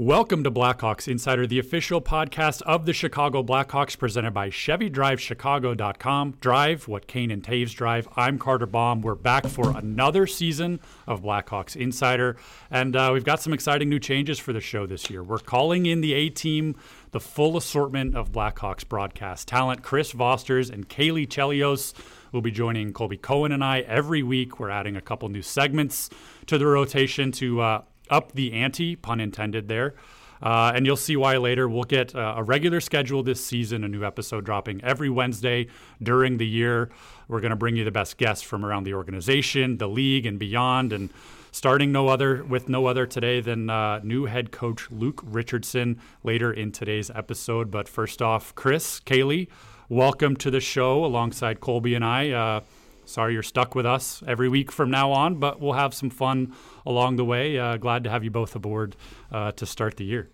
[0.00, 6.36] Welcome to Blackhawks Insider, the official podcast of the Chicago Blackhawks, presented by ChevyDriveChicago.com.
[6.40, 8.06] Drive what Kane and Toews drive.
[8.14, 9.02] I'm Carter Baum.
[9.02, 12.36] We're back for another season of Blackhawks Insider,
[12.70, 15.24] and uh, we've got some exciting new changes for the show this year.
[15.24, 16.76] We're calling in the A team,
[17.10, 19.82] the full assortment of Blackhawks broadcast talent.
[19.82, 21.92] Chris Vosters and Caley Chelios
[22.30, 24.60] will be joining Colby Cohen and I every week.
[24.60, 26.08] We're adding a couple new segments
[26.46, 29.94] to the rotation to uh, up the ante, pun intended there.
[30.40, 31.68] Uh, and you'll see why later.
[31.68, 35.66] We'll get uh, a regular schedule this season, a new episode dropping every Wednesday
[36.00, 36.90] during the year.
[37.26, 40.38] We're going to bring you the best guests from around the organization, the league, and
[40.38, 40.92] beyond.
[40.92, 41.10] And
[41.50, 46.52] starting no other with no other today than uh, new head coach Luke Richardson later
[46.52, 47.70] in today's episode.
[47.70, 49.48] But first off, Chris, Caley,
[49.88, 52.62] welcome to the show alongside Colby and I.
[53.08, 56.54] Sorry you're stuck with us every week from now on, but we'll have some fun
[56.84, 57.58] along the way.
[57.58, 58.96] Uh, glad to have you both aboard
[59.32, 60.28] uh, to start the year.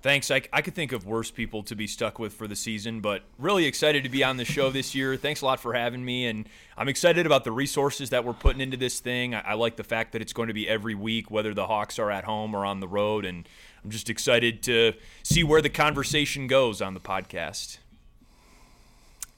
[0.00, 0.30] Thanks.
[0.30, 3.22] I, I could think of worse people to be stuck with for the season, but
[3.38, 5.16] really excited to be on the show this year.
[5.16, 6.26] Thanks a lot for having me.
[6.26, 9.34] And I'm excited about the resources that we're putting into this thing.
[9.34, 11.98] I, I like the fact that it's going to be every week, whether the Hawks
[11.98, 13.24] are at home or on the road.
[13.24, 13.48] And
[13.82, 14.92] I'm just excited to
[15.22, 17.78] see where the conversation goes on the podcast.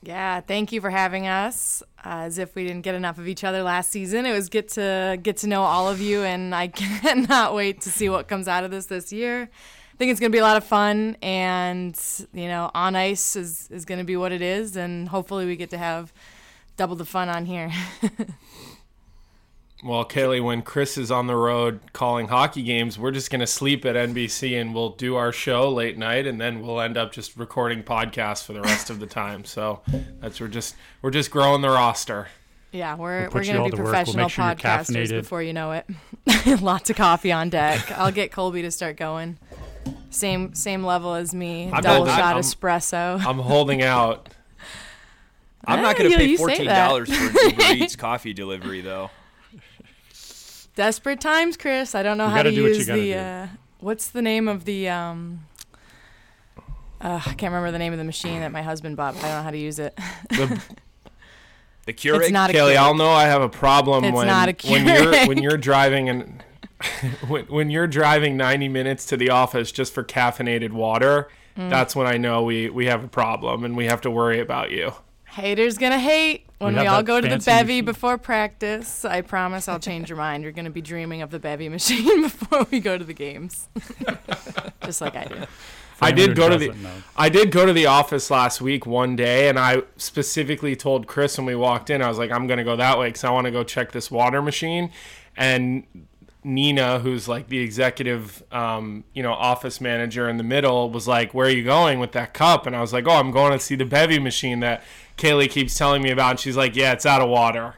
[0.03, 1.83] Yeah, thank you for having us.
[2.05, 4.69] Uh, as if we didn't get enough of each other last season, it was good
[4.71, 6.69] to get to know all of you, and I
[7.03, 9.43] cannot wait to see what comes out of this this year.
[9.53, 12.01] I think it's going to be a lot of fun, and
[12.33, 15.57] you know, on ice is is going to be what it is, and hopefully we
[15.57, 16.13] get to have
[16.77, 17.73] double the fun on here.
[19.85, 23.47] Well, Caley, when Chris is on the road calling hockey games, we're just going to
[23.47, 27.13] sleep at NBC and we'll do our show late night, and then we'll end up
[27.13, 29.45] just recording podcasts for the rest of the time.
[29.45, 29.83] So
[30.21, 32.27] that's we're just we're just growing the roster.
[32.73, 35.87] Yeah, we're we'll we're going to be professional we'll sure podcasters before you know it.
[36.61, 37.93] Lots of coffee on deck.
[37.93, 39.39] I'll get Colby to start going.
[40.11, 41.71] Same same level as me.
[41.73, 43.25] I'm double shot I'm, espresso.
[43.25, 44.29] I'm holding out.
[45.65, 49.11] I'm not going to pay fourteen dollars for Uber Eats coffee delivery though.
[50.79, 51.97] Desperate times, Chris.
[51.97, 53.15] I don't know you how to use the.
[53.17, 53.47] Uh,
[53.81, 54.89] what's the name of the?
[54.89, 55.45] Um,
[57.01, 59.15] uh, I can't remember the name of the machine that my husband bought.
[59.15, 59.99] But I don't know how to use it.
[60.29, 60.63] The,
[61.87, 62.21] the Keurig.
[62.21, 62.77] It's not a Kelly, Keurig.
[62.77, 66.11] I'll know I have a problem it's when not a when you're when you're driving
[66.11, 66.45] and
[67.27, 71.29] when, when you're driving 90 minutes to the office just for caffeinated water.
[71.57, 71.71] Mm.
[71.71, 74.71] That's when I know we we have a problem and we have to worry about
[74.71, 74.93] you.
[75.31, 77.85] Haters gonna hate when we, we all go to the Bevi machine.
[77.85, 79.05] before practice.
[79.05, 80.43] I promise I'll change your mind.
[80.43, 83.69] You're gonna be dreaming of the Bevi machine before we go to the games,
[84.85, 85.45] just like I do.
[86.01, 86.91] I did go to the know.
[87.17, 91.37] I did go to the office last week one day, and I specifically told Chris
[91.39, 93.47] when we walked in, I was like, I'm gonna go that way because I want
[93.47, 94.93] to go check this water machine,
[95.37, 95.85] and
[96.45, 101.35] Nina, who's like the executive, um, you know, office manager in the middle, was like,
[101.35, 103.59] "Where are you going with that cup?" And I was like, "Oh, I'm going to
[103.59, 104.83] see the Bevi machine that
[105.19, 107.75] Caley keeps telling me about." And she's like, "Yeah, it's out of water."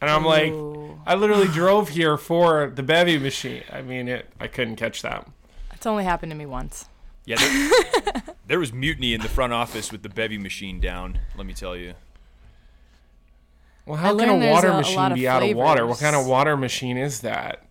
[0.00, 0.28] And I'm Ooh.
[0.28, 4.30] like, "I literally drove here for the Bevi machine." I mean, it.
[4.38, 5.26] I couldn't catch that.
[5.72, 6.88] It's only happened to me once.
[7.26, 11.18] Yeah, there, there was mutiny in the front office with the Bevi machine down.
[11.36, 11.94] Let me tell you.
[13.86, 15.86] Well, how can a water a, machine a be out of water?
[15.86, 17.66] What kind of water machine is that?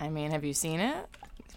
[0.00, 1.08] I mean, have you seen it?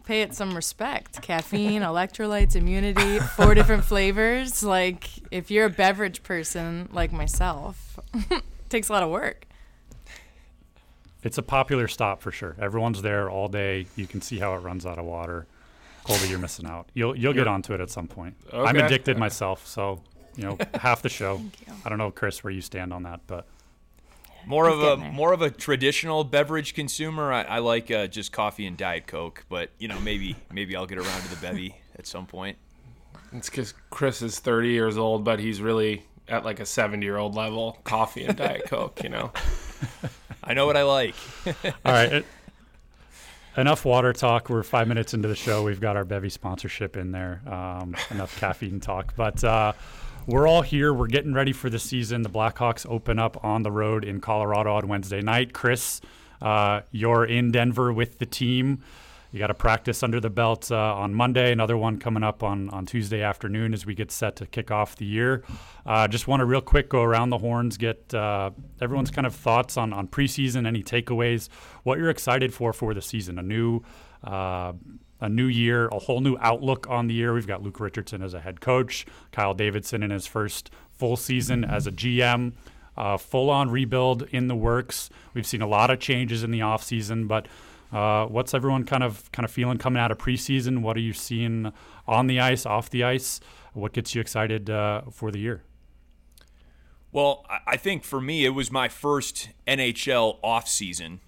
[0.06, 1.22] Pay it some respect.
[1.22, 4.62] Caffeine, electrolytes, immunity, four different flavors.
[4.64, 9.48] Like, if you're a beverage person like myself, it takes a lot of work.
[11.24, 12.56] It's a popular stop for sure.
[12.60, 13.88] Everyone's there all day.
[13.96, 15.48] You can see how it runs out of water.
[16.04, 16.88] Colby, you're missing out.
[16.94, 18.36] You'll you'll get onto it at some point.
[18.54, 18.58] Okay.
[18.58, 20.04] I'm addicted myself, so
[20.36, 21.42] you know half the show.
[21.84, 23.48] I don't know, Chris, where you stand on that, but
[24.46, 27.32] more of a more of a traditional beverage consumer.
[27.32, 30.86] I, I like uh, just coffee and diet coke, but you know maybe maybe I'll
[30.86, 32.58] get around to the Bevi at some point.
[33.34, 37.18] It's because Chris is 30 years old, but he's really at like a 70 year
[37.18, 37.78] old level.
[37.84, 39.32] Coffee and diet coke, you know.
[40.44, 41.16] I know what I like.
[41.46, 42.12] All right.
[43.56, 44.50] It, enough water talk.
[44.50, 45.64] We're five minutes into the show.
[45.64, 47.42] We've got our Bevi sponsorship in there.
[47.48, 49.44] Um, enough caffeine talk, but.
[49.44, 49.74] Uh,
[50.28, 50.94] we're all here.
[50.94, 52.24] We're getting ready for the season.
[52.24, 55.54] The Blackhawks open up on the road in Colorado on Wednesday night.
[55.54, 56.02] Chris,
[56.42, 58.84] uh, you're in Denver with the team.
[59.32, 62.70] You got a practice under the belt uh, on Monday, another one coming up on,
[62.70, 65.44] on Tuesday afternoon as we get set to kick off the year.
[65.86, 69.36] Uh, just want to real quick go around the horns, get uh, everyone's kind of
[69.36, 71.50] thoughts on, on preseason, any takeaways,
[71.84, 73.38] what you're excited for for the season.
[73.38, 73.82] A new
[74.24, 74.72] uh,
[75.22, 77.34] a new year, a whole new outlook on the year.
[77.34, 81.64] We've got Luke Richardson as a head coach, Kyle Davidson in his first full season
[81.64, 82.54] as a GM,
[82.98, 85.10] uh, full on rebuild in the works.
[85.34, 87.48] We've seen a lot of changes in the offseason, but
[87.94, 90.82] Uh, what's everyone kind of kind of feeling coming out of preseason?
[90.82, 91.72] What are you seeing
[92.08, 93.40] on the ice, off the ice?
[93.74, 95.64] What gets you excited uh, for the year?
[97.12, 101.20] Well, I think for me, it was my first NHL offseason.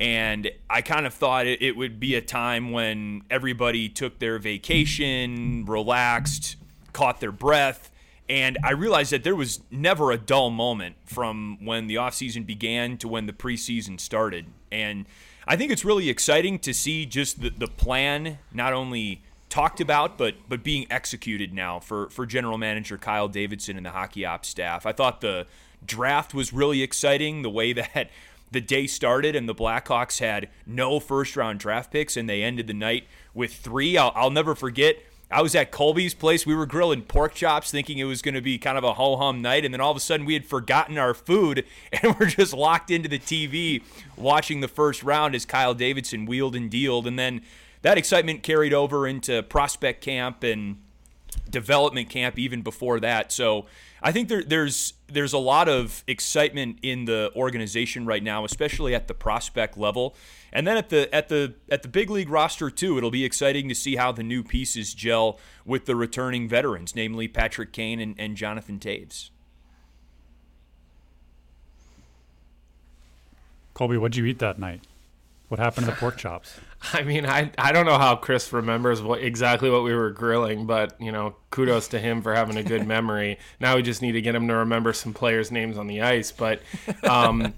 [0.00, 4.38] And I kind of thought it, it would be a time when everybody took their
[4.38, 6.56] vacation, relaxed,
[6.94, 7.92] caught their breath.
[8.28, 12.96] And I realized that there was never a dull moment from when the offseason began
[12.98, 14.46] to when the preseason started.
[14.72, 15.04] And
[15.46, 20.16] I think it's really exciting to see just the, the plan not only talked about,
[20.16, 24.48] but but being executed now for for general manager Kyle Davidson and the hockey ops
[24.48, 24.86] staff.
[24.86, 25.46] I thought the
[25.84, 27.42] draft was really exciting.
[27.42, 28.10] The way that
[28.50, 32.66] the day started and the Blackhawks had no first round draft picks and they ended
[32.66, 33.04] the night
[33.34, 33.96] with three.
[33.96, 34.96] I'll, I'll never forget.
[35.32, 36.44] I was at Colby's place.
[36.44, 39.16] We were grilling pork chops, thinking it was going to be kind of a ho
[39.16, 39.64] hum night.
[39.64, 42.90] And then all of a sudden, we had forgotten our food and we're just locked
[42.90, 43.82] into the TV
[44.16, 47.06] watching the first round as Kyle Davidson wheeled and dealed.
[47.06, 47.42] And then
[47.82, 50.78] that excitement carried over into prospect camp and
[51.50, 53.32] development camp even before that.
[53.32, 53.66] So
[54.02, 58.94] I think there, there's there's a lot of excitement in the organization right now, especially
[58.94, 60.14] at the prospect level,
[60.52, 62.96] and then at the at the at the big league roster too.
[62.96, 67.28] It'll be exciting to see how the new pieces gel with the returning veterans, namely
[67.28, 69.30] Patrick Kane and, and Jonathan Toews.
[73.74, 74.82] Colby, what'd you eat that night?
[75.48, 76.60] What happened to the pork chops?
[76.92, 80.66] I mean, I I don't know how Chris remembers what exactly what we were grilling,
[80.66, 83.38] but you know, kudos to him for having a good memory.
[83.58, 86.32] now we just need to get him to remember some players' names on the ice,
[86.32, 86.62] but
[87.08, 87.54] um,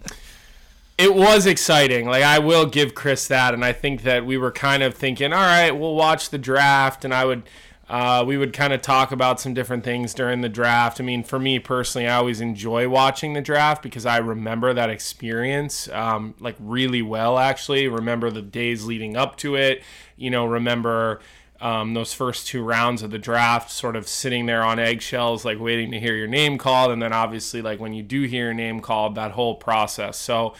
[0.99, 2.07] it was exciting.
[2.07, 5.33] Like I will give Chris that, and I think that we were kind of thinking,
[5.33, 7.45] all right, we'll watch the draft, and I would
[7.93, 10.99] uh, we would kind of talk about some different things during the draft.
[10.99, 14.89] I mean, for me personally, I always enjoy watching the draft because I remember that
[14.89, 17.89] experience um, like really well, actually.
[17.89, 19.83] Remember the days leading up to it,
[20.17, 21.21] you know, remember.
[21.61, 25.61] Um, those first two rounds of the draft, sort of sitting there on eggshells, like
[25.61, 28.55] waiting to hear your name called, and then obviously, like when you do hear your
[28.55, 30.19] name called, that whole process.
[30.19, 30.55] So,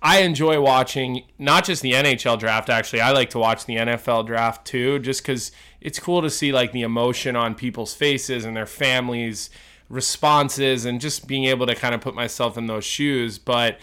[0.00, 2.70] I enjoy watching not just the NHL draft.
[2.70, 6.52] Actually, I like to watch the NFL draft too, just because it's cool to see
[6.52, 9.50] like the emotion on people's faces and their families'
[9.88, 13.38] responses, and just being able to kind of put myself in those shoes.
[13.38, 13.78] But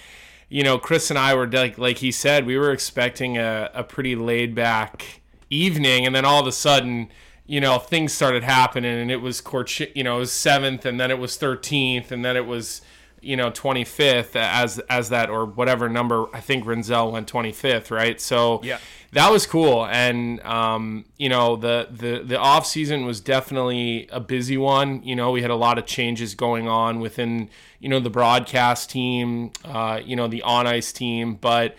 [0.49, 3.83] you know, Chris and I were like like he said, we were expecting a, a
[3.83, 7.09] pretty laid back evening, and then all of a sudden
[7.45, 10.99] you know things started happening and it was court you know it was seventh and
[10.99, 12.81] then it was 13th and then it was
[13.21, 18.19] you know 25th as as that or whatever number I think Rinzel went 25th right?
[18.19, 18.79] So yeah
[19.13, 19.86] that was cool.
[19.86, 25.01] And um, you know the the the off season was definitely a busy one.
[25.04, 27.50] You know we had a lot of changes going on within
[27.80, 31.36] you know the broadcast team uh, you know the on ice team.
[31.36, 31.75] But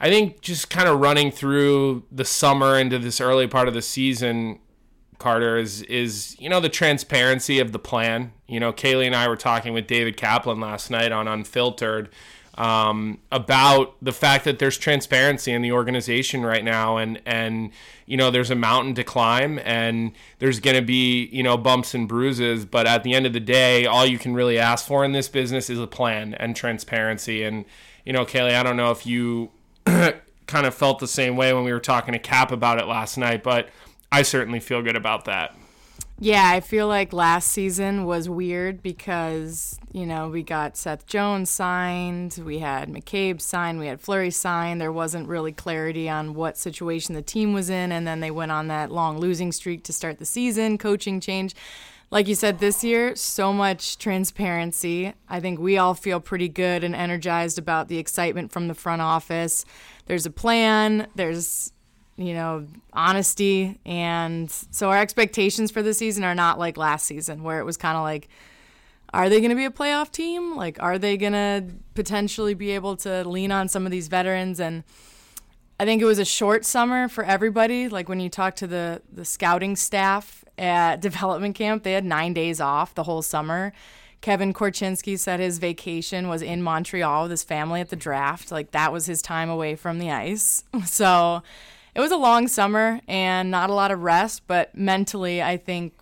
[0.00, 3.82] I think just kind of running through the summer into this early part of the
[3.82, 4.60] season
[5.18, 8.32] Carter is is you know the transparency of the plan.
[8.46, 12.10] You know, Caley and I were talking with David Kaplan last night on Unfiltered
[12.56, 17.70] um, about the fact that there's transparency in the organization right now, and and
[18.06, 21.94] you know there's a mountain to climb, and there's going to be you know bumps
[21.94, 25.04] and bruises, but at the end of the day, all you can really ask for
[25.04, 27.42] in this business is a plan and transparency.
[27.42, 27.64] And
[28.04, 29.50] you know, Caley, I don't know if you
[29.84, 33.18] kind of felt the same way when we were talking to Cap about it last
[33.18, 33.68] night, but
[34.12, 35.55] I certainly feel good about that.
[36.18, 41.50] Yeah, I feel like last season was weird because, you know, we got Seth Jones
[41.50, 44.80] signed, we had McCabe signed, we had Fleury signed.
[44.80, 48.50] There wasn't really clarity on what situation the team was in, and then they went
[48.50, 51.54] on that long losing streak to start the season, coaching change.
[52.10, 55.12] Like you said, this year, so much transparency.
[55.28, 59.02] I think we all feel pretty good and energized about the excitement from the front
[59.02, 59.66] office.
[60.06, 61.72] There's a plan, there's
[62.16, 63.78] you know, honesty.
[63.84, 67.76] And so our expectations for the season are not like last season, where it was
[67.76, 68.28] kind of like,
[69.12, 70.56] are they going to be a playoff team?
[70.56, 74.60] Like, are they going to potentially be able to lean on some of these veterans?
[74.60, 74.84] And
[75.78, 77.88] I think it was a short summer for everybody.
[77.88, 82.32] Like, when you talk to the, the scouting staff at development camp, they had nine
[82.32, 83.72] days off the whole summer.
[84.22, 88.50] Kevin Korchinski said his vacation was in Montreal with his family at the draft.
[88.50, 90.64] Like, that was his time away from the ice.
[90.86, 91.42] So,
[91.96, 95.94] it was a long summer and not a lot of rest, but mentally, I think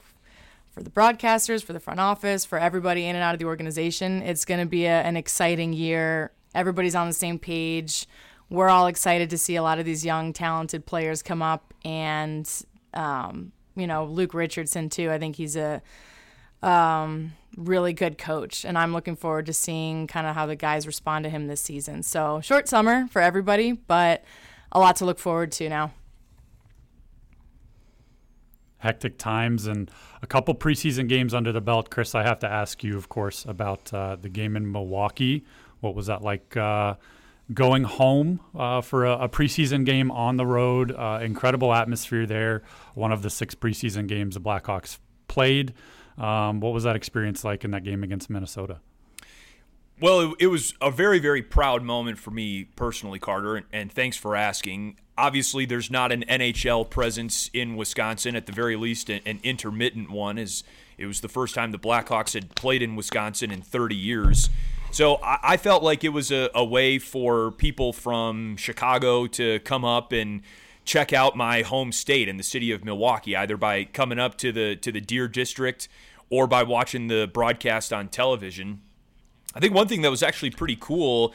[0.73, 4.21] for the broadcasters, for the front office, for everybody in and out of the organization,
[4.23, 6.33] it's going to be a, an exciting year.
[6.53, 8.09] Everybody's on the same page.
[8.51, 12.51] We're all excited to see a lot of these young, talented players come up, and
[12.93, 15.13] um, you know Luke Richardson too.
[15.13, 15.81] I think he's a
[16.61, 20.89] um, really good coach, and I'm looking forward to seeing kind of how the guys
[20.89, 22.03] respond to him this season.
[22.03, 24.25] So short summer for everybody, but
[24.75, 25.93] a lot to look forward to now.
[28.79, 29.91] Hectic times and
[30.21, 31.91] a couple preseason games under the belt.
[31.91, 35.45] Chris, I have to ask you, of course, about uh, the game in Milwaukee.
[35.81, 36.57] What was that like?
[36.57, 36.95] Uh,
[37.53, 40.93] going home uh, for a, a, preseason game on the road.
[40.93, 42.63] Uh, incredible atmosphere there.
[42.95, 45.75] One of the six preseason games the Blackhawks played.
[46.17, 48.81] Um, what was that experience like in that game against Minnesota?
[50.01, 53.93] Well, it, it, was a very, very proud moment for me personally, Carter, and, and
[53.93, 54.97] thanks for asking.
[55.17, 60.11] Obviously, there's not an NHL presence in Wisconsin, at the very least, an, an intermittent
[60.11, 60.65] one, as
[60.99, 64.51] it was the first time the Blackhawks had played in Wisconsin in 30 years.
[64.91, 69.61] So I, I felt like it was a, a way for people from Chicago to
[69.61, 70.43] come up and
[70.85, 74.53] check out my home state in the city of Milwaukee, either by coming up to
[74.53, 75.89] the to the Deer District
[76.31, 78.83] or by watching the broadcast on television.
[79.55, 81.33] I think one thing that was actually pretty cool,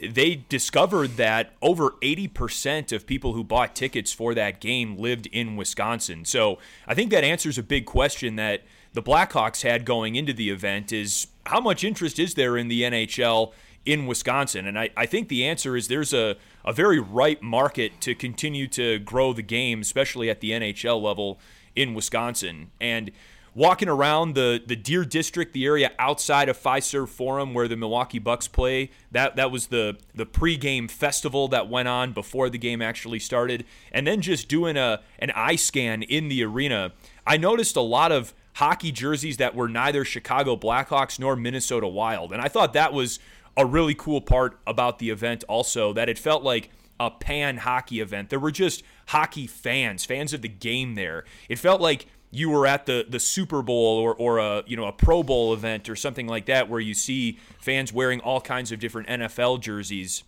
[0.00, 5.56] they discovered that over 80% of people who bought tickets for that game lived in
[5.56, 6.24] Wisconsin.
[6.24, 8.62] So I think that answers a big question that
[8.92, 12.82] the Blackhawks had going into the event is how much interest is there in the
[12.82, 13.52] NHL
[13.84, 14.66] in Wisconsin?
[14.66, 18.66] And I, I think the answer is there's a, a very ripe market to continue
[18.68, 21.38] to grow the game, especially at the NHL level
[21.74, 22.70] in Wisconsin.
[22.80, 23.10] And
[23.54, 28.18] walking around the, the Deer District, the area outside of Fiserv Forum where the Milwaukee
[28.18, 32.80] Bucks play, that, that was the, the pregame festival that went on before the game
[32.80, 33.64] actually started.
[33.90, 36.92] And then just doing a, an eye scan in the arena,
[37.26, 42.32] I noticed a lot of hockey jerseys that were neither Chicago Blackhawks nor Minnesota Wild.
[42.32, 43.18] And I thought that was
[43.56, 48.00] a really cool part about the event also that it felt like a pan hockey
[48.00, 48.30] event.
[48.30, 51.24] There were just hockey fans, fans of the game there.
[51.48, 54.86] It felt like you were at the, the Super Bowl or, or a you know
[54.86, 58.72] a Pro Bowl event or something like that where you see fans wearing all kinds
[58.72, 60.24] of different NFL jerseys.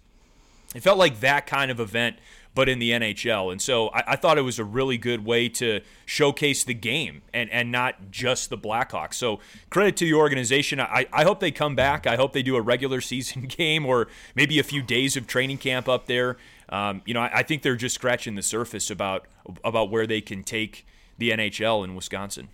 [0.74, 2.16] It felt like that kind of event
[2.54, 3.50] but in the NHL.
[3.50, 7.22] And so I, I, thought it was a really good way to showcase the game
[7.32, 9.14] and, and not just the Blackhawks.
[9.14, 10.80] So credit to the organization.
[10.80, 12.06] I, I hope they come back.
[12.06, 15.58] I hope they do a regular season game or maybe a few days of training
[15.58, 16.36] camp up there.
[16.68, 19.26] Um, you know, I, I think they're just scratching the surface about
[19.64, 20.86] about where they can take
[21.18, 22.48] the NHL in Wisconsin.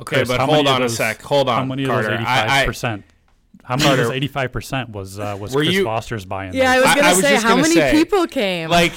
[0.00, 1.22] Okay, Chris, but hold on those, a sec.
[1.22, 2.12] Hold on, how many Carter.
[2.12, 3.04] of those eighty-five percent?
[3.62, 6.54] How many Carter, of those eighty-five percent was uh, was Chris you, Vosters buying?
[6.54, 6.86] Yeah, those?
[6.86, 8.70] I was going to say how many say, people came.
[8.70, 8.92] Like,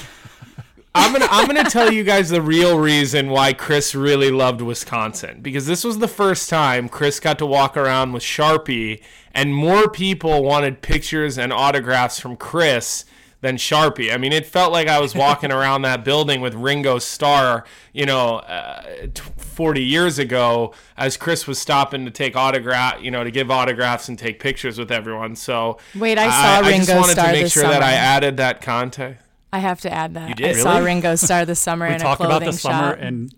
[0.96, 5.42] I'm gonna I'm gonna tell you guys the real reason why Chris really loved Wisconsin
[5.42, 9.02] because this was the first time Chris got to walk around with Sharpie,
[9.34, 13.04] and more people wanted pictures and autographs from Chris
[13.44, 14.12] than Sharpie.
[14.12, 18.06] I mean, it felt like I was walking around that building with Ringo Starr, you
[18.06, 23.30] know, uh, 40 years ago, as Chris was stopping to take autograph, you know, to
[23.30, 25.36] give autographs and take pictures with everyone.
[25.36, 27.74] So wait, I saw I, Ringo I just wanted Starr to make sure summer.
[27.74, 29.22] that I added that context.
[29.52, 30.30] I have to add that.
[30.30, 30.46] You did?
[30.46, 30.62] I really?
[30.62, 32.62] saw Ringo Starr this summer in a clothing about the shop.
[32.62, 33.36] summer and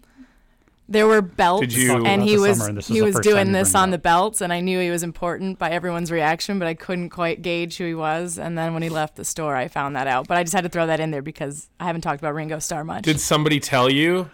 [0.88, 4.60] there were belts, and he was he was doing this on the belts, and I
[4.60, 8.38] knew he was important by everyone's reaction, but I couldn't quite gauge who he was.
[8.38, 10.28] And then when he left the store, I found that out.
[10.28, 12.60] But I just had to throw that in there because I haven't talked about Ringo
[12.60, 13.04] Starr much.
[13.04, 14.30] Did somebody tell you?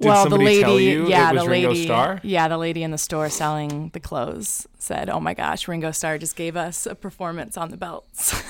[0.00, 2.20] Did well, the lady, yeah, the lady, Starr?
[2.22, 6.18] yeah, the lady in the store selling the clothes said, "Oh my gosh, Ringo Starr
[6.18, 8.40] just gave us a performance on the belts."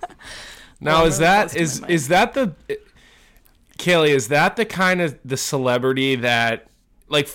[0.80, 2.54] now, is that is is that the
[3.80, 6.68] Caley, is that the kind of the celebrity that
[7.08, 7.28] like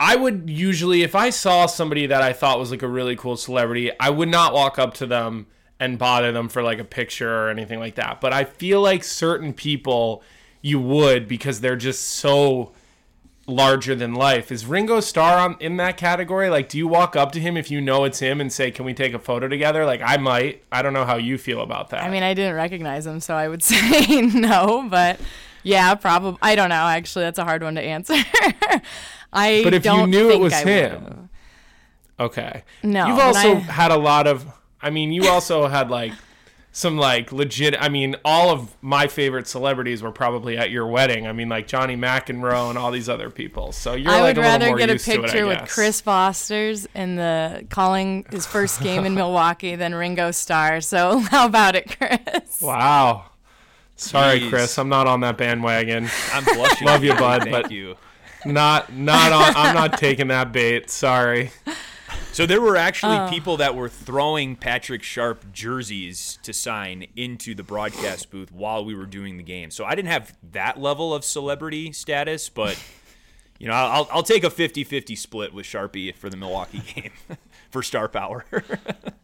[0.00, 3.36] I would usually if I saw somebody that I thought was like a really cool
[3.36, 5.46] celebrity, I would not walk up to them
[5.78, 8.20] and bother them for like a picture or anything like that.
[8.20, 10.22] But I feel like certain people
[10.62, 12.72] you would because they're just so
[13.46, 14.50] larger than life.
[14.50, 16.48] Is Ringo Starr on, in that category?
[16.48, 18.86] Like, do you walk up to him if you know it's him and say, "Can
[18.86, 20.64] we take a photo together?" Like, I might.
[20.72, 22.02] I don't know how you feel about that.
[22.02, 24.86] I mean, I didn't recognize him, so I would say no.
[24.88, 25.20] But
[25.62, 26.38] yeah, probably.
[26.42, 26.74] I don't know.
[26.86, 28.14] Actually, that's a hard one to answer.
[29.32, 31.18] I but if you knew it was I him, would've.
[32.18, 32.64] okay.
[32.82, 34.46] No, you've also I- had a lot of.
[34.82, 36.12] I mean, you also had like
[36.72, 37.76] some like legit.
[37.80, 41.26] I mean, all of my favorite celebrities were probably at your wedding.
[41.26, 43.72] I mean, like Johnny McEnroe and all these other people.
[43.72, 45.22] So you're I like would a little rather more get a used to it, I
[45.22, 45.68] picture with.
[45.68, 50.80] Chris Vosters in the calling his first game in Milwaukee than Ringo Starr.
[50.80, 52.60] So how about it, Chris?
[52.60, 53.26] Wow.
[54.00, 54.48] Sorry, Jeez.
[54.48, 54.78] Chris.
[54.78, 56.08] I'm not on that bandwagon.
[56.32, 56.86] I'm blushing.
[56.86, 57.96] Love you, Thank bud, but- you.
[58.46, 59.52] Not not on.
[59.54, 60.88] I'm not taking that bait.
[60.88, 61.50] Sorry.
[62.32, 63.28] So there were actually Oh.
[63.28, 68.94] people that were throwing Patrick Sharp jerseys to sign into the broadcast booth while we
[68.94, 69.70] were doing the game.
[69.70, 72.82] So I didn't have that level of celebrity status, but
[73.58, 77.10] you know, I'll I'll take a 50-50 split with Sharpie for the Milwaukee game
[77.70, 78.46] for star power.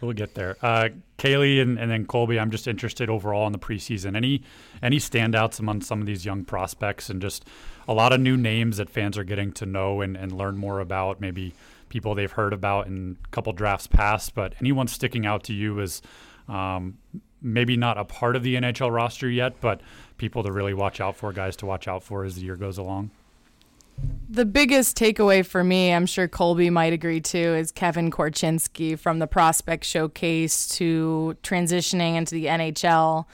[0.00, 0.56] We'll get there.
[0.62, 4.16] Uh, Caley and, and then Colby, I'm just interested overall in the preseason.
[4.16, 4.42] Any
[4.80, 7.44] any standouts among some of these young prospects and just
[7.88, 10.78] a lot of new names that fans are getting to know and, and learn more
[10.78, 11.52] about, maybe
[11.88, 15.80] people they've heard about in a couple drafts past, but anyone sticking out to you
[15.80, 16.02] as
[16.48, 16.98] um,
[17.42, 19.80] maybe not a part of the NHL roster yet, but
[20.16, 22.78] people to really watch out for, guys to watch out for as the year goes
[22.78, 23.10] along?
[24.30, 29.18] The biggest takeaway for me, I'm sure Colby might agree too, is Kevin Korchinski from
[29.18, 33.24] the prospect showcase to transitioning into the NHL.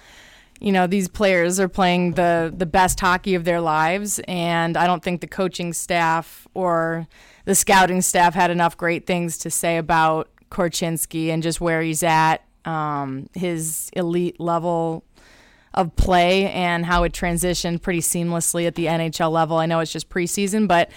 [0.60, 4.86] You know, these players are playing the the best hockey of their lives and I
[4.86, 7.08] don't think the coaching staff or
[7.44, 12.02] the scouting staff had enough great things to say about Korchinski and just where he's
[12.02, 15.04] at, um, his elite level
[15.74, 19.58] of play and how it transitioned pretty seamlessly at the NHL level.
[19.58, 20.90] I know it's just preseason, but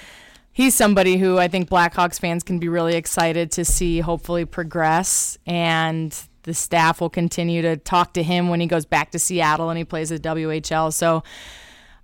[0.53, 5.37] he's somebody who I think Blackhawks fans can be really excited to see hopefully progress
[5.45, 9.69] and the staff will continue to talk to him when he goes back to Seattle
[9.69, 10.93] and he plays at WHL.
[10.93, 11.23] So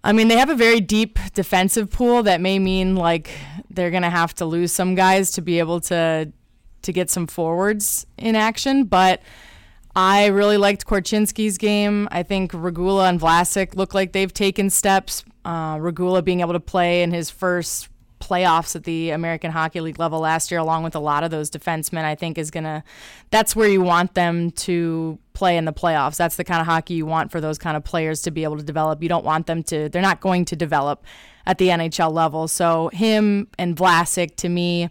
[0.03, 3.29] I mean, they have a very deep defensive pool that may mean like
[3.69, 6.31] they're going to have to lose some guys to be able to
[6.81, 9.21] to get some forwards in action, but
[9.95, 12.07] I really liked Korchinski's game.
[12.11, 15.23] I think Regula and Vlasic look like they've taken steps.
[15.45, 19.99] Uh, Regula being able to play in his first playoffs at the American Hockey League
[19.99, 22.83] level last year, along with a lot of those defensemen, I think is gonna.
[23.29, 26.15] That's where you want them to play in the playoffs.
[26.15, 28.57] That's the kind of hockey you want for those kind of players to be able
[28.57, 29.03] to develop.
[29.03, 29.89] You don't want them to.
[29.89, 31.03] They're not going to develop
[31.45, 32.47] at the NHL level.
[32.47, 34.89] So him and Vlasic to me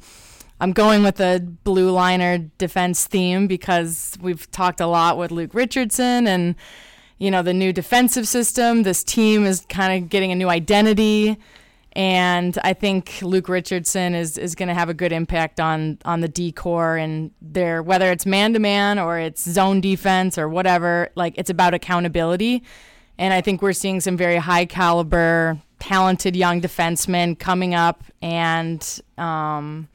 [0.62, 5.54] I'm going with a blue liner defense theme because we've talked a lot with Luke
[5.54, 6.54] Richardson and
[7.18, 8.84] you know the new defensive system.
[8.84, 11.36] This team is kind of getting a new identity,
[11.94, 16.20] and I think Luke Richardson is is going to have a good impact on on
[16.20, 20.48] the D corps and their whether it's man to man or it's zone defense or
[20.48, 21.08] whatever.
[21.16, 22.62] Like it's about accountability,
[23.18, 29.00] and I think we're seeing some very high caliber, talented young defensemen coming up and.
[29.18, 29.88] Um,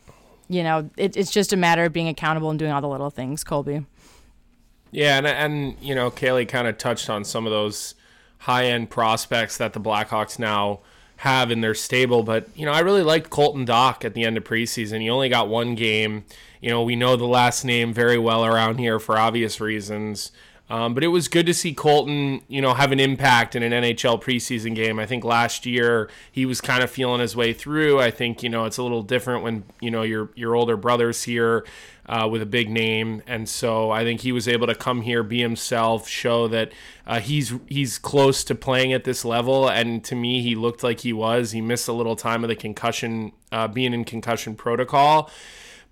[0.49, 3.09] you know, it, it's just a matter of being accountable and doing all the little
[3.09, 3.85] things, Colby.
[4.91, 7.95] Yeah, and and you know, Caley kind of touched on some of those
[8.39, 10.79] high end prospects that the Blackhawks now
[11.17, 12.23] have in their stable.
[12.23, 15.01] But you know, I really liked Colton Dach at the end of preseason.
[15.01, 16.25] He only got one game.
[16.61, 20.31] You know, we know the last name very well around here for obvious reasons.
[20.69, 23.71] Um, but it was good to see Colton, you know, have an impact in an
[23.71, 24.99] NHL preseason game.
[24.99, 28.01] I think last year he was kind of feeling his way through.
[28.01, 31.23] I think you know it's a little different when you know your your older brother's
[31.23, 31.65] here
[32.07, 35.23] uh, with a big name, and so I think he was able to come here,
[35.23, 36.73] be himself, show that
[37.05, 39.69] uh, he's he's close to playing at this level.
[39.69, 41.51] And to me, he looked like he was.
[41.51, 45.29] He missed a little time of the concussion, uh, being in concussion protocol.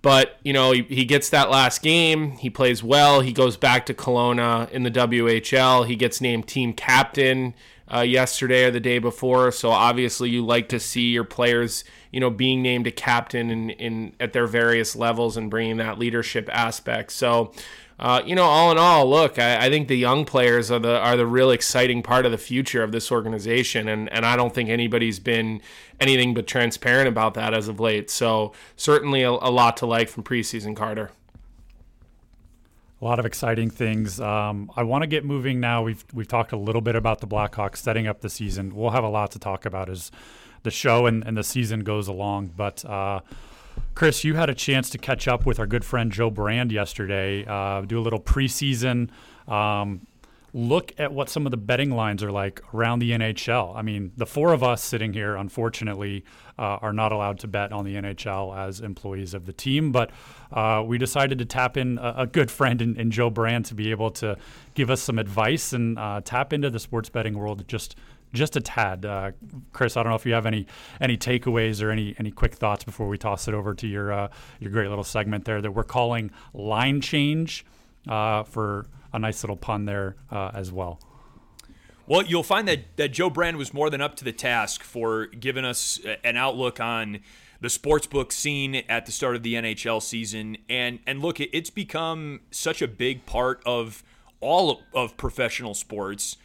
[0.06, 2.34] But, you know, he, he gets that last game.
[2.34, 3.22] He plays well.
[3.22, 5.88] He goes back to Kelowna in the WHL.
[5.88, 7.56] He gets named team captain
[7.92, 9.52] uh, yesterday or the day before.
[9.52, 13.72] So obviously, you like to see your players, you know, being named a captain in,
[13.72, 17.12] in at their various levels and bringing that leadership aspect.
[17.12, 17.52] So
[17.98, 20.98] uh, you know, all in all, look, I, I, think the young players are the
[21.00, 24.54] are the real exciting part of the future of this organization, and and I don't
[24.54, 25.62] think anybody's been
[26.02, 28.10] anything but transparent about that as of late.
[28.10, 31.12] So certainly a, a lot to like from preseason Carter.
[33.02, 34.20] A lot of exciting things.
[34.20, 35.82] Um, I want to get moving now.
[35.82, 38.76] We've we've talked a little bit about the Blackhawks setting up the season.
[38.76, 40.12] We'll have a lot to talk about as
[40.64, 42.84] the show and, and the season goes along, but.
[42.84, 43.22] Uh,
[43.96, 47.46] Chris, you had a chance to catch up with our good friend Joe Brand yesterday,
[47.46, 49.10] uh, do a little preseason
[49.48, 50.06] um,
[50.56, 53.76] look at what some of the betting lines are like around the NHL.
[53.76, 56.24] I mean, the four of us sitting here, unfortunately,
[56.58, 60.12] uh, are not allowed to bet on the NHL as employees of the team, but
[60.54, 63.76] uh, we decided to tap in a, a good friend in, in, Joe Brand to
[63.76, 64.38] be able to
[64.76, 67.98] give us some advice and uh, tap into the sports betting world just
[68.36, 69.06] just a tad.
[69.06, 69.32] Uh,
[69.74, 70.68] Chris, I don't know if you have any
[71.02, 74.28] any takeaways or any any quick thoughts before we toss it over to your uh,
[74.60, 77.66] your great little segment there that we're calling line change
[78.08, 81.00] uh, for a nice little pun there uh, as well.
[82.08, 85.26] Well, you'll find that, that Joe Brand was more than up to the task for
[85.26, 87.22] giving us an outlook on
[87.62, 90.58] the sportsbook scene at the start of the NHL season.
[90.70, 94.04] And and look, it's become such a big part of
[94.40, 96.38] all of professional sports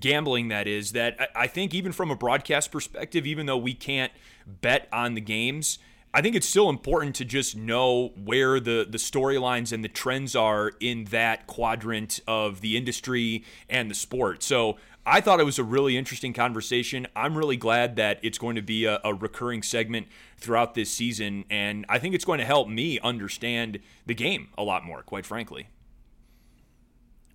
[0.00, 4.12] gambling that is that I think even from a broadcast perspective, even though we can't
[4.46, 5.78] bet on the games,
[6.12, 10.36] I think it's still important to just know where the the storylines and the trends
[10.36, 14.42] are in that quadrant of the industry and the sport.
[14.42, 17.06] So I thought it was a really interesting conversation.
[17.14, 20.06] I'm really glad that it's going to be a, a, recurring segment
[20.38, 24.62] throughout this season, and I think it's going to help me understand the game a
[24.62, 25.68] lot more, quite frankly.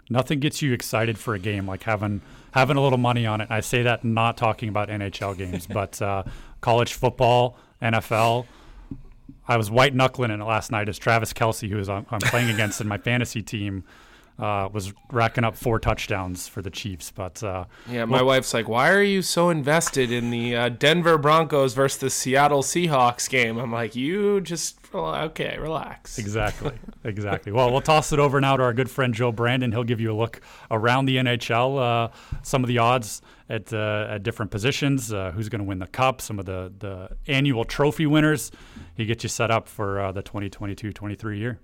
[0.09, 3.47] Nothing gets you excited for a game like having having a little money on it.
[3.51, 6.23] I say that not talking about NHL games, but uh,
[6.61, 8.45] college football, NFL.
[9.47, 12.81] I was white knuckling it last night as Travis Kelce, who is I'm playing against
[12.81, 13.83] in my fantasy team
[14.39, 17.11] uh, was racking up four touchdowns for the Chiefs.
[17.11, 20.69] But uh, yeah, my well, wife's like, "Why are you so invested in the uh,
[20.69, 26.73] Denver Broncos versus the Seattle Seahawks game?" I'm like, "You just okay, relax." Exactly,
[27.03, 27.51] exactly.
[27.51, 29.71] well, we'll toss it over now to our good friend Joe Brandon.
[29.71, 34.07] He'll give you a look around the NHL, uh, some of the odds at uh,
[34.09, 37.65] at different positions, uh, who's going to win the cup, some of the the annual
[37.65, 38.51] trophy winners.
[38.95, 41.59] He gets you set up for the 2022-23 year.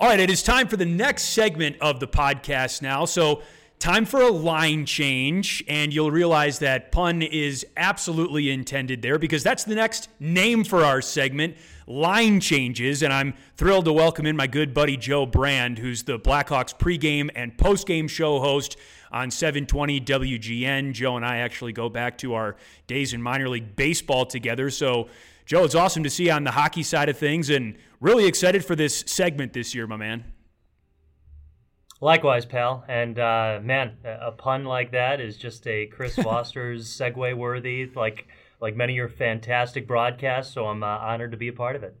[0.00, 3.04] All right, it is time for the next segment of the podcast now.
[3.04, 3.42] So,
[3.80, 9.42] time for a line change, and you'll realize that pun is absolutely intended there because
[9.42, 11.56] that's the next name for our segment
[11.88, 13.02] line changes.
[13.02, 17.28] And I'm thrilled to welcome in my good buddy Joe Brand, who's the Blackhawks pregame
[17.34, 18.76] and postgame show host
[19.10, 20.92] on 720 WGN.
[20.92, 22.54] Joe and I actually go back to our
[22.86, 24.70] days in minor league baseball together.
[24.70, 25.08] So,
[25.48, 28.62] Joe, it's awesome to see you on the hockey side of things and really excited
[28.62, 30.24] for this segment this year, my man.
[32.02, 32.84] Likewise, pal.
[32.86, 38.26] And uh, man, a pun like that is just a Chris Vosters' segue worthy, like
[38.60, 40.52] like many of your fantastic broadcasts.
[40.52, 41.96] So I'm uh, honored to be a part of it.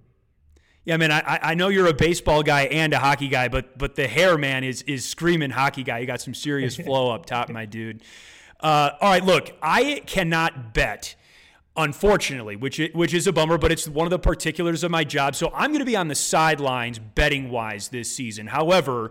[0.84, 1.10] Yeah, man.
[1.10, 4.36] I, I know you're a baseball guy and a hockey guy, but but the hair,
[4.36, 6.00] man, is is screaming hockey guy.
[6.00, 8.02] You got some serious flow up top, my dude.
[8.60, 11.14] Uh, all right, look, I cannot bet
[11.78, 15.34] unfortunately, which which is a bummer, but it's one of the particulars of my job.
[15.34, 18.48] So I'm going to be on the sidelines betting wise this season.
[18.48, 19.10] However,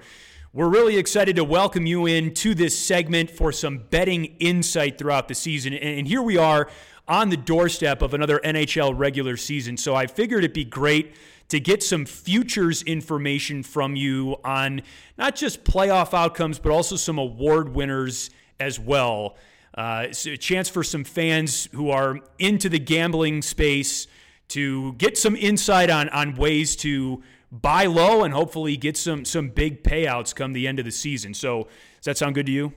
[0.53, 5.27] we're really excited to welcome you in to this segment for some betting insight throughout
[5.27, 5.73] the season.
[5.73, 6.69] And here we are
[7.07, 9.77] on the doorstep of another NHL regular season.
[9.77, 11.15] So I figured it'd be great
[11.49, 14.81] to get some futures information from you on
[15.17, 19.37] not just playoff outcomes, but also some award winners as well.
[19.77, 24.07] Uh, it's a chance for some fans who are into the gambling space
[24.47, 29.49] to get some insight on, on ways to buy low and hopefully get some some
[29.49, 31.33] big payouts come the end of the season.
[31.33, 31.63] So
[31.97, 32.73] does that sound good to you?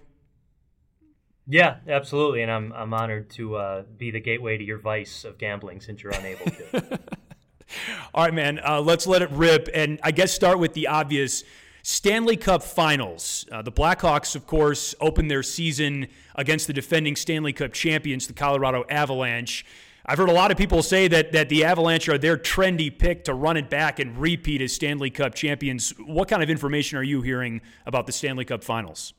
[1.49, 5.39] Yeah, absolutely, and I'm I'm honored to uh, be the gateway to your vice of
[5.39, 7.01] gambling since you're unable to.
[8.15, 8.61] All right, man.
[8.65, 11.45] Uh, let's let it rip, and I guess start with the obvious.
[11.83, 13.47] Stanley Cup Finals.
[13.51, 18.33] Uh, the Blackhawks, of course, opened their season against the defending Stanley Cup champions, the
[18.33, 19.65] Colorado Avalanche.
[20.05, 23.25] I've heard a lot of people say that that the Avalanche are their trendy pick
[23.25, 25.91] to run it back and repeat as Stanley Cup champions.
[25.99, 29.13] What kind of information are you hearing about the Stanley Cup Finals?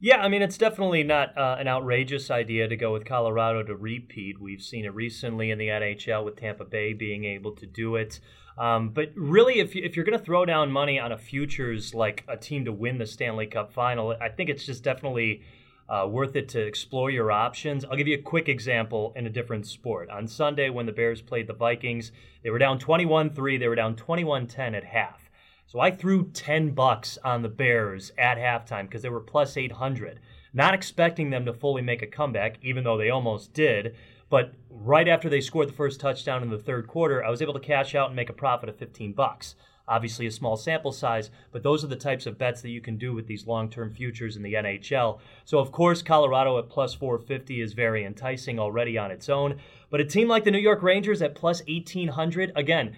[0.00, 3.76] Yeah, I mean, it's definitely not uh, an outrageous idea to go with Colorado to
[3.76, 4.40] repeat.
[4.40, 8.18] We've seen it recently in the NHL with Tampa Bay being able to do it.
[8.58, 11.94] Um, but really, if, you, if you're going to throw down money on a futures
[11.94, 15.42] like a team to win the Stanley Cup final, I think it's just definitely
[15.88, 17.84] uh, worth it to explore your options.
[17.84, 20.10] I'll give you a quick example in a different sport.
[20.10, 22.12] On Sunday, when the Bears played the Vikings,
[22.42, 25.30] they were down 21 3, they were down 21 10 at half.
[25.66, 30.20] So I threw 10 bucks on the Bears at halftime because they were plus 800,
[30.52, 33.94] not expecting them to fully make a comeback, even though they almost did.
[34.32, 37.52] But right after they scored the first touchdown in the third quarter, I was able
[37.52, 39.56] to cash out and make a profit of 15 bucks.
[39.86, 42.96] Obviously, a small sample size, but those are the types of bets that you can
[42.96, 45.18] do with these long term futures in the NHL.
[45.44, 49.60] So, of course, Colorado at plus 450 is very enticing already on its own.
[49.90, 52.96] But a team like the New York Rangers at plus 1800, again,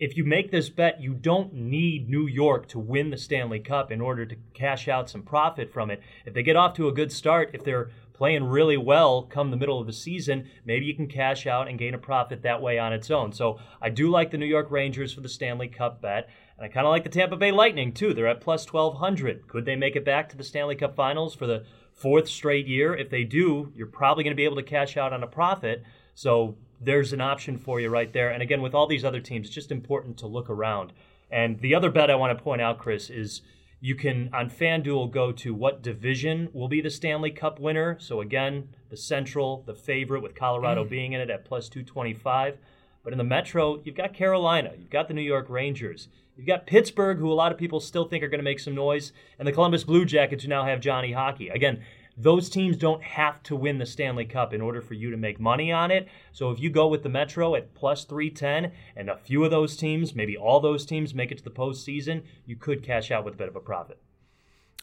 [0.00, 3.92] if you make this bet, you don't need New York to win the Stanley Cup
[3.92, 6.02] in order to cash out some profit from it.
[6.26, 7.90] If they get off to a good start, if they're
[8.22, 11.76] playing really well come the middle of the season, maybe you can cash out and
[11.76, 13.32] gain a profit that way on its own.
[13.32, 16.28] So I do like the New York Rangers for the Stanley Cup bet.
[16.56, 18.14] And I kind of like the Tampa Bay Lightning too.
[18.14, 19.48] They're at plus 1200.
[19.48, 22.94] Could they make it back to the Stanley Cup finals for the fourth straight year?
[22.94, 25.82] If they do, you're probably going to be able to cash out on a profit.
[26.14, 28.30] So there's an option for you right there.
[28.30, 30.92] And again, with all these other teams, it's just important to look around.
[31.28, 33.42] And the other bet I want to point out, Chris, is
[33.82, 37.96] you can on FanDuel go to what division will be the Stanley Cup winner.
[37.98, 40.88] So again, the Central, the favorite with Colorado mm.
[40.88, 42.58] being in it at plus 225.
[43.02, 46.64] But in the Metro, you've got Carolina, you've got the New York Rangers, you've got
[46.64, 49.48] Pittsburgh, who a lot of people still think are going to make some noise, and
[49.48, 51.48] the Columbus Blue Jackets, who now have Johnny Hockey.
[51.48, 51.82] Again,
[52.16, 55.40] those teams don't have to win the Stanley Cup in order for you to make
[55.40, 56.08] money on it.
[56.32, 59.76] So if you go with the Metro at plus 310 and a few of those
[59.76, 63.34] teams, maybe all those teams make it to the postseason, you could cash out with
[63.34, 63.98] a bit of a profit.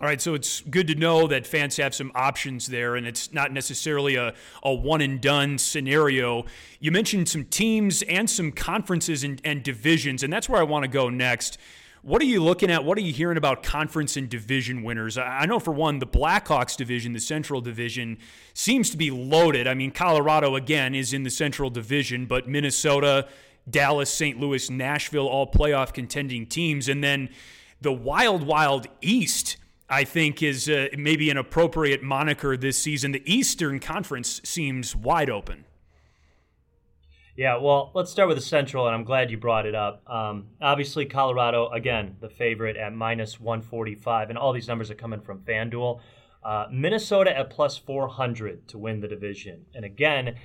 [0.02, 3.34] All right, so it's good to know that fans have some options there, and it's
[3.34, 6.46] not necessarily a, a one and done scenario.
[6.80, 10.84] You mentioned some teams and some conferences and, and divisions, and that's where I want
[10.84, 11.58] to go next.
[12.02, 12.86] What are you looking at?
[12.86, 15.18] What are you hearing about conference and division winners?
[15.18, 18.18] I know for one, the Blackhawks division, the Central Division,
[18.54, 19.68] seems to be loaded.
[19.68, 23.28] I mean, Colorado, again, is in the Central Division, but Minnesota,
[23.70, 24.40] Dallas, St.
[24.40, 26.88] Louis, Nashville, all playoff contending teams.
[26.88, 27.30] And then
[27.82, 29.58] the Wild, Wild East
[29.90, 33.12] I think is uh, maybe an appropriate moniker this season.
[33.12, 35.66] The Eastern Conference seems wide open.
[37.40, 40.04] Yeah, well, let's start with the Central, and I'm glad you brought it up.
[40.12, 45.22] Um, obviously, Colorado, again, the favorite at minus 145, and all these numbers are coming
[45.22, 46.02] from FanDuel.
[46.44, 49.68] Uh, Minnesota at plus 400 to win the division.
[49.74, 50.36] And again,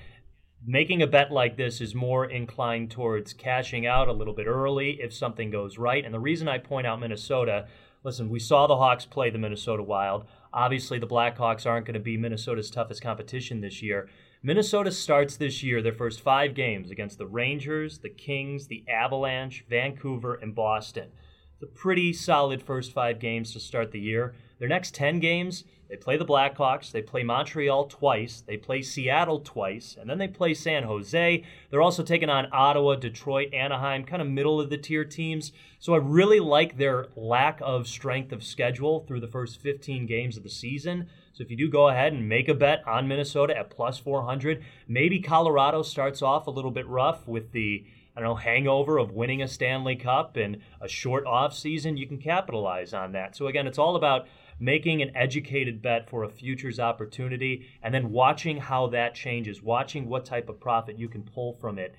[0.64, 5.00] making a bet like this is more inclined towards cashing out a little bit early
[5.00, 6.04] if something goes right.
[6.04, 7.66] And the reason I point out Minnesota
[8.04, 10.26] listen, we saw the Hawks play the Minnesota Wild.
[10.52, 14.09] Obviously, the Blackhawks aren't going to be Minnesota's toughest competition this year.
[14.46, 19.64] Minnesota starts this year their first five games against the Rangers, the Kings, the Avalanche,
[19.70, 21.09] Vancouver, and Boston.
[21.54, 24.35] It's a pretty solid first five games to start the year.
[24.59, 29.40] Their next 10 games, they play the Blackhawks, they play Montreal twice, they play Seattle
[29.40, 31.42] twice, and then they play San Jose.
[31.70, 35.52] They're also taking on Ottawa, Detroit, Anaheim, kind of middle of the tier teams.
[35.78, 40.37] So I really like their lack of strength of schedule through the first 15 games
[40.37, 41.09] of the season.
[41.34, 44.64] So if you do go ahead and make a bet on Minnesota at plus 400,
[44.86, 47.84] maybe Colorado starts off a little bit rough with the
[48.16, 52.06] I don't know, hangover of winning a Stanley Cup and a short off season, you
[52.06, 53.34] can capitalize on that.
[53.34, 54.28] So again, it's all about
[54.60, 60.08] making an educated bet for a futures opportunity, and then watching how that changes, watching
[60.08, 61.96] what type of profit you can pull from it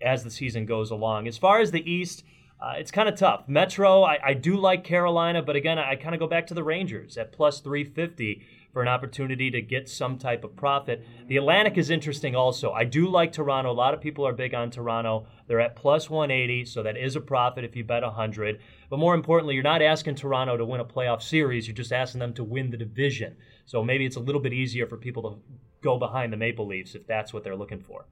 [0.00, 1.26] as the season goes along.
[1.26, 2.22] As far as the East,
[2.60, 3.48] uh, it's kind of tough.
[3.48, 6.54] Metro, I, I, do like Carolina, but again, I, I kind of go back to
[6.54, 11.04] the Rangers at plus 350 for an opportunity to get some type of profit.
[11.26, 12.72] The Atlantic is interesting also.
[12.72, 13.70] I do like Toronto.
[13.70, 15.26] A lot of people are big on Toronto.
[15.46, 18.60] They're at plus 180, so that is a profit if you bet 100.
[18.88, 22.20] But more importantly, you're not asking Toronto to win a playoff series, you're just asking
[22.20, 23.36] them to win the division.
[23.66, 25.38] So maybe it's a little bit easier for people to
[25.82, 28.06] go behind the Maple Leafs if that's what they're looking for.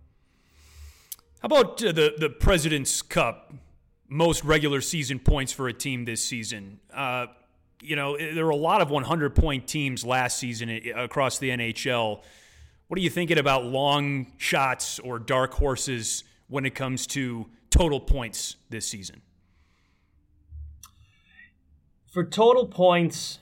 [1.41, 3.53] How about uh, the the President's Cup?
[4.11, 6.81] Most regular season points for a team this season.
[6.93, 7.27] Uh,
[7.81, 12.23] you know, there were a lot of 100 point teams last season across the NHL.
[12.89, 18.01] What are you thinking about long shots or dark horses when it comes to total
[18.01, 19.23] points this season?
[22.13, 23.39] For total points,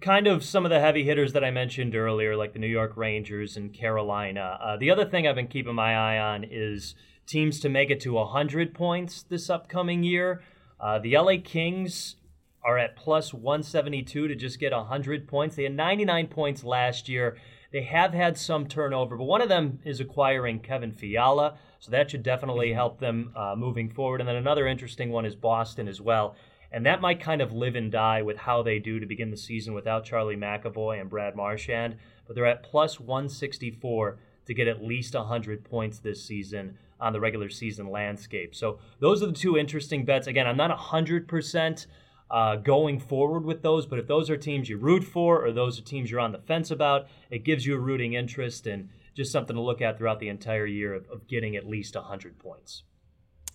[0.00, 2.96] kind of some of the heavy hitters that I mentioned earlier, like the New York
[2.96, 4.58] Rangers and Carolina.
[4.60, 6.94] Uh, the other thing I've been keeping my eye on is
[7.26, 10.42] teams to make it to 100 points this upcoming year.
[10.80, 12.16] Uh, the LA Kings
[12.64, 15.56] are at plus 172 to just get 100 points.
[15.56, 17.36] They had 99 points last year.
[17.72, 22.10] They have had some turnover, but one of them is acquiring Kevin Fiala, so that
[22.10, 24.20] should definitely help them uh, moving forward.
[24.20, 26.36] And then another interesting one is Boston as well.
[26.70, 29.36] And that might kind of live and die with how they do to begin the
[29.36, 31.96] season without Charlie McAvoy and Brad Marchand.
[32.26, 37.20] But they're at plus 164 to get at least 100 points this season on the
[37.20, 38.54] regular season landscape.
[38.54, 40.26] So those are the two interesting bets.
[40.26, 41.86] Again, I'm not 100%
[42.32, 43.86] uh, going forward with those.
[43.86, 46.38] But if those are teams you root for or those are teams you're on the
[46.38, 50.18] fence about, it gives you a rooting interest and just something to look at throughout
[50.18, 52.84] the entire year of, of getting at least 100 points.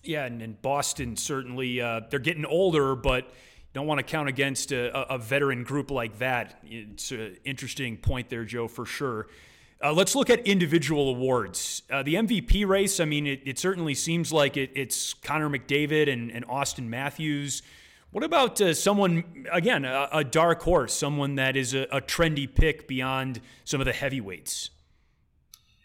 [0.04, 3.28] Yeah, and, and Boston certainly, uh, they're getting older, but
[3.74, 6.60] don't want to count against a, a veteran group like that.
[6.64, 9.26] It's an interesting point there, Joe, for sure.
[9.82, 11.82] Uh, let's look at individual awards.
[11.90, 16.12] Uh, the MVP race, I mean, it, it certainly seems like it, it's Connor McDavid
[16.12, 17.62] and, and Auston Matthews.
[18.10, 22.52] What about uh, someone, again, a, a, dark horse, someone that is a, a, trendy
[22.52, 24.70] pick beyond some of the heavyweights?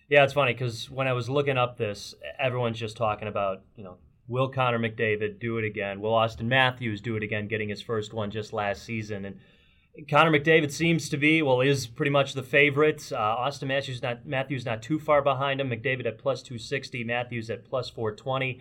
[0.08, 3.84] Yeah, it's funny because when I was looking up this, everyone's just talking about, you
[3.84, 3.98] know,
[4.30, 6.00] will Connor McDavid do it again?
[6.00, 9.26] Will Auston Matthews do it again, getting his first one just last season?
[9.26, 13.12] And Connor McDavid seems to be, well, is pretty much the favorite.
[13.12, 15.70] Uh, Auston Matthews not Matthews not too far behind him.
[15.70, 18.60] McDavid at plus 260, Matthews at plus 420.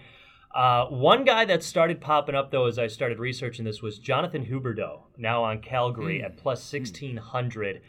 [0.55, 4.45] Uh, one guy that started popping up though as I started researching this was Jonathan
[4.45, 6.25] Huberdeau, now on Calgary mm.
[6.25, 7.81] at plus sixteen hundred.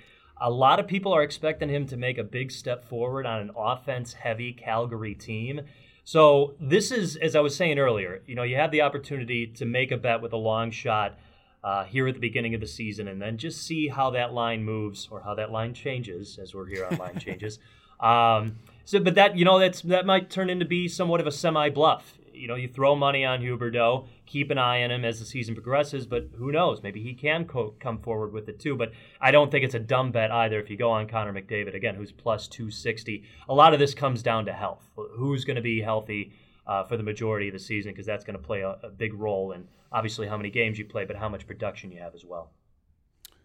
[0.42, 3.52] A lot of people are expecting him to make a big step forward on an
[3.56, 5.62] offense-heavy Calgary team.
[6.04, 9.66] So this is, as I was saying earlier, you know, you have the opportunity to
[9.66, 11.18] make a bet with a long shot
[11.64, 14.64] uh, here at the beginning of the season, and then just see how that line
[14.64, 17.60] moves or how that line changes, as we're here on line changes.
[18.00, 21.32] Um, so, but that you know that's that might turn into be somewhat of a
[21.32, 25.20] semi bluff you know, you throw money on Huberdeau, keep an eye on him as
[25.20, 26.82] the season progresses, but who knows?
[26.84, 28.76] Maybe he can co- come forward with it too.
[28.76, 28.92] But
[29.22, 31.96] I don't think it's a dumb bet either if you go on Connor McDavid, again,
[31.96, 33.24] who's plus 260.
[33.50, 34.90] A lot of this comes down to health.
[34.96, 36.34] Who's going to be healthy
[36.66, 37.92] uh, for the majority of the season?
[37.92, 40.86] Because that's going to play a, a big role in obviously how many games you
[40.86, 42.52] play, but how much production you have as well.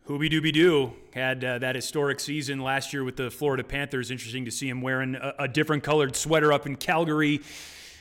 [0.08, 4.10] Hooby Dooby Doo had uh, that historic season last year with the Florida Panthers.
[4.10, 7.42] Interesting to see him wearing a, a, different colored sweater up in Calgary.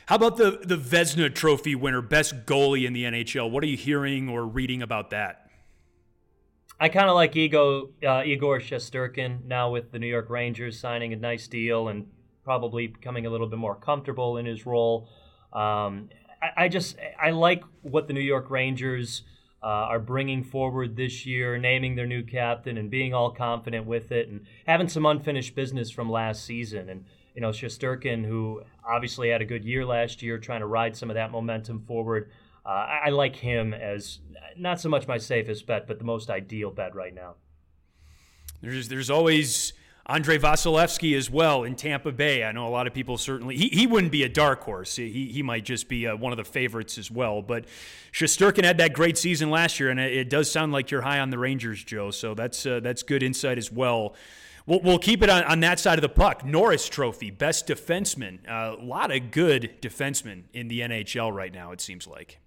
[0.07, 3.51] How about the the Vezina Trophy winner, best goalie in the NHL?
[3.51, 5.49] What are you hearing or reading about that?
[6.79, 11.11] I kind of like Ego, uh, Igor Shesterkin now with the New York Rangers signing
[11.11, 12.07] a nice deal and
[12.45, 15.09] probably becoming a little bit more comfortable in his role.
[15.51, 16.07] Um,
[16.41, 19.23] I, I, just I like what the New York Rangers
[19.61, 24.13] uh, are bringing forward this year, naming their new captain and being all confident with
[24.13, 26.87] it, and having some unfinished business from last season.
[26.87, 27.03] And
[27.37, 31.11] you know, Shesterkin, who obviously had a good year last year, trying to ride some
[31.11, 32.31] of that momentum forward.
[32.65, 34.17] Uh, I, I like him as
[34.57, 37.35] not so much my safest bet, but the most ideal bet right now.
[38.59, 39.73] There's there's always
[40.07, 42.43] Andrei Vasilevskiy as well in Tampa Bay.
[42.43, 44.95] I know a lot of people certainly he, he wouldn't be a dark horse.
[44.95, 47.43] He he might just be uh, one of the favorites as well.
[47.43, 47.65] But
[48.13, 51.19] Shesterkin had that great season last year, and it, it, does sound like you're high
[51.19, 52.09] on the Rangers, Joe.
[52.09, 54.15] So that's uh, that's good insight as well.
[54.67, 56.45] We'll, we'll keep it on, on that side of the puck.
[56.45, 58.45] Norris Trophy, best defenseman.
[58.47, 61.71] A uh, lot of good defensemen in the NHL right now.
[61.71, 62.39] It seems like.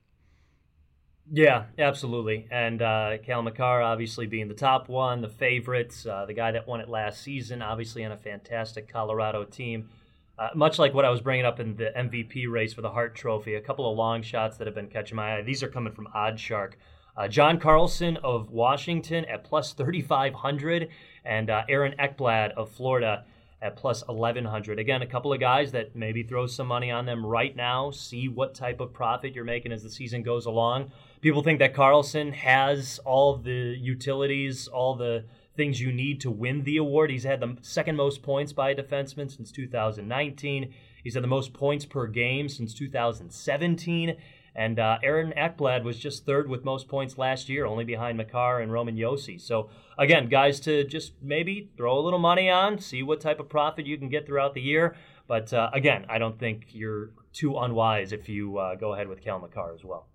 [1.32, 2.46] Yeah, absolutely.
[2.50, 6.66] And uh, Cale Makar obviously being the top one, the favorites, uh, the guy that
[6.66, 9.88] won it last season, obviously on a fantastic Colorado team.
[10.36, 13.14] Uh, much like what I was bringing up in the MVP race for the Hart
[13.14, 15.42] Trophy, a couple of long shots that have been catching my eye.
[15.42, 16.72] These are coming from OddsShark.
[17.16, 20.88] Uh, John Carlson of Washington at plus 3,500,
[21.24, 23.24] and uh, Aaron Ekblad of Florida
[23.62, 24.78] at plus 1100.
[24.78, 28.28] Again, a couple of guys that maybe throw some money on them right now, see
[28.28, 30.90] what type of profit you're making as the season goes along.
[31.20, 35.24] People think that Carlson has all the utilities, all the
[35.56, 37.10] things you need to win the award.
[37.10, 40.72] He's had the second most points by a defenseman since 2019.
[41.04, 44.16] He's had the most points per game since 2017.
[44.54, 48.60] And uh, Aaron Ekblad was just third with most points last year, only behind Makar
[48.60, 49.40] and Roman Josi.
[49.40, 53.48] So, again, guys to just maybe throw a little money on, see what type of
[53.48, 54.96] profit you can get throughout the year.
[55.28, 59.22] But uh, again, I don't think you're too unwise if you uh, go ahead with
[59.22, 60.08] Cal Makar as well.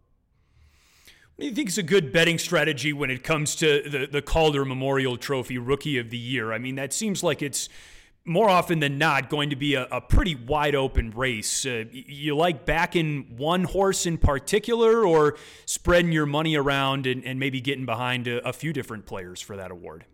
[1.36, 4.22] What do you think is a good betting strategy when it comes to the, the
[4.22, 6.54] Calder Memorial Trophy Rookie of the Year?
[6.54, 7.68] I mean, that seems like it's
[8.26, 11.66] more often than not going to be a, a pretty wide open race.
[11.66, 17.40] Uh, you like backing one horse in particular or spreading your money around and, and
[17.40, 20.06] maybe getting behind a, a, few different players for that award?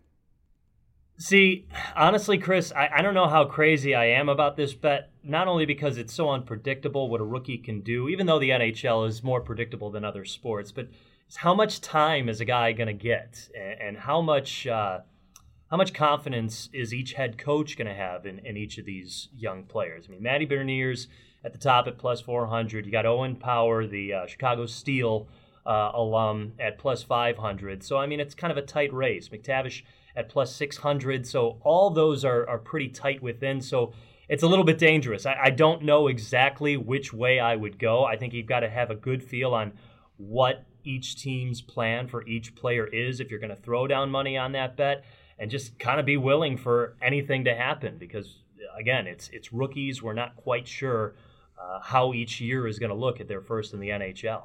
[1.16, 5.48] See, honestly, Chris, I, I don't know how crazy I am about this bet, not
[5.48, 9.22] only because it's so unpredictable what a rookie can do, even though the NHL is
[9.22, 10.88] more predictable than other sports, but
[11.36, 14.66] how much time is a guy going to get and, and how much.
[14.66, 15.00] Uh,
[15.72, 19.30] how much confidence is each head coach going to have in, in each of these
[19.34, 20.04] young players?
[20.06, 21.06] I mean, Matty Beniers
[21.42, 22.84] at the top at plus 400.
[22.84, 25.28] You got Owen Power, the uh, Chicago Steel
[25.64, 27.82] uh, alum, at plus 500.
[27.82, 29.30] So, I mean, it's kind of a tight race.
[29.30, 31.26] McTavish at plus 600.
[31.26, 33.62] So, all those are, are pretty tight within.
[33.62, 33.94] So,
[34.28, 35.24] it's a little bit dangerous.
[35.24, 38.04] I, I don't know exactly which way I would go.
[38.04, 39.72] I think you've got to have a good feel on
[40.18, 44.36] what each team's plan for each player is if you're going to throw down money
[44.36, 45.04] on that bet
[45.42, 48.36] and just kind of be willing for anything to happen because
[48.78, 50.00] again, it's it's rookies.
[50.00, 51.16] We're not quite sure
[51.60, 54.44] uh, how each year is going to look at their first in the NHL.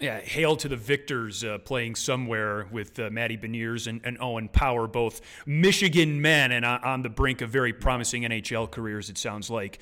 [0.00, 4.48] Yeah, hail to the victors uh, playing somewhere with uh, Matty Beniers and, and, Owen
[4.48, 9.50] Power, both Michigan men and on the brink of very promising NHL careers, it sounds
[9.50, 9.78] like.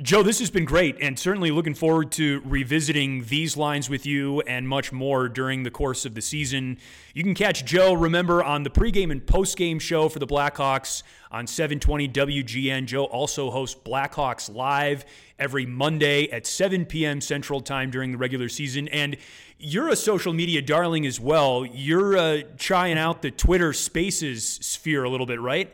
[0.00, 4.40] Joe, this has been great, and certainly looking forward to revisiting these lines with you
[4.42, 6.78] and much more during the course of the season.
[7.12, 11.46] You can catch Joe, remember, on the pregame and postgame show for the Blackhawks on
[11.46, 12.86] 720 WGN.
[12.86, 15.04] Joe also hosts Blackhawks Live
[15.38, 17.20] every Monday at 7 p.m.
[17.20, 18.88] Central Time during the regular season.
[18.88, 19.18] And
[19.58, 21.66] you're a social media darling as well.
[21.66, 25.70] You're uh, trying out the Twitter Spaces sphere a little bit, right?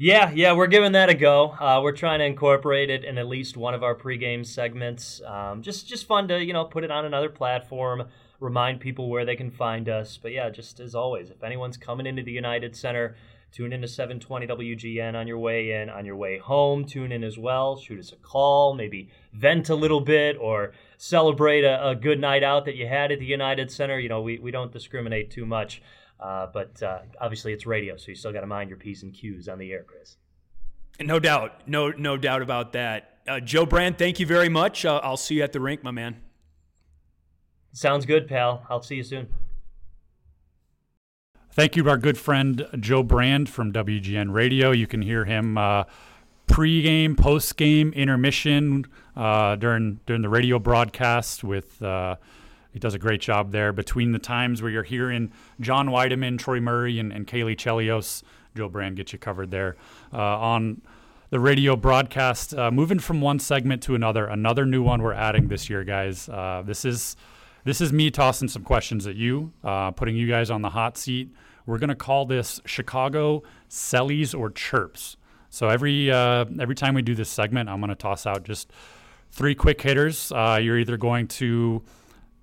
[0.00, 1.48] Yeah, yeah, we're giving that a go.
[1.58, 5.20] Uh, we're trying to incorporate it in at least one of our pregame segments.
[5.26, 8.04] Um, just, just fun to you know put it on another platform,
[8.38, 10.16] remind people where they can find us.
[10.16, 13.16] But yeah, just as always, if anyone's coming into the United Center,
[13.50, 16.84] tune into 720 WGN on your way in, on your way home.
[16.84, 17.76] Tune in as well.
[17.76, 22.44] Shoot us a call, maybe vent a little bit, or celebrate a, a good night
[22.44, 23.98] out that you had at the United Center.
[23.98, 25.82] You know, we we don't discriminate too much.
[26.20, 29.14] Uh, but uh, obviously, it's radio, so you still got to mind your p's and
[29.14, 30.16] q's on the air, Chris.
[31.00, 33.18] No doubt, no no doubt about that.
[33.28, 34.84] uh, Joe Brand, thank you very much.
[34.84, 36.16] Uh, I'll see you at the rink, my man.
[37.72, 38.66] Sounds good, pal.
[38.68, 39.28] I'll see you soon.
[41.52, 44.70] Thank you to our good friend Joe Brand from WGN Radio.
[44.70, 45.84] You can hear him uh,
[46.46, 51.44] pre-game, post-game, intermission uh, during during the radio broadcast.
[51.44, 52.16] With uh,
[52.72, 56.60] he does a great job there between the times where you're hearing John Wiedeman, Troy
[56.60, 58.22] Murray, and, and Caley Chelios.
[58.56, 59.76] Joe Brand gets you covered there
[60.12, 60.82] uh, on
[61.30, 62.54] the radio broadcast.
[62.54, 66.28] Uh, moving from one segment to another, another new one we're adding this year, guys.
[66.28, 67.16] Uh, this is
[67.64, 70.96] this is me tossing some questions at you, uh, putting you guys on the hot
[70.96, 71.30] seat.
[71.66, 75.16] We're going to call this Chicago Sellies or Chirps.
[75.50, 78.72] So every uh, every time we do this segment, I'm going to toss out just
[79.30, 80.32] three quick hitters.
[80.32, 81.82] Uh, you're either going to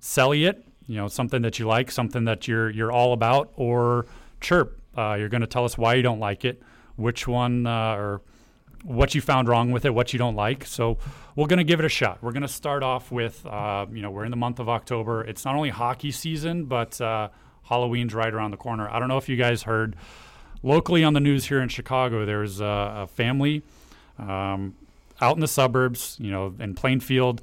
[0.00, 4.06] sell it, you know, something that you like, something that you're you're all about, or
[4.40, 4.80] chirp.
[4.96, 6.62] Uh, you're going to tell us why you don't like it,
[6.96, 8.22] which one, uh, or
[8.82, 10.64] what you found wrong with it, what you don't like.
[10.64, 10.96] So
[11.34, 12.22] we're going to give it a shot.
[12.22, 15.22] We're going to start off with, uh, you know, we're in the month of October.
[15.22, 17.28] It's not only hockey season, but uh,
[17.64, 18.88] Halloween's right around the corner.
[18.88, 19.96] I don't know if you guys heard
[20.62, 22.64] locally on the news here in Chicago, there's a,
[23.04, 23.62] a family
[24.18, 24.74] um,
[25.20, 27.42] out in the suburbs, you know, in Plainfield.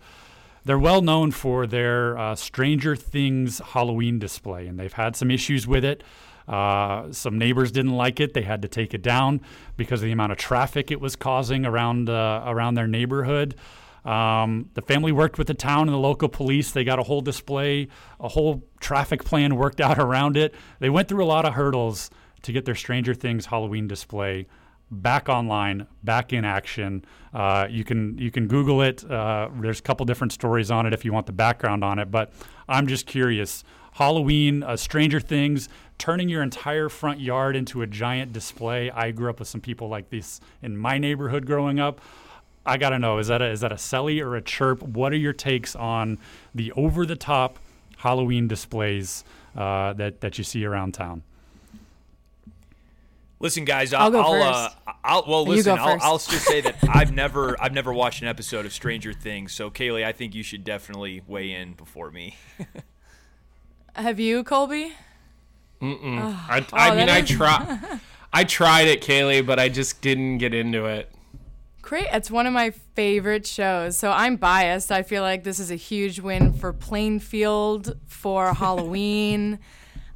[0.66, 5.68] They're well known for their uh, Stranger Things Halloween display, and they've had some issues
[5.68, 6.03] with it.
[6.47, 9.41] Uh, some neighbors didn't like it; they had to take it down
[9.76, 13.55] because of the amount of traffic it was causing around uh, around their neighborhood.
[14.05, 16.72] Um, the family worked with the town and the local police.
[16.72, 17.88] They got a whole display,
[18.20, 20.53] a whole traffic plan worked out around it.
[20.80, 22.09] They went through a lot of hurdles
[22.41, 24.47] to get their Stranger Things Halloween display
[25.02, 27.04] back online, back in action.
[27.34, 29.10] Uh, you can you can Google it.
[29.10, 32.12] Uh, there's a couple different stories on it if you want the background on it.
[32.12, 32.32] But
[32.68, 33.64] I'm just curious.
[33.94, 35.70] Halloween, uh, Stranger Things,
[36.00, 38.89] turning your entire front yard into a giant display.
[38.89, 42.02] I grew up with some people like this in my neighborhood growing up.
[42.66, 44.82] I gotta know is that a, is that a selly or a chirp?
[44.82, 46.18] What are your takes on
[46.56, 47.60] the over the top
[47.98, 49.24] Halloween displays
[49.56, 51.24] uh, that that you see around town?
[53.44, 54.32] Listen, guys, I'll, I'll go I'll,
[54.64, 54.78] first.
[54.88, 56.06] uh, I'll well, listen, go I'll, first.
[56.06, 59.52] I'll just say that I've never, I've never watched an episode of Stranger Things.
[59.54, 62.38] So, Caley, I think you should definitely weigh in before me.
[63.96, 64.94] Have you, Colby?
[65.82, 68.00] I, I Oh, mean, I is- try,
[68.34, 71.12] I tried it, Caley, but I just didn't get into it.
[71.82, 72.08] Great.
[72.14, 73.98] It's one of my favorite shows.
[73.98, 74.89] So I'm biased.
[74.89, 79.60] I feel like this is a huge win for Plainfield for Halloween.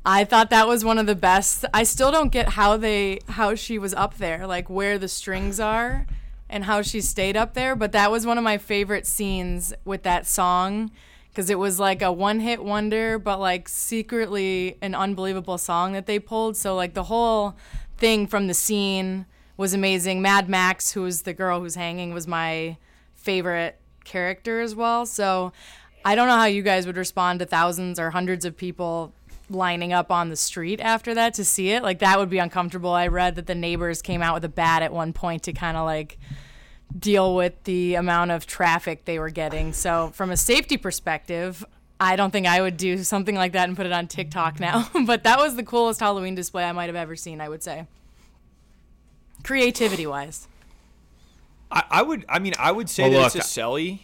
[0.10, 1.66] I thought that was one of the best.
[1.74, 5.60] I still don't get how they how she was up there, like where the strings
[5.60, 6.08] are
[6.50, 10.04] and how she stayed up there, but that was one of my favorite scenes with
[10.04, 10.92] that song
[11.28, 16.20] because it was like a one-hit wonder but like secretly an unbelievable song that they
[16.20, 16.56] pulled.
[16.56, 17.58] So like the whole
[17.98, 19.26] thing from the scene
[19.58, 20.22] was amazing.
[20.22, 22.78] Mad Max, who was the girl who's hanging, was my
[23.14, 25.06] favorite character as well.
[25.06, 25.52] So
[26.06, 29.12] I don't know how you guys would respond to thousands or hundreds of people
[29.50, 31.84] lining up on the street after that to see it.
[31.84, 32.92] Like that would be uncomfortable.
[32.92, 35.78] I read that the neighbors came out with a bat at one point to kind
[35.78, 36.18] of like
[36.98, 39.74] deal with the amount of traffic they were getting.
[39.74, 41.66] So from a safety perspective,
[42.00, 44.90] I don't think I would do something like that and put it on TikTok now.
[45.06, 47.88] but that was the coolest Halloween display I might have ever seen, I would say.
[49.44, 50.48] Creativity wise.
[51.72, 54.00] I, I would, I mean, I would say Well, that look, it's a selly.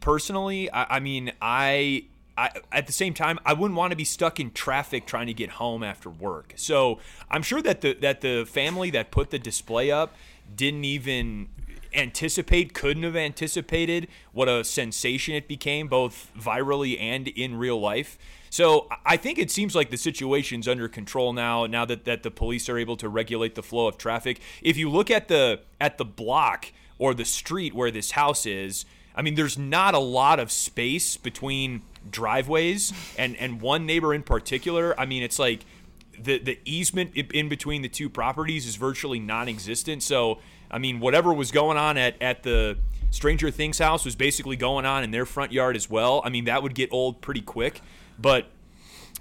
[0.00, 2.04] Personally, I, I mean, I,
[2.36, 5.34] I, at the same time, I wouldn't want to be stuck in traffic trying to
[5.34, 6.52] get home after work.
[6.56, 6.98] So
[7.30, 10.14] I'm sure that the that the family that put the display up
[10.54, 11.48] didn't even
[11.94, 18.18] anticipate, couldn't have anticipated what a sensation it became, both virally and in real life.
[18.50, 21.66] So I think it seems like the situation's under control now.
[21.66, 24.40] Now that, that the police are able to regulate the flow of traffic.
[24.62, 28.84] If you look at the at the block or the street where this house is,
[29.16, 34.22] I mean, there's not a lot of space between driveways, and and one neighbor in
[34.22, 34.98] particular.
[34.98, 35.60] I mean, it's like
[36.18, 40.02] the the easement in- between the two properties is virtually non-existent.
[40.02, 40.38] So,
[40.70, 42.78] I mean, whatever was going on at at the
[43.10, 46.20] Stranger Things house was basically going on in their front yard as well.
[46.24, 47.80] I mean, that would get old pretty quick,
[48.18, 48.46] but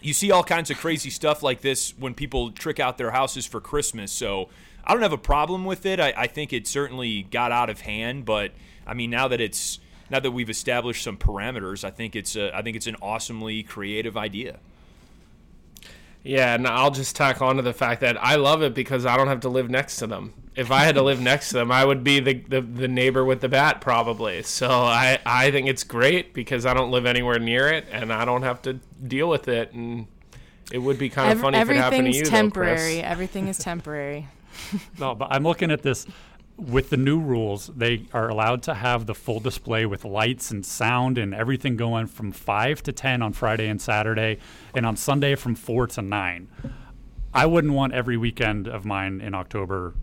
[0.02, 3.46] you see all kinds of crazy stuff like this when people trick out their houses
[3.46, 4.12] for Christmas.
[4.12, 4.50] So
[4.84, 6.00] I don't have a problem with it.
[6.00, 8.52] I, I think it certainly got out of hand, but
[8.86, 9.80] I mean now that it's
[10.10, 13.64] now that we've established some parameters, I think it's a, I think it's an awesomely
[13.64, 14.60] creative idea.
[16.24, 19.16] Yeah, and I'll just tack on to the fact that I love it because I
[19.16, 20.34] don't have to live next to them.
[20.56, 23.24] If I had to live next to them, I would be the, the, the neighbor
[23.24, 24.41] with the bat probably.
[24.41, 28.26] So I, I think it's great because I don't live anywhere near it and I
[28.26, 28.74] don't have to
[29.06, 29.74] deal with it.
[29.74, 30.08] And
[30.72, 32.78] it would be kind of Ev- funny if it happened to everything's you, temporary.
[32.78, 33.03] though, Chris.
[33.03, 34.28] Everything is temporary.
[34.97, 36.08] No, but I'm looking at this.
[36.58, 40.66] With the new rules, they are allowed to have the full display with lights and
[40.66, 44.38] sound and everything going from 5 to 10 on Friday and Saturday,
[44.74, 46.47] and on Sunday from 4 to 9.
[47.34, 49.93] I wouldn't want every weekend of mine in October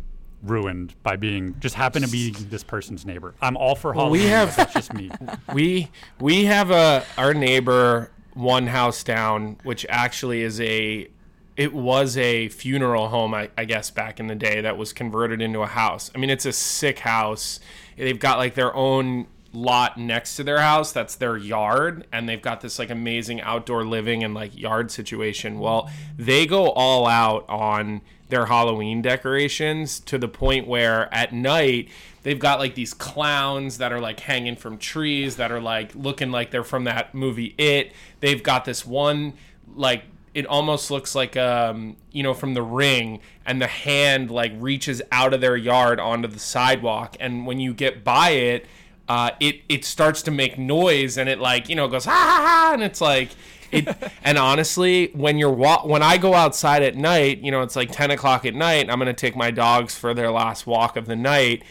[0.42, 3.34] ruined by being just happen to be this person's neighbor.
[3.40, 4.22] I'm all for Halloween.
[4.22, 5.10] we have- that's just me.
[5.54, 5.88] we
[6.20, 11.08] we have a our neighbor one house down, which actually is a
[11.56, 15.42] it was a funeral home, I, I guess, back in the day that was converted
[15.42, 16.10] into a house.
[16.14, 17.60] I mean, it's a sick house.
[17.96, 22.40] They've got like their own lot next to their house that's their yard and they've
[22.40, 27.44] got this like amazing outdoor living and like yard situation well they go all out
[27.50, 28.00] on
[28.30, 31.86] their halloween decorations to the point where at night
[32.22, 36.30] they've got like these clowns that are like hanging from trees that are like looking
[36.30, 39.34] like they're from that movie it they've got this one
[39.74, 40.04] like
[40.34, 45.02] it almost looks like um you know from the ring and the hand like reaches
[45.12, 48.66] out of their yard onto the sidewalk and when you get by it
[49.08, 52.46] uh, it it starts to make noise and it like you know goes ha ha
[52.46, 53.30] ha and it's like
[53.70, 53.88] it
[54.24, 57.90] and honestly when you're wa- when I go outside at night you know it's like
[57.90, 61.16] 10 o'clock at night I'm gonna take my dogs for their last walk of the
[61.16, 61.62] night.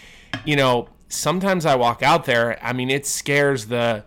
[0.46, 4.04] You know sometimes I walk out there I mean it scares the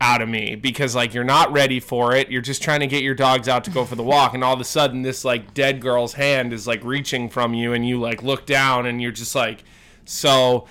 [0.00, 3.02] out of me because like you're not ready for it you're just trying to get
[3.02, 5.52] your dogs out to go for the walk and all of a sudden this like
[5.54, 9.10] dead girl's hand is like reaching from you and you like look down and you're
[9.10, 9.64] just like
[10.04, 10.66] so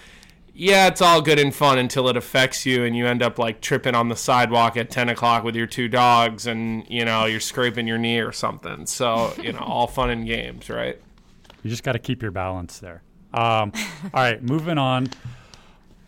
[0.59, 3.61] yeah, it's all good and fun until it affects you and you end up like
[3.61, 7.39] tripping on the sidewalk at 10 o'clock with your two dogs and, you know, you're
[7.39, 8.87] scraping your knee or something.
[8.87, 10.99] So, you know, all fun and games, right?
[11.61, 13.03] You just got to keep your balance there.
[13.35, 15.09] Um, all right, moving on.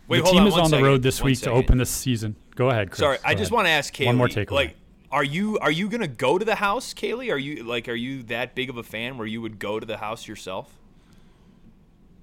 [0.08, 1.90] Wait, the team on is one on the road this one week to open this
[1.90, 2.34] season.
[2.60, 2.98] Go ahead, Chris.
[2.98, 3.52] Sorry, I just ahead.
[3.52, 4.08] want to ask Caley.
[4.08, 4.50] One more takeaway.
[4.50, 4.76] Like,
[5.10, 7.30] are you are you gonna go to the house, Caley?
[7.30, 9.86] Are you like are you that big of a fan where you would go to
[9.86, 10.70] the house yourself?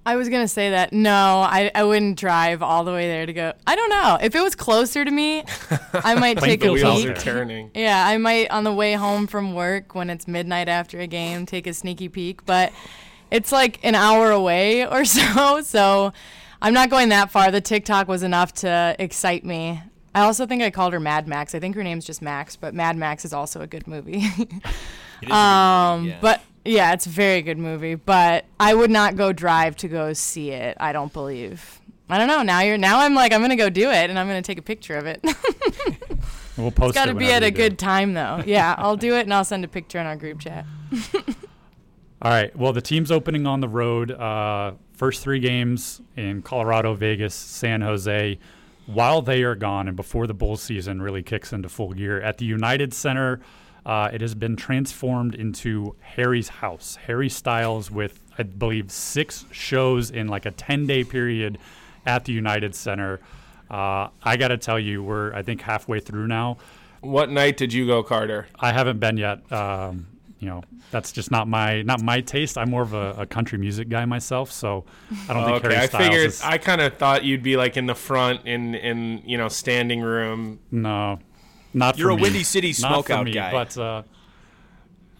[0.06, 0.92] I was gonna say that.
[0.92, 3.52] No, I, I wouldn't drive all the way there to go.
[3.66, 4.16] I don't know.
[4.20, 5.42] If it was closer to me,
[5.92, 7.10] I might take the a wheels peek.
[7.10, 7.72] are turning.
[7.74, 11.46] Yeah, I might on the way home from work when it's midnight after a game
[11.46, 12.72] take a sneaky peek, but
[13.32, 16.12] it's like an hour away or so, so
[16.62, 17.50] I'm not going that far.
[17.50, 19.82] The TikTok was enough to excite me.
[20.18, 21.54] I also think I called her Mad Max.
[21.54, 24.24] I think her name's just Max, but Mad Max is also a good movie.
[25.20, 26.18] It um, yeah.
[26.20, 30.12] but yeah, it's a very good movie, but I would not go drive to go
[30.12, 30.76] see it.
[30.78, 31.80] I don't believe.
[32.08, 32.42] I don't know.
[32.42, 34.62] Now you're now I'm like I'm gonna go do it and I'm gonna take a
[34.62, 35.20] picture of it.
[36.56, 38.44] we'll post It's Got it to be at a good time though.
[38.46, 40.64] Yeah, I'll do it and I'll send a picture in our group chat.
[42.22, 42.54] All right.
[42.56, 44.12] Well, the team's opening on the road.
[44.12, 48.38] Uh, first three games in Colorado, Vegas, San Jose.
[48.88, 52.38] While they are gone and before the bowl season really kicks into full gear, at
[52.38, 53.38] the United Center,
[53.84, 56.96] uh, it has been transformed into Harry's house.
[57.06, 61.58] Harry Styles with, I believe, six shows in like a 10 day period
[62.06, 63.20] at the United Center.
[63.70, 66.56] Uh, I got to tell you, we're, I think, halfway through now.
[67.02, 68.48] What night did you go, Carter?
[68.58, 69.52] I haven't been yet.
[69.52, 70.06] Um,
[70.40, 72.56] you know, that's just not my not my taste.
[72.56, 74.84] I'm more of a, a country music guy myself, so
[75.28, 76.42] I don't think Okay, Harry I Styles figured is.
[76.42, 80.00] I kind of thought you'd be like in the front in in you know standing
[80.00, 80.60] room.
[80.70, 81.18] no,
[81.74, 82.02] not for me.
[82.02, 82.22] You're for a me.
[82.22, 83.50] Windy City Smokeout me, guy.
[83.52, 84.02] but uh,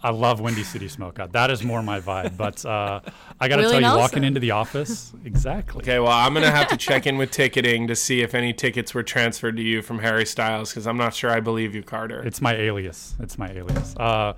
[0.01, 1.33] I love Windy City Smokeout.
[1.33, 2.37] That is more my vibe.
[2.37, 3.01] But uh,
[3.41, 3.99] I got to tell you, Nelson.
[3.99, 5.81] walking into the office, exactly.
[5.81, 8.93] Okay, well I'm gonna have to check in with ticketing to see if any tickets
[8.93, 12.23] were transferred to you from Harry Styles because I'm not sure I believe you, Carter.
[12.25, 13.15] It's my alias.
[13.19, 13.93] It's my alias.
[13.97, 14.33] Uh,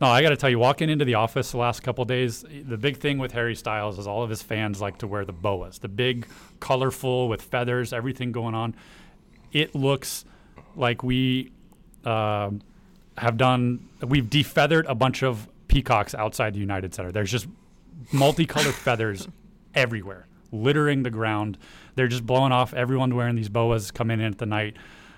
[0.00, 2.78] no, I got to tell you, walking into the office the last couple days, the
[2.78, 5.78] big thing with Harry Styles is all of his fans like to wear the boas,
[5.78, 6.26] the big,
[6.58, 8.74] colorful with feathers, everything going on.
[9.52, 10.24] It looks
[10.74, 11.52] like we
[12.06, 12.50] uh,
[13.18, 13.88] have done.
[14.06, 17.12] We've defeathered a bunch of peacocks outside the United Center.
[17.12, 17.46] There's just
[18.10, 19.28] multicolored feathers
[19.74, 21.58] everywhere, littering the ground.
[21.94, 22.72] They're just blowing off.
[22.72, 24.76] Everyone wearing these boas coming in at the night.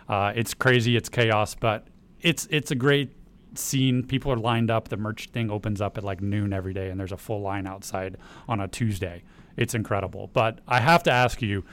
[0.09, 0.97] Uh, it's crazy.
[0.97, 1.87] It's chaos, but
[2.21, 3.11] it's it's a great
[3.59, 4.03] scene.
[4.05, 4.89] People are lined up.
[4.89, 7.67] The merch thing opens up at like noon every day, and there's a full line
[7.67, 8.17] outside
[8.49, 9.23] on a Tuesday.
[9.57, 10.31] It's incredible.
[10.33, 11.65] But I have to ask you,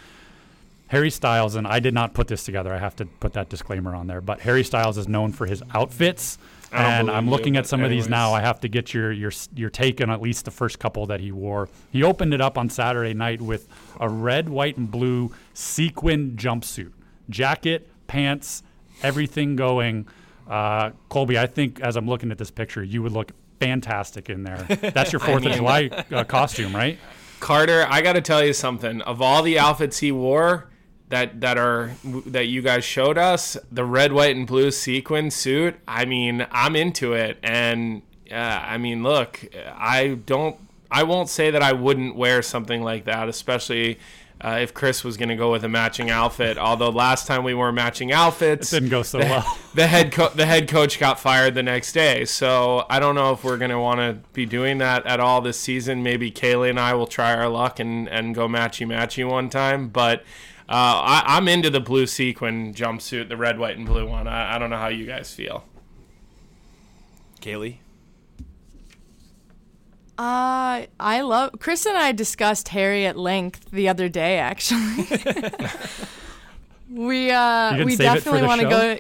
[0.88, 2.74] Harry Styles, and I did not put this together.
[2.74, 4.22] I have to put that disclaimer on there.
[4.22, 6.38] But Harry Styles is known for his outfits,
[6.72, 8.34] and I'm you, looking at but some of these now.
[8.34, 11.20] I have to get your your your take on at least the first couple that
[11.20, 11.70] he wore.
[11.92, 13.68] He opened it up on Saturday night with
[14.00, 16.92] a red, white, and blue sequin jumpsuit,
[17.30, 18.64] jacket, pants,
[19.04, 20.08] everything going.
[20.50, 24.44] Uh, Colby, I think as I'm looking at this picture, you would look fantastic in
[24.44, 24.64] there.
[24.94, 26.98] That's your Fourth of July uh, costume, right?
[27.40, 29.02] Carter, I got to tell you something.
[29.02, 30.70] Of all the outfits he wore
[31.10, 31.92] that that are
[32.28, 35.76] that you guys showed us, the red, white, and blue sequin suit.
[35.88, 39.46] I mean, I'm into it, and uh, I mean, look,
[39.76, 40.58] I don't.
[40.92, 44.00] I won't say that I wouldn't wear something like that, especially
[44.42, 46.58] uh, if Chris was going to go with a matching outfit.
[46.58, 49.58] Although last time we wore matching outfits, it didn't go so the, well.
[49.76, 52.26] the head co- the head coach got fired the next day.
[52.26, 55.42] So I don't know if we're going to want to be doing that at all
[55.42, 56.04] this season.
[56.04, 59.90] Maybe Caley and I will try our luck and and go matchy matchy one time,
[59.90, 60.24] but.
[60.72, 64.28] Uh, I, am into the blue sequin jumpsuit, the red, white, and blue one.
[64.28, 65.64] I, I don't know how you guys feel.
[67.42, 67.82] Caley?
[70.20, 74.38] Uh, I love Chris and I discussed Harry at length the other day.
[74.38, 75.08] Actually,
[76.90, 78.98] we uh we definitely want to go.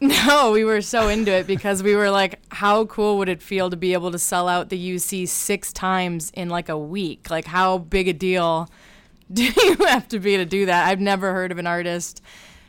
[0.00, 3.68] No, we were so into it because we were like, how cool would it feel
[3.68, 7.30] to be able to sell out the UC six times in like a week?
[7.30, 8.70] Like, how big a deal
[9.32, 10.88] do you have to be to do that?
[10.88, 12.22] I've never heard of an artist.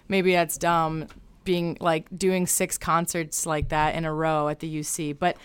[0.07, 1.07] Maybe that's dumb
[1.43, 5.38] being like doing six concerts like that in a row at the UC, but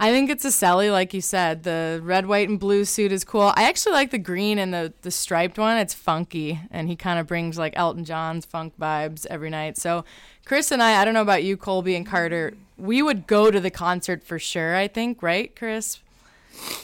[0.00, 1.62] I think it's a Selly, like you said.
[1.62, 3.52] The red, white, and blue suit is cool.
[3.54, 5.76] I actually like the green and the, the striped one.
[5.78, 9.78] It's funky, and he kind of brings like Elton John's funk vibes every night.
[9.78, 10.04] So,
[10.44, 13.60] Chris and I, I don't know about you, Colby and Carter, we would go to
[13.60, 16.00] the concert for sure, I think, right, Chris?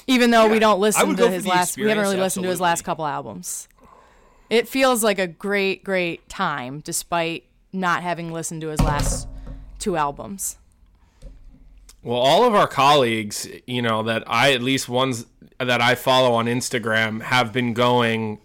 [0.06, 2.60] Even though yeah, we don't listen to his last, we haven't really listened to his
[2.60, 3.68] last couple albums.
[4.48, 9.28] It feels like a great, great time despite not having listened to his last
[9.78, 10.56] two albums.
[12.02, 15.26] Well, all of our colleagues, you know, that I at least ones
[15.58, 18.40] that I follow on Instagram have been going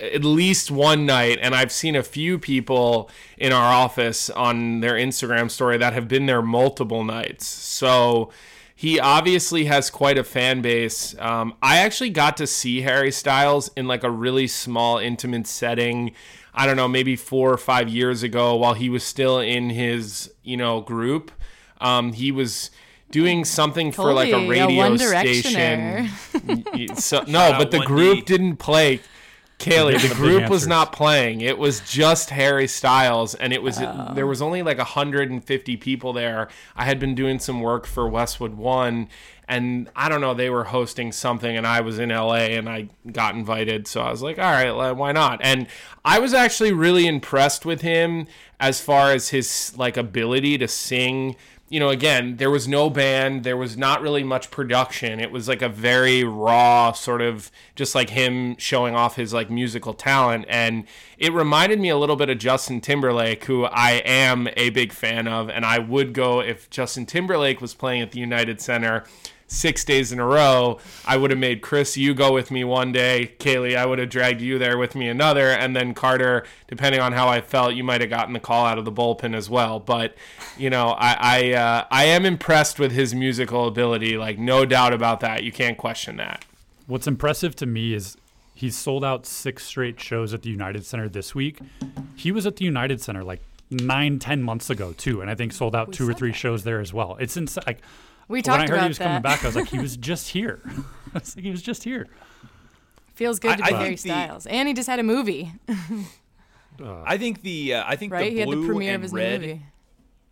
[0.00, 4.94] at least one night and I've seen a few people in our office on their
[4.94, 7.46] Instagram story that have been there multiple nights.
[7.46, 8.30] So
[8.74, 11.14] he obviously has quite a fan base.
[11.18, 16.12] Um, I actually got to see Harry Styles in like a really small, intimate setting.
[16.52, 20.32] I don't know, maybe four or five years ago while he was still in his,
[20.42, 21.30] you know, group.
[21.80, 22.70] Um, he was
[23.10, 26.08] doing something for like a radio a station.
[26.96, 29.00] so, no, but the group didn't play.
[29.58, 31.40] Caley, the group was not playing.
[31.40, 34.12] It was just Harry Styles, and it was oh.
[34.14, 36.48] there was only like 150 people there.
[36.76, 39.08] I had been doing some work for Westwood One,
[39.48, 42.88] and I don't know, they were hosting something, and I was in LA, and I
[43.10, 45.40] got invited, so I was like, all right, why not?
[45.42, 45.68] And
[46.04, 48.26] I was actually really impressed with him
[48.60, 51.36] as far as his like ability to sing
[51.68, 55.18] you know, again, there was no band, there was not really much production.
[55.18, 59.50] It was like a very raw sort of just like him showing off his like
[59.50, 60.84] musical talent and
[61.18, 65.26] it reminded me a little bit of Justin Timberlake, who I am a big fan
[65.26, 69.04] of and I would go if Justin Timberlake was playing at the United Center
[69.48, 72.92] six days in a row, I would have made Chris, you go with me one
[72.92, 73.34] day.
[73.38, 75.50] Caley, I would have dragged you there with me another.
[75.50, 78.78] And then Carter, depending on how I felt, you might have gotten the call out
[78.78, 79.78] of the bullpen as well.
[79.78, 80.14] But,
[80.58, 84.16] you know, I, I, uh, I am impressed with his musical ability.
[84.16, 85.44] Like, no doubt about that.
[85.44, 86.44] You can't question that.
[86.86, 88.16] What's impressive to me is
[88.54, 91.60] he's sold out six straight shows at the United Center this week.
[92.16, 95.20] He was at the United Center like nine, ten months ago, too.
[95.20, 97.16] And I think sold out two or three shows there as well.
[97.20, 97.64] It's insane.
[97.66, 97.80] Like,
[98.28, 99.04] we talked about when I heard he was that.
[99.04, 100.60] coming back, I was like, he was just here.
[101.14, 102.08] I was like, he was just here.
[103.14, 105.52] Feels good to I, be I Harry Styles, and he just had a movie.
[105.68, 108.24] uh, I think the uh, I think right?
[108.24, 109.62] the he had the premiere of his red, movie.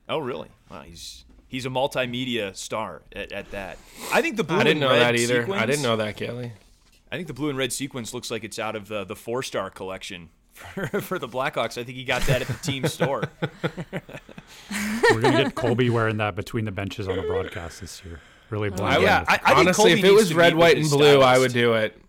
[0.09, 0.49] Oh, really?
[0.71, 3.79] Wow, he's he's a multimedia star at, at that.
[4.13, 4.59] I think the blue.
[4.59, 5.43] I didn't know that either.
[5.43, 6.53] Sequence, I didn't know that, Kelly.
[7.11, 9.43] I think the blue and red sequence looks like it's out of the the four
[9.43, 11.79] star collection for, for the Blackhawks.
[11.79, 13.25] I think he got that at the team store.
[15.11, 18.21] We're gonna get Colby wearing that between the benches on the broadcast this year.
[18.51, 19.03] Really blind.
[19.03, 21.27] yeah, I, I honestly, if it was red, white, and blue, stylist.
[21.27, 22.01] I would do it.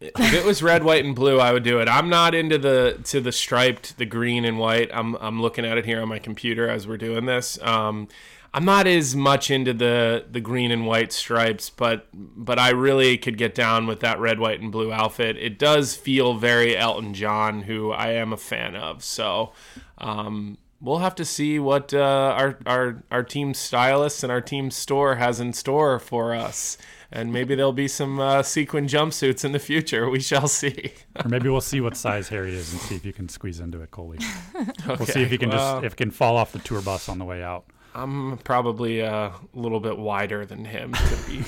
[0.00, 1.88] If it was red, white, and blue, I would do it.
[1.88, 4.90] I'm not into the to the striped, the green and white.
[4.92, 7.58] I'm I'm looking at it here on my computer as we're doing this.
[7.62, 8.08] Um,
[8.54, 13.18] I'm not as much into the the green and white stripes, but but I really
[13.18, 15.36] could get down with that red, white, and blue outfit.
[15.36, 19.02] It does feel very Elton John, who I am a fan of.
[19.02, 19.52] So
[19.98, 24.70] um, we'll have to see what uh, our our our team stylist and our team
[24.70, 26.78] store has in store for us.
[27.10, 30.08] And maybe there'll be some uh, sequin jumpsuits in the future.
[30.10, 30.94] We shall see.
[31.24, 33.80] or maybe we'll see what size Harry is and see if you can squeeze into
[33.82, 34.18] it, Coley.
[34.56, 36.82] okay, we'll see if he can well, just if it can fall off the tour
[36.82, 37.66] bus on the way out.
[37.94, 41.44] I'm probably a little bit wider than him to be.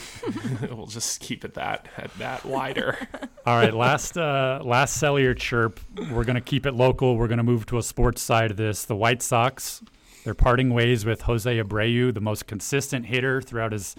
[0.75, 2.97] we'll just keep it that at that wider.
[3.47, 5.81] All right, last uh, last Cellier chirp.
[6.11, 7.17] We're gonna keep it local.
[7.17, 8.85] We're gonna move to a sports side of this.
[8.85, 9.83] The White Sox,
[10.25, 13.97] they're parting ways with Jose Abreu, the most consistent hitter throughout his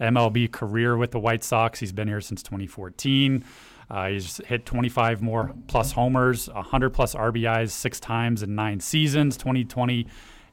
[0.00, 1.80] MLB career with the White Sox.
[1.80, 3.44] He's been here since 2014.
[3.90, 9.36] Uh, he's hit 25 more plus homers, 100 plus RBIs six times in nine seasons.
[9.36, 10.06] 2020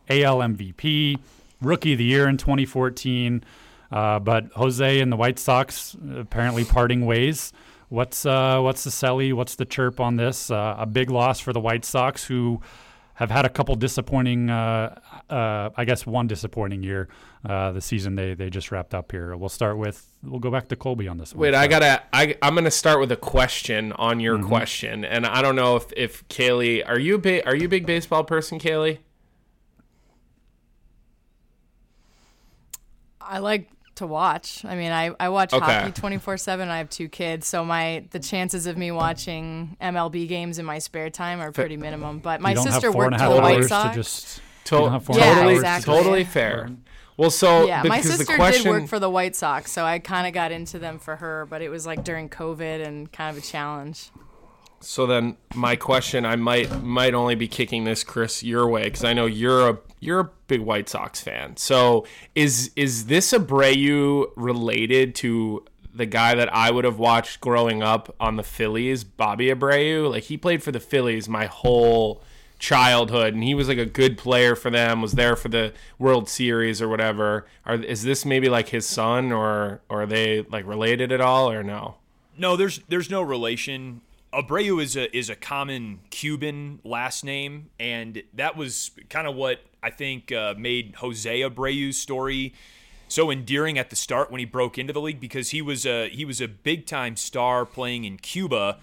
[0.09, 1.19] AL MVP,
[1.61, 3.43] Rookie of the Year in 2014.
[3.91, 7.53] Uh, but Jose and the White Sox apparently parting ways.
[7.89, 9.31] What's uh, what's the Selly?
[9.31, 10.49] What's the chirp on this?
[10.49, 12.61] Uh, a big loss for the White Sox, who
[13.15, 14.99] have had a couple disappointing, uh,
[15.29, 17.07] uh, I guess one disappointing year.
[17.47, 19.35] Uh, the season they they just wrapped up here.
[19.37, 21.41] We'll start with we'll go back to Colby on this one.
[21.41, 21.59] Wait, so.
[21.59, 24.47] I gotta I I'm gonna start with a question on your mm-hmm.
[24.47, 27.69] question, and I don't know if if Caley, are you a big are you a
[27.69, 28.99] big baseball person, Caley?
[33.27, 34.63] I like to watch.
[34.65, 35.65] I mean, I, I watch okay.
[35.65, 36.69] hockey 24 7.
[36.69, 40.79] I have two kids, so my the chances of me watching MLB games in my
[40.79, 42.19] spare time are pretty minimum.
[42.19, 43.89] But my sister worked for the White Sox.
[43.89, 45.93] To just, to- totally, exactly.
[45.93, 46.69] totally fair.
[47.17, 48.63] Well, so yeah, my sister question...
[48.63, 51.45] did work for the White Sox, so I kind of got into them for her,
[51.49, 54.11] but it was like during COVID and kind of a challenge.
[54.81, 59.05] So then, my question, I might might only be kicking this, Chris, your way because
[59.05, 61.57] I know you're a you're a big White Sox fan.
[61.57, 67.81] So is is this Abreu related to the guy that I would have watched growing
[67.81, 70.09] up on the Phillies, Bobby Abreu?
[70.11, 72.21] Like he played for the Phillies my whole
[72.59, 75.01] childhood, and he was like a good player for them.
[75.01, 77.45] Was there for the World Series or whatever.
[77.65, 81.49] Are is this maybe like his son, or, or are they like related at all,
[81.49, 81.95] or no?
[82.37, 84.01] No, there's there's no relation.
[84.33, 89.61] Abreu is a is a common Cuban last name, and that was kind of what
[89.85, 92.53] I think uh, made Jose Abreu's story
[93.07, 96.09] so endearing at the start when he broke into the league because he was a
[96.09, 98.79] he was a big time star playing in Cuba,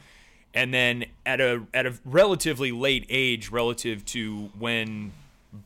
[0.54, 5.12] and then at a at a relatively late age relative to when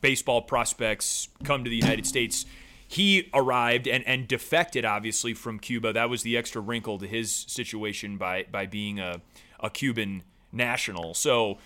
[0.01, 2.45] baseball prospects come to the United States.
[2.89, 5.93] He arrived and, and defected obviously from Cuba.
[5.93, 9.21] That was the extra wrinkle to his situation by by being a
[9.59, 11.13] a Cuban national.
[11.13, 11.59] So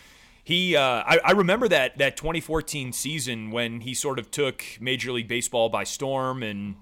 [0.44, 5.12] he, uh, I, I, remember that that 2014 season when he sort of took Major
[5.12, 6.76] League Baseball by storm, and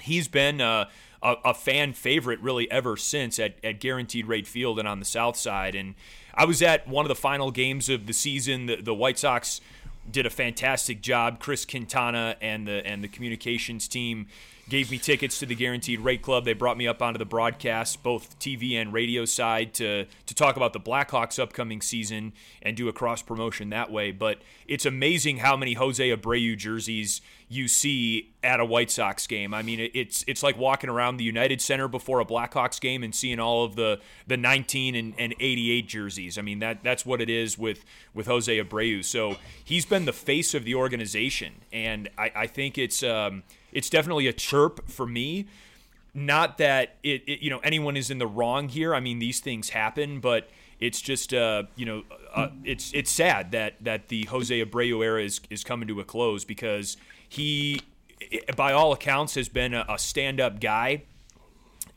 [0.00, 0.88] he's been uh,
[1.22, 5.04] a, a, fan favorite really ever since at, at Guaranteed Rate Field and on the
[5.04, 5.74] South Side.
[5.74, 5.94] And
[6.34, 8.66] I was at one of the final games of the season.
[8.66, 9.60] The, the White Sox
[10.10, 11.38] did a fantastic job.
[11.38, 14.26] Chris Quintana and the and the communications team
[14.68, 16.44] gave me tickets to the Guaranteed Rate Club.
[16.44, 20.56] They brought me up onto the broadcast, both TV and radio side, to to talk
[20.56, 24.10] about the Blackhawks' upcoming season and do a cross promotion that way.
[24.10, 29.54] But it's amazing how many Jose Abreu jerseys you see at a White Sox game.
[29.54, 33.14] I mean, it's it's like walking around the United Center before a Blackhawks game and
[33.14, 36.36] seeing all of the the 19 and, and 88 jerseys.
[36.36, 39.04] I mean, that that's what it is with with Jose Abreu.
[39.04, 43.02] So he's been the face of the organization, and I, I think it's.
[43.02, 45.46] Um, it's definitely a chirp for me.
[46.14, 48.94] Not that it, it, you know anyone is in the wrong here.
[48.94, 50.48] I mean these things happen, but
[50.80, 52.02] it's just uh, you know
[52.34, 56.04] uh, it's it's sad that that the Jose Abreu era is is coming to a
[56.04, 56.96] close because
[57.28, 57.80] he,
[58.56, 61.02] by all accounts, has been a, a stand up guy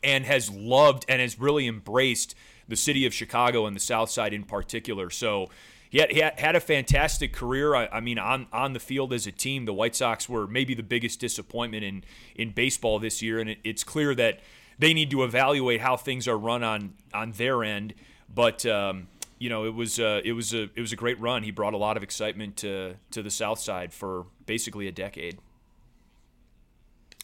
[0.02, 2.34] and has loved and has really embraced
[2.68, 5.10] the city of Chicago and the South Side in particular.
[5.10, 5.48] So
[5.92, 7.74] he had, he had a fantastic career.
[7.74, 10.74] I, I, mean, on on the field as a team, the White Sox were maybe
[10.74, 12.02] the biggest disappointment in
[12.34, 14.40] in baseball this year, and it, it's clear that
[14.78, 17.92] they need to evaluate how things are run on on their end.
[18.34, 21.42] But um, you know, it was uh, it was a it was a great run.
[21.42, 25.40] He brought a lot of excitement to to the South Side for basically a decade.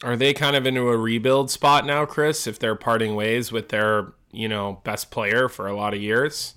[0.03, 2.47] Are they kind of into a rebuild spot now, Chris?
[2.47, 6.53] If they're parting ways with their you know best player for a lot of years.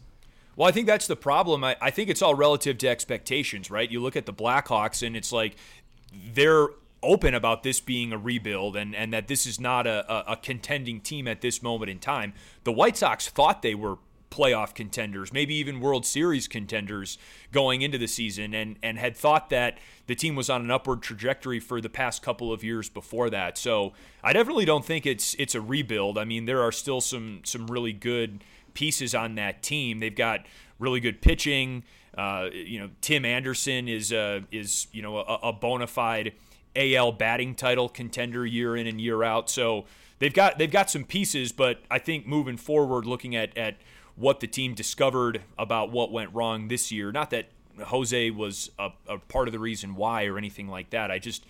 [0.56, 1.64] Well, I think that's the problem.
[1.64, 3.89] I, I think it's all relative to expectations, right?
[3.89, 5.56] You look at the Blackhawks, and it's like
[6.34, 6.68] they're
[7.04, 10.36] open about this being a rebuild and, and that this is not a, a, a
[10.38, 12.34] contending team at this moment in time.
[12.64, 13.97] The White Sox thought they were
[14.30, 17.18] playoff contenders, maybe even World Series contenders
[17.52, 19.78] going into the season, and and had thought that
[20.08, 23.58] the team was on an upward trajectory for the past couple of years before that.
[23.58, 23.93] So
[24.24, 26.18] I definitely don't think it's it's a rebuild.
[26.18, 28.43] I mean, there are still some some really good
[28.74, 30.00] pieces on that team.
[30.00, 30.46] They've got
[30.80, 31.84] really good pitching.
[32.18, 36.34] Uh, you know, Tim Anderson is uh, is you know a, a bona fide
[36.76, 39.50] AL batting title contender year in and year out.
[39.50, 39.86] So
[40.20, 43.78] they've got they've got some pieces, but I think moving forward, looking at at
[44.16, 47.48] what the team discovered about what went wrong this year, not that
[47.80, 51.12] Jose was a, a part of the reason why or anything like that.
[51.12, 51.46] I just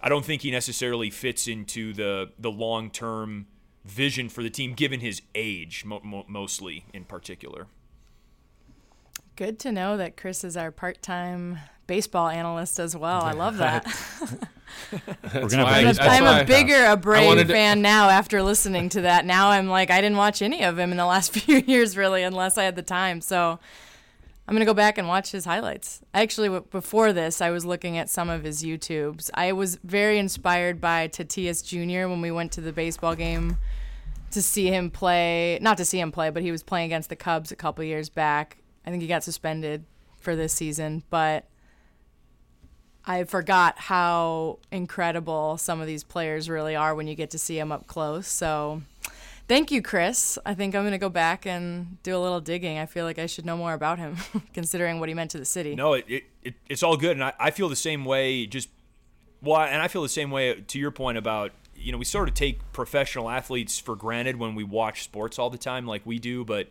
[0.00, 3.46] I don't think he necessarily fits into the the long term
[3.84, 7.66] vision for the team, given his age, mo- mo- mostly in particular.
[9.36, 13.22] Good to know that Chris is our part time baseball analyst as well.
[13.22, 13.86] I love that.
[15.32, 17.44] I'm, I'm a bigger Abreu to...
[17.44, 19.24] fan now after listening to that.
[19.24, 22.22] Now I'm like, I didn't watch any of him in the last few years, really,
[22.22, 23.20] unless I had the time.
[23.20, 23.58] So
[24.48, 26.00] I'm gonna go back and watch his highlights.
[26.14, 29.28] Actually, before this, I was looking at some of his YouTubes.
[29.34, 32.08] I was very inspired by Tatis Jr.
[32.08, 33.58] when we went to the baseball game
[34.30, 35.58] to see him play.
[35.60, 38.08] Not to see him play, but he was playing against the Cubs a couple years
[38.08, 38.56] back.
[38.86, 39.84] I think he got suspended
[40.16, 41.46] for this season, but
[43.04, 47.56] I forgot how incredible some of these players really are when you get to see
[47.58, 48.26] them up close.
[48.26, 48.80] So
[49.48, 50.38] Thank you, Chris.
[50.44, 52.78] I think I'm going to go back and do a little digging.
[52.78, 54.18] I feel like I should know more about him,
[54.52, 55.74] considering what he meant to the city.
[55.74, 58.44] No, it, it, it it's all good, and I, I feel the same way.
[58.44, 58.68] Just
[59.42, 62.04] well, and I feel the same way uh, to your point about you know we
[62.04, 66.04] sort of take professional athletes for granted when we watch sports all the time, like
[66.04, 66.44] we do.
[66.44, 66.68] But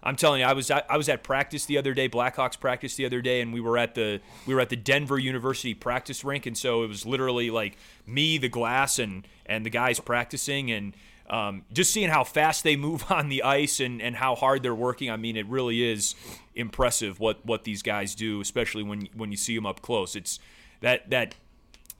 [0.00, 2.94] I'm telling you, I was at, I was at practice the other day, Blackhawks practice
[2.94, 6.22] the other day, and we were at the we were at the Denver University practice
[6.22, 7.76] rink, and so it was literally like
[8.06, 10.94] me, the glass, and and the guys practicing, and
[11.30, 14.74] um, just seeing how fast they move on the ice and, and how hard they're
[14.74, 16.14] working, I mean, it really is
[16.54, 20.16] impressive what, what these guys do, especially when when you see them up close.
[20.16, 20.40] It's
[20.80, 21.36] that that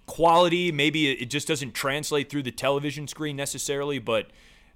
[0.07, 0.73] quality.
[0.73, 4.27] Maybe it just doesn't translate through the television screen necessarily, but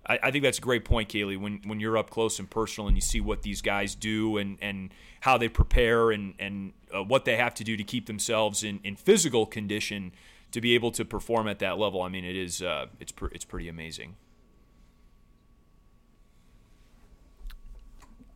[0.07, 1.37] I, I, think that's a great point, Caley.
[1.37, 4.57] When when you're up close and personal and you see what these guys do and
[4.63, 8.63] and how they prepare and and uh, what they have to do to keep themselves
[8.63, 10.13] in, in physical condition
[10.53, 12.01] to be able to perform at that level.
[12.03, 14.15] I mean, it is uh, it's pr- it's pretty amazing.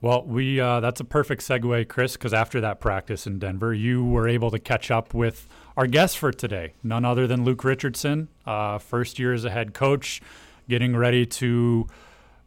[0.00, 4.04] Well, we uh, that's a perfect segue, Chris, because after that practice in Denver, you
[4.04, 8.28] were able to catch up with our guest for today, none other than Luke Richardson,
[8.46, 10.20] uh, first year as a head coach,
[10.68, 11.88] getting ready to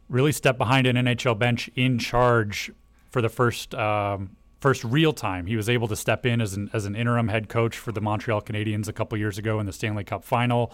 [0.08, 2.72] really step behind an NHL bench in charge
[3.10, 5.46] for the first um, first real time.
[5.46, 8.02] He was able to step in as an as an interim head coach for the
[8.02, 10.72] Montreal Canadiens a couple years ago in the Stanley Cup final.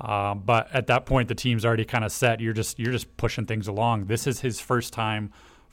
[0.00, 2.40] Um, but at that point, the team's already kind of set.
[2.40, 4.06] You're just you're just pushing things along.
[4.06, 5.32] This is his first time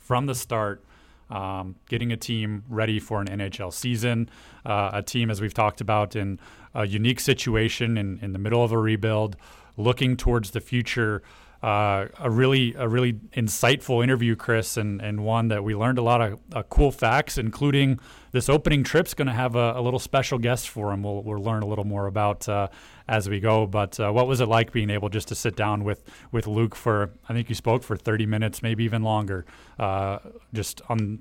[0.09, 0.83] from the start,
[1.29, 4.27] um, getting a team ready for an NHL season.
[4.65, 6.39] Uh, a team, as we've talked about, in
[6.73, 9.37] a unique situation in, in the middle of a rebuild,
[9.77, 11.21] looking towards the future
[11.61, 16.01] uh, a really a really insightful interview, Chris, and, and one that we learned a
[16.01, 17.99] lot of uh, cool facts, including
[18.31, 21.03] this opening trip's going to have a, a, little special guest for him.
[21.03, 22.69] We'll, we'll learn a little more about uh,
[23.09, 23.67] as we go.
[23.67, 26.75] But uh, what was it like being able just to sit down with with Luke
[26.75, 27.11] for?
[27.27, 29.45] I think you spoke for 30 minutes, maybe even longer,
[29.77, 30.19] uh,
[30.53, 31.19] just on.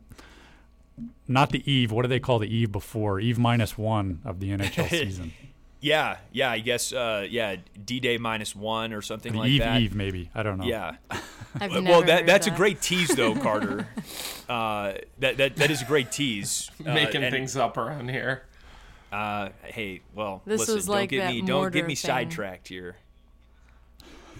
[1.28, 1.92] Not the eve.
[1.92, 3.20] What do they call the eve before?
[3.20, 5.32] Eve minus one of the NHL season.
[5.80, 9.80] Yeah, yeah, I guess, uh, yeah, D Day minus one or something like Eve, that.
[9.80, 10.28] Eve, maybe.
[10.34, 10.64] I don't know.
[10.64, 10.96] Yeah.
[11.60, 12.54] I've well, that, that's that.
[12.54, 13.86] a great tease, though, Carter.
[14.48, 16.70] uh, that, that that is a great tease.
[16.86, 18.42] Uh, Making and, things up around here.
[19.12, 22.08] Uh, hey, well, this listen, was like don't get me don't get me thing.
[22.08, 22.96] sidetracked here.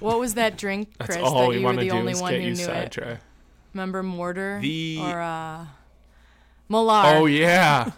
[0.01, 1.17] What was that drink, Chris?
[1.17, 2.55] That's all that we you want were the do only is one get who you
[2.55, 2.67] knew it.
[2.67, 3.23] sidetracked.
[3.75, 5.67] Remember mortar The- or uh,
[6.69, 7.17] Molar?
[7.17, 7.93] Oh yeah, M-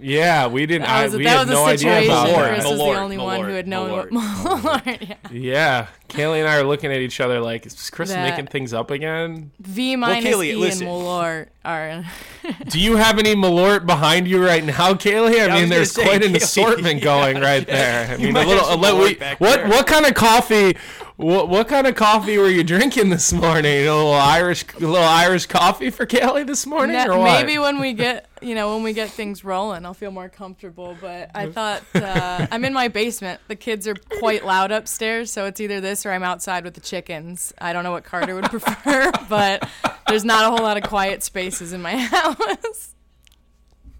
[0.00, 0.46] yeah.
[0.46, 0.82] We didn't.
[0.82, 2.68] That I, we that had was no a idea about Chris that.
[2.70, 4.82] was the Malort, only one who had known what Malort.
[4.82, 5.08] Malort.
[5.08, 5.16] Yeah.
[5.32, 8.72] Yeah, Caley and I are looking at each other like, is Chris That- making things
[8.74, 9.52] up again?
[9.60, 10.86] V minus Caley, E listen.
[10.86, 12.04] and Malort are.
[12.68, 15.40] Do you have any Malort behind you right now, Caley?
[15.40, 18.10] I I was mean, gonna there's say, quite an Caley, assortment yeah, going right there.
[18.12, 18.54] I mean, a little.
[18.54, 19.68] have some let- Malort we- what there.
[19.68, 20.76] what kind of coffee?
[21.20, 23.66] What, what kind of coffee were you drinking this morning?
[23.66, 27.24] A little Irish, a little Irish coffee for Caley this morning, or what?
[27.24, 30.96] maybe when we get, you know, when we get things rolling, I'll feel more comfortable.
[30.98, 33.38] But I thought uh, I'm in my basement.
[33.48, 36.80] The kids are quite loud upstairs, so it's either this or I'm outside with the
[36.80, 37.52] chickens.
[37.58, 39.68] I don't know what Carter would prefer, but
[40.08, 42.94] there's not a whole lot of quiet spaces in my house.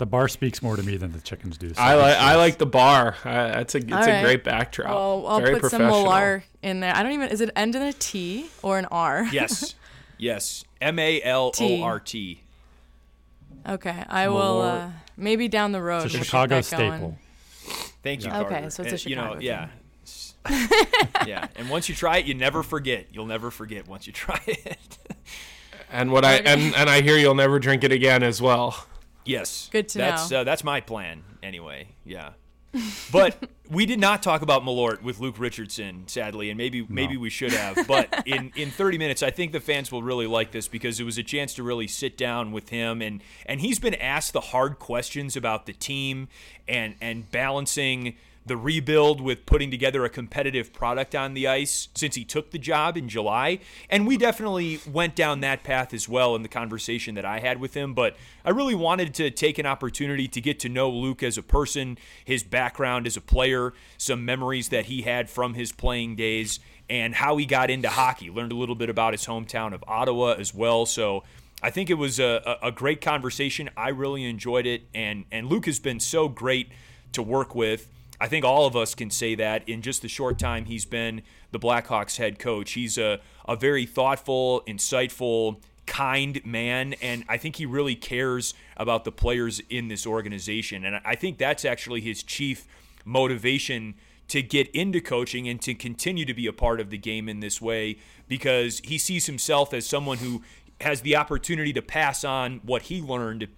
[0.01, 1.75] The bar speaks more to me than the chickens do.
[1.75, 3.17] so I like I like the bar.
[3.23, 4.25] Uh, that's a it's All a right.
[4.25, 4.89] great backdrop.
[4.95, 6.05] Well, I'll Very put some professional.
[6.05, 6.97] Molar in there.
[6.97, 7.29] I don't even.
[7.29, 9.29] Is it end in a T or an R?
[9.33, 9.75] Yes,
[10.17, 10.65] yes.
[10.81, 12.41] M A L O R T.
[13.69, 14.63] Okay, I will.
[14.63, 16.07] Uh, maybe down the road.
[16.07, 16.63] It's a we'll Chicago going.
[16.63, 17.19] staple.
[18.03, 18.71] Thank you, Okay, Carter.
[18.71, 19.69] so it's a Uh, You know, Chicago yeah.
[21.27, 23.09] yeah, and once you try it, you never forget.
[23.13, 24.79] You'll never forget once you try it.
[25.93, 28.87] And what I and, and I hear you'll never drink it again as well.
[29.25, 29.69] Yes.
[29.73, 30.41] Good to that's, know.
[30.41, 31.89] Uh, that's my plan, anyway.
[32.05, 32.31] Yeah.
[33.13, 37.31] But we did not talk about Malort with Luke Richardson, sadly, and maybe maybe we
[37.31, 37.87] should have.
[37.87, 41.05] But in, in 30 minutes, I think the fans will really like this because it
[41.05, 44.41] was a chance to really sit down with him, and and he's been asked the
[44.41, 46.29] hard questions about the team
[46.69, 48.17] and and balancing
[48.47, 52.59] the rebuild with putting together a competitive product on the ice since he took the
[52.59, 53.59] job in July.
[53.91, 57.61] And we definitely went down that path as well in the conversation that I had
[57.61, 57.93] with him.
[57.93, 61.43] But I really wanted to take an opportunity to get to know Luke as a
[61.43, 66.61] person, his background as a player, some memories that he had from his playing days,
[66.89, 68.31] and how he got into hockey.
[68.31, 70.87] Learned a little bit about his hometown of Ottawa as well.
[70.87, 71.25] So
[71.63, 73.69] I think it was a, a great conversation.
[73.77, 76.71] I really enjoyed it, and and Luke has been so great
[77.13, 77.89] to work with.
[78.21, 81.23] I think all of us can say that in just the short time he's been
[81.53, 82.73] the Blackhawks head coach.
[82.73, 89.05] He's a, a very thoughtful, insightful, kind man, and I think he really cares about
[89.05, 90.85] the players in this organization.
[90.85, 92.67] And I think that's actually his chief
[93.05, 93.95] motivation
[94.29, 97.41] to get into coaching and to continue to be a part of the game in
[97.41, 97.99] this way
[98.29, 100.43] because he sees himself as someone who
[100.81, 103.49] has the opportunity to pass on what he learned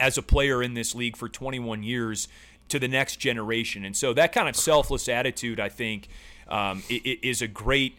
[0.00, 2.26] as a player in this league for 21 years
[2.72, 3.84] to the next generation.
[3.84, 6.08] And so that kind of selfless attitude, I think,
[6.48, 7.98] um, is a great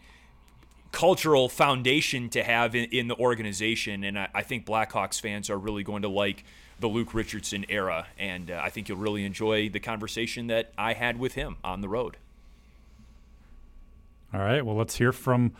[0.90, 4.02] cultural foundation to have in, in the organization.
[4.02, 6.44] And I, I, think Blackhawks fans are really going to like
[6.80, 8.08] the Luke Richardson era.
[8.18, 11.80] And uh, I think you'll really enjoy the conversation that I had with him on
[11.80, 12.16] the road.
[14.32, 14.66] All right.
[14.66, 15.52] Well, let's hear from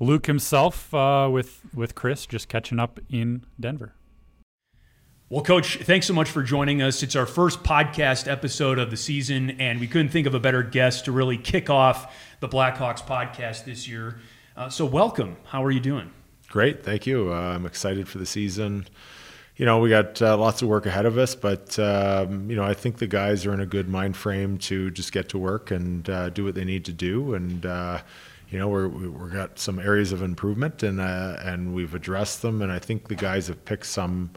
[0.00, 3.92] Luke himself uh, with with Chris just catching up in Denver.
[5.28, 7.02] Well, Coach, thanks so much for joining us.
[7.02, 10.62] It's our first podcast episode of the season, and we couldn't think of a better
[10.62, 14.20] guest to really kick off the Blackhawks podcast this year.
[14.56, 15.36] Uh, so, welcome.
[15.46, 16.12] How are you doing?
[16.48, 17.32] Great, thank you.
[17.32, 18.86] Uh, I'm excited for the season.
[19.56, 22.62] You know, we got uh, lots of work ahead of us, but um, you know,
[22.62, 25.72] I think the guys are in a good mind frame to just get to work
[25.72, 28.00] and uh, do what they need to do, and uh,
[28.48, 32.62] you know, we're we've got some areas of improvement, and uh, and we've addressed them,
[32.62, 34.30] and I think the guys have picked some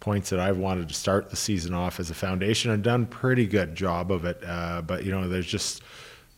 [0.00, 3.46] points that I've wanted to start the season off as a foundation and done pretty
[3.46, 4.40] good job of it.
[4.44, 5.82] Uh, but you know, there's just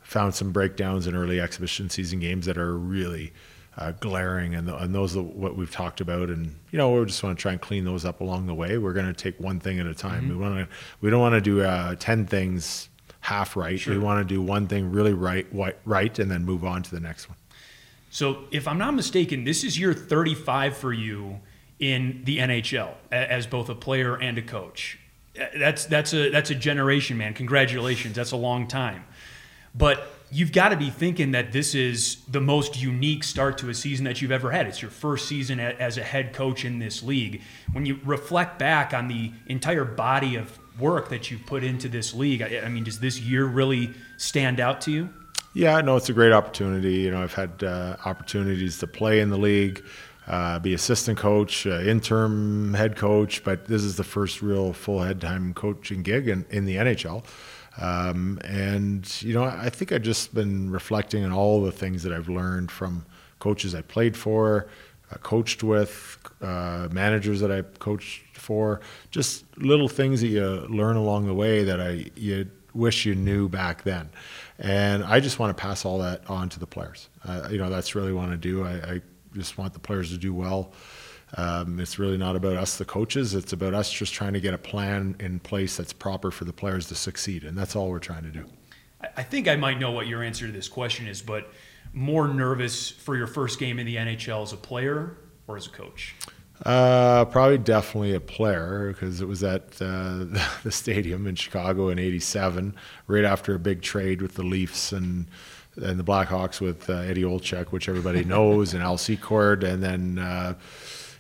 [0.03, 3.33] found some breakdowns in early exhibition season games that are really
[3.77, 6.29] uh, glaring, and, the, and those are what we've talked about.
[6.29, 8.79] And you know, we just want to try and clean those up along the way.
[8.79, 10.23] We're going to take one thing at a time.
[10.23, 10.31] Mm-hmm.
[10.31, 12.89] We want to we don't want to do uh, ten things
[13.21, 13.79] half right.
[13.79, 13.95] Sure.
[13.95, 15.47] We want to do one thing really right,
[15.85, 17.37] right, and then move on to the next one.
[18.11, 21.39] So, if I'm not mistaken, this is year 35 for you
[21.81, 24.99] in the NHL as both a player and a coach.
[25.57, 27.35] That's that's a that's a generation, man.
[27.35, 28.15] Congratulations.
[28.15, 29.05] That's a long time.
[29.75, 33.75] But you've got to be thinking that this is the most unique start to a
[33.75, 34.67] season that you've ever had.
[34.67, 37.43] It's your first season as a head coach in this league.
[37.73, 42.15] When you reflect back on the entire body of work that you've put into this
[42.15, 42.43] league.
[42.43, 45.11] I, I mean, does this year really stand out to you?
[45.53, 46.95] Yeah, no, it's a great opportunity.
[46.95, 49.85] You know, I've had uh, opportunities to play in the league,
[50.31, 55.01] uh, be assistant coach, uh, interim head coach, but this is the first real full
[55.01, 57.25] head time coaching gig in, in the NHL.
[57.79, 62.13] Um, and, you know, I think I've just been reflecting on all the things that
[62.13, 63.05] I've learned from
[63.41, 64.69] coaches I played for,
[65.11, 70.95] uh, coached with, uh, managers that I coached for, just little things that you learn
[70.95, 74.11] along the way that I you wish you knew back then.
[74.61, 77.09] And I just want to pass all that on to the players.
[77.25, 78.65] Uh, you know, that's really what I want to do.
[78.65, 79.01] I, I,
[79.35, 80.73] just want the players to do well.
[81.37, 83.35] Um, it's really not about us, the coaches.
[83.35, 86.53] It's about us just trying to get a plan in place that's proper for the
[86.53, 87.45] players to succeed.
[87.45, 88.45] And that's all we're trying to do.
[89.17, 91.51] I think I might know what your answer to this question is, but
[91.93, 95.17] more nervous for your first game in the NHL as a player
[95.47, 96.15] or as a coach?
[96.65, 100.25] Uh, probably definitely a player because it was at uh,
[100.63, 102.75] the stadium in Chicago in '87,
[103.07, 105.27] right after a big trade with the Leafs and
[105.77, 110.19] and the Blackhawks with uh, Eddie Olczyk, which everybody knows, and Al Secord, and then
[110.19, 110.55] uh,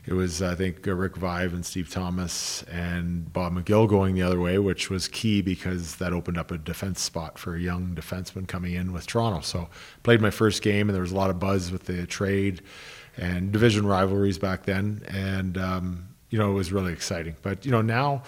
[0.06, 4.40] it was I think Rick Vaive and Steve Thomas and Bob McGill going the other
[4.40, 8.48] way, which was key because that opened up a defense spot for a young defenseman
[8.48, 9.40] coming in with Toronto.
[9.40, 9.68] So
[10.02, 12.62] played my first game, and there was a lot of buzz with the trade
[13.16, 17.36] and division rivalries back then, and um, you know it was really exciting.
[17.42, 18.22] But you know now,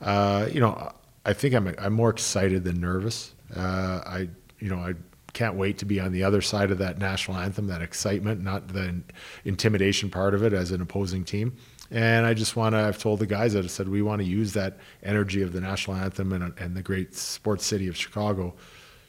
[0.00, 0.92] uh, you know
[1.24, 3.34] I think I'm I'm more excited than nervous.
[3.54, 4.28] Uh, I
[4.60, 4.94] you know I
[5.36, 8.68] can't wait to be on the other side of that national anthem, that excitement, not
[8.68, 9.02] the
[9.44, 11.54] intimidation part of it as an opposing team.
[11.90, 14.26] And I just want to, I've told the guys that I said, we want to
[14.26, 18.54] use that energy of the national anthem and, and the great sports city of Chicago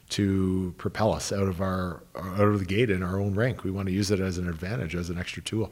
[0.09, 3.63] to propel us out of our out of the gate in our own rank.
[3.63, 5.71] We want to use it as an advantage, as an extra tool.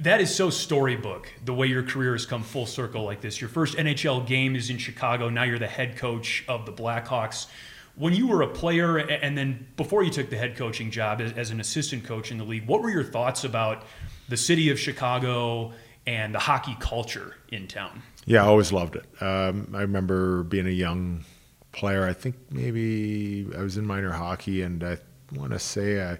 [0.00, 1.32] That is so storybook.
[1.44, 3.40] The way your career has come full circle like this.
[3.40, 5.28] Your first NHL game is in Chicago.
[5.28, 7.46] Now you're the head coach of the Blackhawks.
[7.94, 11.32] When you were a player, and then before you took the head coaching job as,
[11.32, 13.84] as an assistant coach in the league, what were your thoughts about
[14.28, 15.72] the city of Chicago
[16.06, 18.02] and the hockey culture in town?
[18.24, 19.04] Yeah, I always loved it.
[19.22, 21.24] Um, I remember being a young
[21.72, 22.06] player.
[22.06, 24.98] I think maybe I was in minor hockey, and I
[25.34, 26.18] want to say I.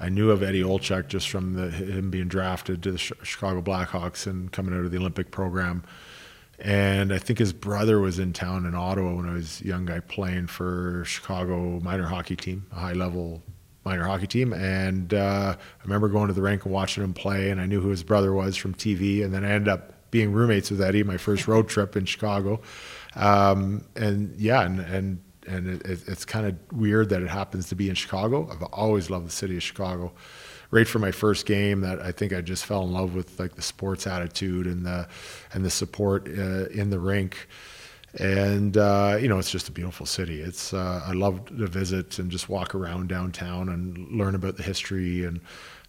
[0.00, 4.26] I knew of Eddie Olczyk just from the, him being drafted to the Chicago Blackhawks
[4.26, 5.84] and coming out of the Olympic program.
[6.62, 9.84] And I think his brother was in town in Ottawa when I was a young
[9.84, 13.42] guy playing for Chicago minor hockey team, a high level
[13.84, 14.52] minor hockey team.
[14.52, 17.80] And uh, I remember going to the rink and watching him play, and I knew
[17.80, 19.24] who his brother was from TV.
[19.24, 22.60] And then I ended up being roommates with Eddie my first road trip in Chicago.
[23.16, 27.74] Um, and yeah, and and and it, it's kind of weird that it happens to
[27.74, 28.48] be in Chicago.
[28.48, 30.12] I've always loved the city of Chicago.
[30.72, 33.54] Right from my first game, that I think I just fell in love with like
[33.54, 35.06] the sports attitude and the
[35.52, 37.46] and the support uh, in the rink
[38.18, 40.40] and uh, you know it's just a beautiful city.
[40.40, 44.62] It's uh, I love to visit and just walk around downtown and learn about the
[44.62, 45.40] history and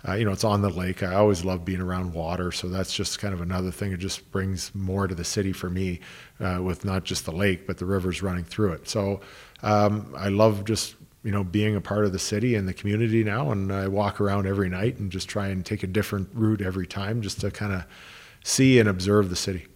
[0.07, 1.03] uh, you know it's on the lake.
[1.03, 3.91] I always love being around water, so that's just kind of another thing.
[3.91, 5.99] It just brings more to the city for me,
[6.39, 8.87] uh, with not just the lake but the rivers running through it.
[8.87, 9.19] So
[9.61, 13.23] um, I love just you know being a part of the city and the community
[13.23, 16.61] now, and I walk around every night and just try and take a different route
[16.61, 17.85] every time, just to kind of
[18.43, 19.67] see and observe the city.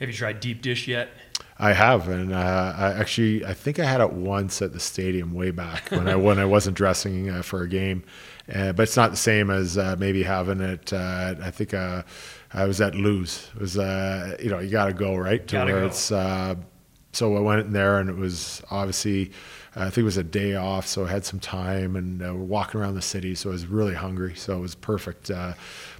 [0.00, 1.08] Have you tried deep dish yet?
[1.58, 5.34] I have, and uh, I actually I think I had it once at the stadium
[5.34, 8.04] way back when I when I wasn't dressing uh, for a game,
[8.52, 10.92] uh, but it's not the same as uh, maybe having it.
[10.92, 12.04] Uh, I think uh,
[12.52, 13.50] I was at Lou's.
[13.56, 15.86] It was you know you got to go right to gotta where go.
[15.88, 15.98] it's.
[15.98, 19.32] so I went in there, and it was obviously.
[19.78, 22.80] I think it was a day off, so I had some time, and we're walking
[22.80, 23.34] around the city.
[23.34, 25.30] So I was really hungry, so it was perfect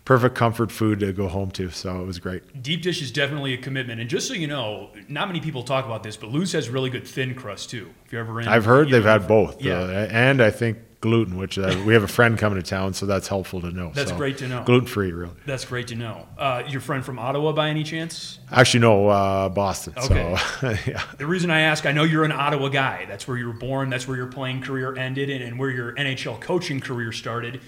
[0.09, 1.69] perfect comfort food to go home to.
[1.69, 2.63] So it was great.
[2.63, 4.01] Deep dish is definitely a commitment.
[4.01, 6.89] And just so you know, not many people talk about this, but Lou's has really
[6.89, 7.91] good thin crust too.
[8.07, 9.61] If you're ever in, I've heard they've know, had both.
[9.61, 9.81] Yeah.
[9.81, 13.07] Uh, and I think gluten, which uh, we have a friend coming to town, so
[13.07, 13.93] that's helpful to know.
[13.95, 14.65] That's So, great to know.
[14.65, 15.35] Gluten free, really.
[15.47, 16.27] That's great to know.
[16.37, 18.41] Uh, your friend from Ottawa, by any chance?
[18.51, 19.95] Actually, no, uh, Boston.
[19.97, 20.37] Okay.
[20.61, 21.03] So yeah.
[21.17, 23.05] The reason I ask, I know you're an Ottawa guy.
[23.07, 23.91] That's where you were born.
[23.91, 27.61] That's where your playing career ended, and, and where your NHL coaching career started.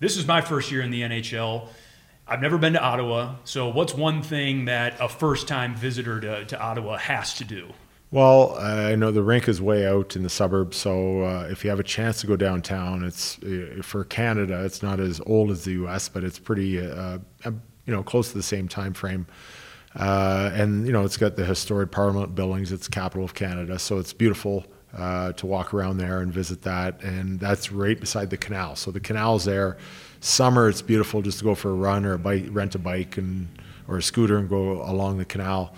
[0.00, 1.68] This is my first year in the NHL.
[2.26, 3.36] I've never been to Ottawa.
[3.44, 7.68] So, what's one thing that a first time visitor to, to Ottawa has to do?
[8.14, 11.70] Well, I know the rink is way out in the suburbs, so uh, if you
[11.70, 14.64] have a chance to go downtown, it's uh, for Canada.
[14.64, 17.50] It's not as old as the U.S., but it's pretty, uh, uh,
[17.86, 19.26] you know, close to the same time frame.
[19.96, 22.70] Uh, and you know, it's got the historic Parliament buildings.
[22.70, 24.64] It's capital of Canada, so it's beautiful
[24.96, 27.02] uh, to walk around there and visit that.
[27.02, 28.76] And that's right beside the canal.
[28.76, 29.76] So the canal's there.
[30.20, 33.16] Summer, it's beautiful just to go for a run or a bike, rent a bike
[33.16, 33.48] and
[33.88, 35.74] or a scooter and go along the canal.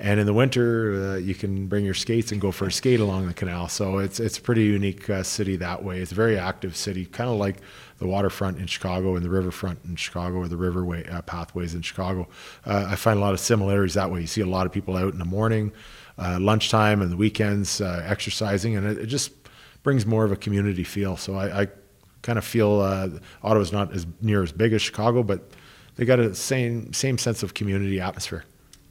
[0.00, 2.98] And in the winter, uh, you can bring your skates and go for a skate
[2.98, 3.68] along the canal.
[3.68, 6.00] So it's it's a pretty unique uh, city that way.
[6.00, 7.58] It's a very active city, kind of like
[7.98, 11.82] the waterfront in Chicago and the riverfront in Chicago or the riverway uh, pathways in
[11.82, 12.28] Chicago.
[12.66, 14.20] Uh, I find a lot of similarities that way.
[14.20, 15.72] You see a lot of people out in the morning,
[16.18, 19.30] uh, lunchtime, and the weekends uh, exercising, and it, it just
[19.84, 21.16] brings more of a community feel.
[21.16, 21.68] So I, I
[22.22, 22.80] kind of feel
[23.44, 25.52] Ottawa's not as near as big as Chicago, but
[25.94, 28.44] they got a same same sense of community atmosphere.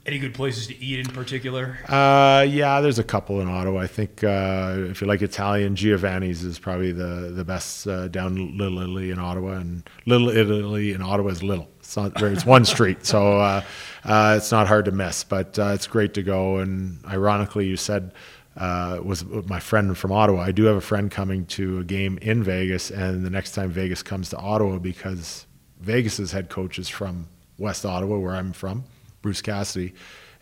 [0.06, 1.78] Any good places to eat in particular?
[1.88, 3.80] Uh, yeah, there's a couple in Ottawa.
[3.80, 8.58] I think uh, if you like Italian, Giovanni's is probably the the best uh, down
[8.58, 11.68] Little Italy in Ottawa, and Little Italy in Ottawa is little.
[11.78, 13.62] It's not it's one street, so uh,
[14.04, 15.24] uh, it's not hard to miss.
[15.24, 16.58] But uh, it's great to go.
[16.58, 18.12] And ironically, you said
[18.56, 20.42] uh, was my friend from Ottawa.
[20.42, 23.70] I do have a friend coming to a game in Vegas, and the next time
[23.70, 25.46] Vegas comes to Ottawa, because
[25.80, 27.28] Vegas's head coach is from
[27.58, 28.84] West Ottawa, where I'm from,
[29.24, 29.94] Bruce Cassidy,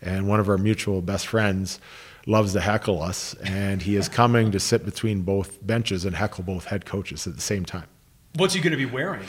[0.03, 1.79] and one of our mutual best friends
[2.27, 6.43] loves to heckle us, and he is coming to sit between both benches and heckle
[6.43, 7.87] both head coaches at the same time.
[8.35, 9.23] What's he going to be wearing?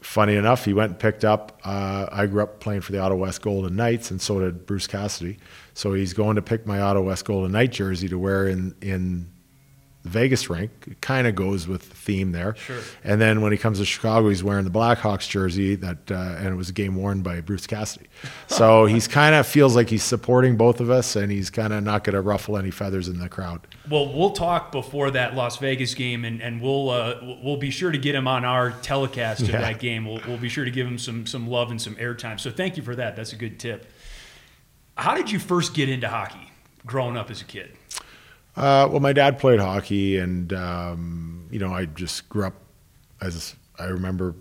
[0.00, 1.60] Funny enough, he went and picked up.
[1.64, 4.86] Uh, I grew up playing for the Ottawa West Golden Knights, and so did Bruce
[4.86, 5.38] Cassidy.
[5.74, 9.31] So he's going to pick my Ottawa West Golden Knight jersey to wear in in
[10.02, 10.96] the Vegas rink.
[11.00, 12.56] Kind of goes with the theme there.
[12.56, 12.80] Sure.
[13.04, 16.48] And then when he comes to Chicago, he's wearing the Blackhawks jersey that, uh, and
[16.48, 18.06] it was a game worn by Bruce Cassidy.
[18.48, 21.84] So he's kind of feels like he's supporting both of us, and he's kind of
[21.84, 23.60] not going to ruffle any feathers in the crowd.
[23.88, 27.90] Well, we'll talk before that Las Vegas game, and, and we'll uh, we'll be sure
[27.92, 29.60] to get him on our telecast of Yeah.
[29.60, 30.04] that game.
[30.04, 32.40] We'll, we'll be sure to give him some some love and some airtime.
[32.40, 33.14] So thank you for that.
[33.16, 33.86] That's a good tip.
[34.96, 36.50] How did you first get into hockey
[36.84, 37.72] growing up as a kid?
[38.56, 42.54] Uh, well, my dad played hockey, and um, you know, I just grew up
[43.20, 44.34] as I remember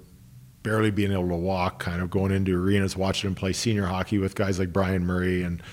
[0.64, 4.18] barely being able to walk, kind of going into arenas, watching him play senior hockey
[4.18, 5.64] with guys like Brian Murray, and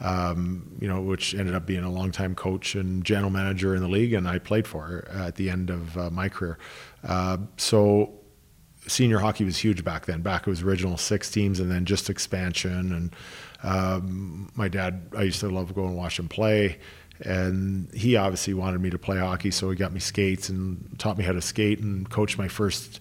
[0.00, 3.88] um, you know, which ended up being a longtime coach and general manager in the
[3.88, 6.58] league, and I played for at the end of uh, my career.
[7.02, 8.12] Uh, so
[8.86, 10.22] senior hockey was huge back then.
[10.22, 12.92] Back it was original six teams and then just expansion.
[12.92, 13.16] And
[13.62, 16.78] um, my dad, I used to love going and watch him play.
[17.20, 21.16] And he obviously wanted me to play hockey, so he got me skates and taught
[21.16, 23.00] me how to skate and coached my first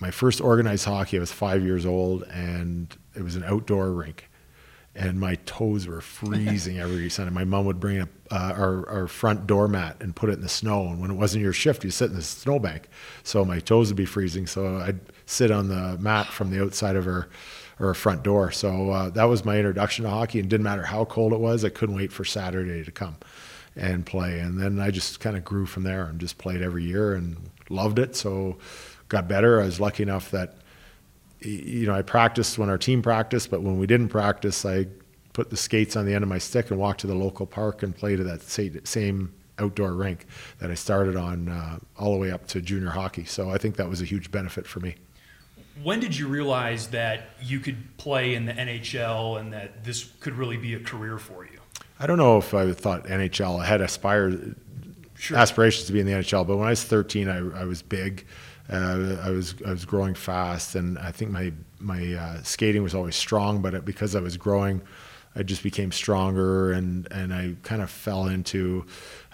[0.00, 1.16] my first organized hockey.
[1.16, 4.30] I was five years old, and it was an outdoor rink.
[4.94, 7.32] and my toes were freezing every Sunday.
[7.32, 10.48] My mom would bring up uh, our, our front doormat and put it in the
[10.48, 10.88] snow.
[10.88, 12.88] And when it wasn't your shift, you sit in the snowbank.
[13.22, 14.46] So my toes would be freezing.
[14.46, 17.28] So I'd sit on the mat from the outside of her,
[17.78, 18.50] her front door.
[18.50, 20.40] So uh, that was my introduction to hockey.
[20.40, 23.16] And didn't matter how cold it was, I couldn't wait for Saturday to come
[23.76, 24.40] and play.
[24.40, 27.36] And then I just kind of grew from there and just played every year and
[27.70, 28.16] loved it.
[28.16, 28.58] So
[29.08, 29.60] got better.
[29.60, 30.56] I was lucky enough that
[31.40, 34.86] you know, I practiced when our team practiced, but when we didn't practice, I
[35.32, 37.82] put the skates on the end of my stick and walked to the local park
[37.82, 40.26] and played at that same outdoor rink
[40.58, 43.24] that I started on uh, all the way up to junior hockey.
[43.24, 44.96] So I think that was a huge benefit for me.
[45.82, 50.34] When did you realize that you could play in the NHL and that this could
[50.34, 51.58] really be a career for you?
[52.00, 53.60] I don't know if I thought NHL.
[53.60, 54.56] I had aspired
[55.14, 55.36] sure.
[55.36, 58.26] aspirations to be in the NHL, but when I was 13, I, I was big.
[58.70, 62.94] Uh, I was I was growing fast, and I think my my uh, skating was
[62.94, 63.62] always strong.
[63.62, 64.82] But it, because I was growing,
[65.34, 68.84] I just became stronger, and and I kind of fell into,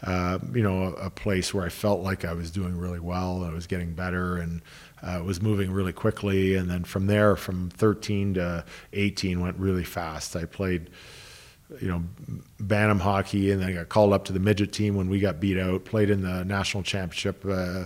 [0.04, 3.42] uh, you know, a, a, place where I felt like I was doing really well.
[3.42, 4.62] I was getting better, and
[5.04, 6.54] uh, was moving really quickly.
[6.54, 10.34] And then from there, from 13 to 18, went really fast.
[10.34, 10.90] I played
[11.80, 12.04] you know,
[12.60, 15.40] Bantam hockey, and then I got called up to the midget team when we got
[15.40, 15.84] beat out.
[15.84, 17.84] Played in the national championship uh,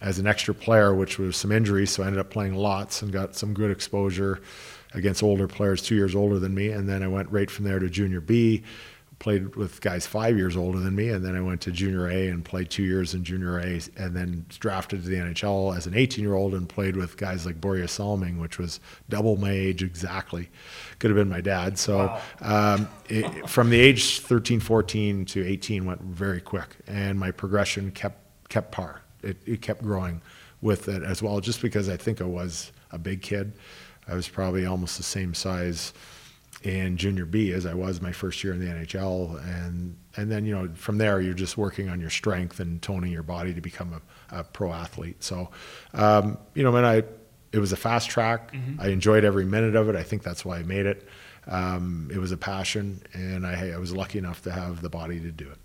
[0.00, 1.90] as an extra player, which was some injuries.
[1.90, 4.40] So I ended up playing lots and got some good exposure
[4.94, 6.68] against older players, two years older than me.
[6.70, 8.62] And then I went right from there to junior B,
[9.22, 11.08] played with guys five years older than me.
[11.08, 14.16] And then I went to junior A and played two years in junior A, and
[14.16, 17.60] then drafted to the NHL as an 18 year old and played with guys like
[17.60, 20.48] Börje Salming, which was double my age exactly.
[20.98, 21.78] Could have been my dad.
[21.78, 22.74] So wow.
[22.74, 27.92] um, it, from the age 13, 14 to 18 went very quick, and my progression
[27.92, 28.18] kept
[28.48, 30.20] kept par it, it kept growing
[30.60, 33.52] with it as well, just because I think I was a big kid.
[34.08, 35.92] I was probably almost the same size
[36.62, 40.44] in junior B as I was my first year in the NHL, and and then
[40.44, 43.60] you know from there you're just working on your strength and toning your body to
[43.60, 45.22] become a, a pro athlete.
[45.22, 45.50] So,
[45.94, 47.04] um, you know, when I
[47.52, 48.80] it was a fast track, mm-hmm.
[48.80, 49.96] I enjoyed every minute of it.
[49.96, 51.06] I think that's why I made it.
[51.46, 55.20] Um, it was a passion, and I, I was lucky enough to have the body
[55.20, 55.58] to do it.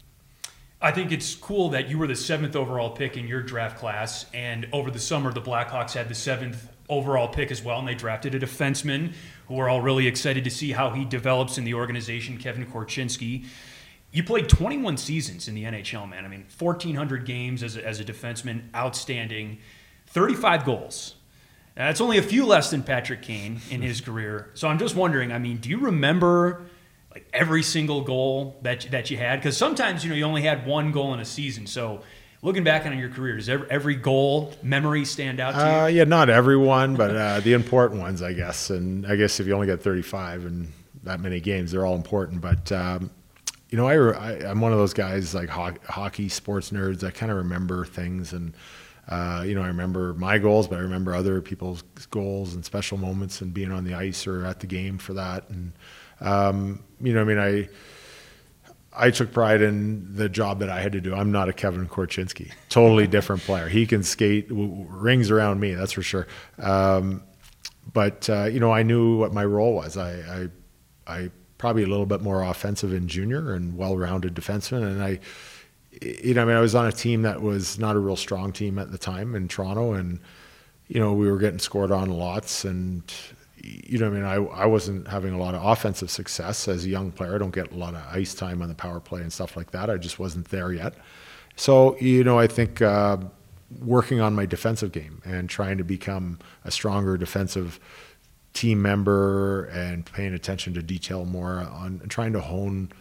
[0.81, 4.25] I think it's cool that you were the seventh overall pick in your draft class,
[4.33, 7.95] and over the summer, the Blackhawks had the seventh overall pick as well, and they
[7.95, 9.13] drafted a defenseman
[9.47, 13.45] who we're all really excited to see how he develops in the organization, Kevin Korchinski.
[14.11, 16.25] You played 21 seasons in the NHL, man.
[16.25, 19.59] I mean, 1,400 games as a, as a defenseman, outstanding.
[20.07, 21.15] 35 goals.
[21.75, 24.49] That's only a few less than Patrick Kane in his career.
[24.53, 26.65] So I'm just wondering, I mean, do you remember–
[27.17, 29.39] like every single goal that that you had?
[29.39, 31.65] Because sometimes you know you only had one goal in a season.
[31.65, 32.01] So
[32.41, 35.63] looking back on your career, does every, goal memory stand out to you?
[35.65, 38.69] Uh, yeah, not everyone, but uh, the important ones, I guess.
[38.69, 40.71] And I guess if you only get 35 and
[41.03, 42.41] that many games, they're all important.
[42.41, 43.09] But um,
[43.69, 47.03] you know, I am one of those guys like ho- hockey sports nerds.
[47.03, 48.53] I kind of remember things and.
[49.09, 51.81] Uh, you know, I remember my goals, but I remember other people's
[52.11, 55.49] goals and special moments and being on the ice or at the game for that.
[55.49, 55.71] And
[56.19, 57.69] um, you know, I mean, I
[58.97, 61.13] I took pride in the job that I had to do.
[61.13, 63.67] I'm not a Kevin Korchinski, totally different player.
[63.67, 66.27] He can skate rings around me, that's for sure.
[66.57, 67.23] Um,
[67.93, 69.97] but uh, you know, I knew what my role was.
[69.97, 70.49] I,
[71.07, 75.19] I, I probably a little bit more offensive in junior and well-rounded defenseman, and I,
[76.01, 78.51] you know, I mean, I was on a team that was not a real strong
[78.51, 80.19] team at the time in Toronto, and
[80.87, 83.03] you know, we were getting scored on lots, and
[83.87, 86.89] you know, I mean, I, I wasn't having a lot of offensive success as a
[86.89, 87.35] young player.
[87.35, 89.71] I don't get a lot of ice time on the power play and stuff like
[89.71, 89.89] that.
[89.89, 90.93] I just wasn't there yet.
[91.55, 93.17] So, you know, I think uh,
[93.81, 97.79] working on my defensive game and trying to become a stronger defensive
[98.53, 102.91] team member and paying attention to detail more on trying to hone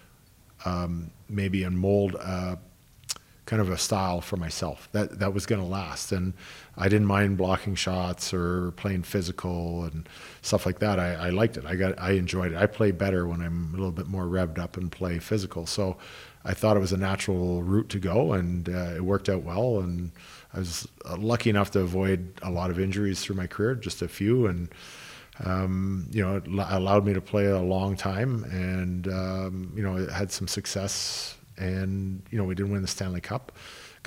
[0.65, 2.17] um, maybe and mold
[3.47, 6.35] kind of a style for myself that that was going to last and
[6.77, 10.07] I didn't mind blocking shots or playing physical and
[10.43, 11.01] stuff like that.
[11.01, 11.65] I, I, liked it.
[11.65, 12.59] I got I enjoyed it.
[12.59, 15.65] I play better when I'm a little bit more revved up and play physical.
[15.65, 15.97] So
[16.45, 19.81] I thought it was a natural route to go, and uh, it worked out well.
[19.81, 20.13] And
[20.55, 24.01] I was uh, lucky enough to avoid a lot of injuries through my career, just
[24.03, 24.69] a few, and
[25.45, 29.97] um, you know, it allowed me to play a long time, and um, you know,
[29.97, 31.37] it had some success.
[31.59, 33.53] And you know, we didn't win the Stanley Cup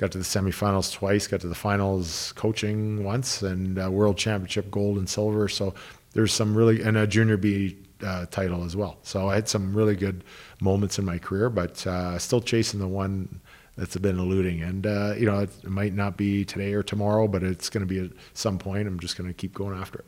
[0.00, 4.70] got to the semifinals twice, got to the finals coaching once, and uh, world championship
[4.70, 5.46] gold and silver.
[5.46, 5.74] So
[6.14, 8.96] there's some really and a junior B uh, title as well.
[9.02, 10.24] So I had some really good
[10.60, 13.40] moments in my career, but uh, still chasing the one
[13.76, 14.62] that's been eluding.
[14.62, 17.86] And uh, you know, it, it might not be today or tomorrow, but it's going
[17.86, 18.88] to be at some point.
[18.88, 20.06] I'm just going to keep going after it.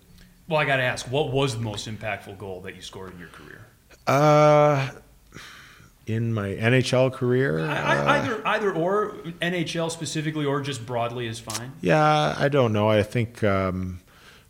[0.49, 3.19] Well, I got to ask, what was the most impactful goal that you scored in
[3.19, 3.61] your career?
[4.07, 4.91] Uh,
[6.07, 11.39] in my NHL career, I, uh, either either or NHL specifically, or just broadly is
[11.39, 11.73] fine.
[11.81, 12.89] Yeah, I don't know.
[12.89, 14.01] I think um,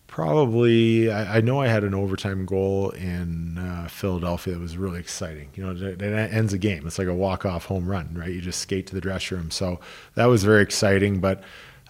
[0.06, 5.00] probably I, I, know I had an overtime goal in uh, Philadelphia that was really
[5.00, 5.50] exciting.
[5.54, 6.86] You know, it, it ends a game.
[6.86, 8.30] It's like a walk off home run, right?
[8.30, 9.50] You just skate to the dressing room.
[9.50, 9.80] So
[10.14, 11.20] that was very exciting.
[11.20, 11.42] But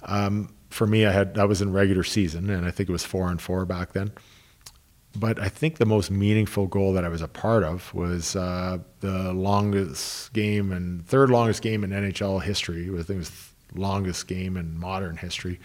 [0.02, 3.05] um, for me, I had that was in regular season, and I think it was
[3.05, 4.12] four on four back then
[5.16, 8.78] but I think the most meaningful goal that I was a part of was uh,
[9.01, 12.89] the longest game and third longest game in NHL history.
[12.89, 15.60] I think it was longest game in modern history.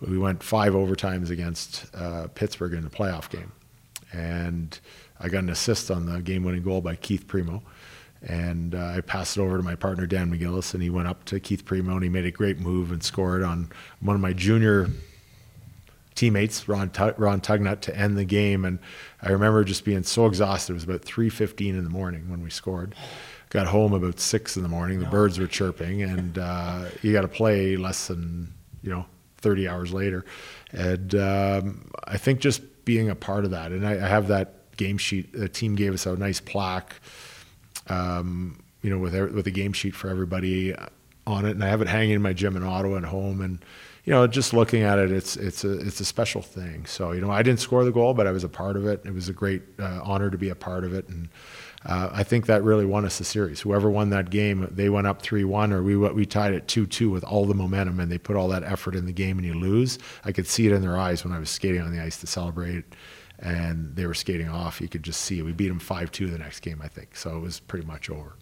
[0.00, 3.52] We went five overtimes against uh, Pittsburgh in the playoff game,
[4.12, 4.78] and
[5.18, 7.62] I got an assist on the game-winning goal by Keith Primeau.
[8.26, 11.24] And uh, I passed it over to my partner Dan McGillis, and he went up
[11.26, 14.32] to Keith Primeau and he made a great move and scored on one of my
[14.32, 14.88] junior
[16.14, 18.64] teammates, Ron, Ron Tugnutt, to end the game.
[18.64, 18.78] And
[19.22, 20.72] I remember just being so exhausted.
[20.72, 22.94] It was about 3.15 in the morning when we scored.
[23.50, 24.98] Got home about 6 in the morning.
[25.00, 26.02] The birds were chirping.
[26.02, 29.06] And uh, you got to play less than, you know,
[29.38, 30.24] 30 hours later.
[30.72, 33.72] And um, I think just being a part of that.
[33.72, 35.32] And I, I, have that game sheet.
[35.32, 36.96] The team gave us a nice plaque,
[37.88, 40.74] um, you know, with, with a game sheet for everybody
[41.26, 41.52] on it.
[41.52, 43.40] And I have it hanging in my gym in Ottawa at home.
[43.40, 43.64] And
[44.04, 46.84] you know, just looking at it, it's it's a it's a special thing.
[46.84, 49.00] So you know, I didn't score the goal, but I was a part of it.
[49.04, 51.28] It was a great uh, honor to be a part of it, and
[51.86, 53.62] uh, I think that really won us the series.
[53.62, 56.86] Whoever won that game, they went up three one, or we we tied it two
[56.86, 59.46] two with all the momentum, and they put all that effort in the game, and
[59.46, 59.98] you lose.
[60.24, 62.26] I could see it in their eyes when I was skating on the ice to
[62.26, 62.84] celebrate,
[63.38, 64.82] and they were skating off.
[64.82, 65.42] You could just see it.
[65.42, 67.16] We beat them five two the next game, I think.
[67.16, 68.36] So it was pretty much over.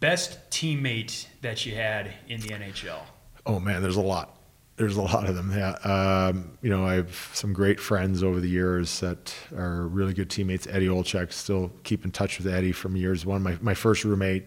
[0.00, 3.00] Best teammate that you had in the NHL.
[3.44, 4.38] Oh man, there's a lot
[4.76, 5.52] there's a lot of them.
[5.52, 10.14] Yeah, um, you know, I have some great friends over the years that are really
[10.14, 10.66] good teammates.
[10.66, 13.42] Eddie Olczyk, still keep in touch with Eddie from years one.
[13.42, 14.46] My my first roommate,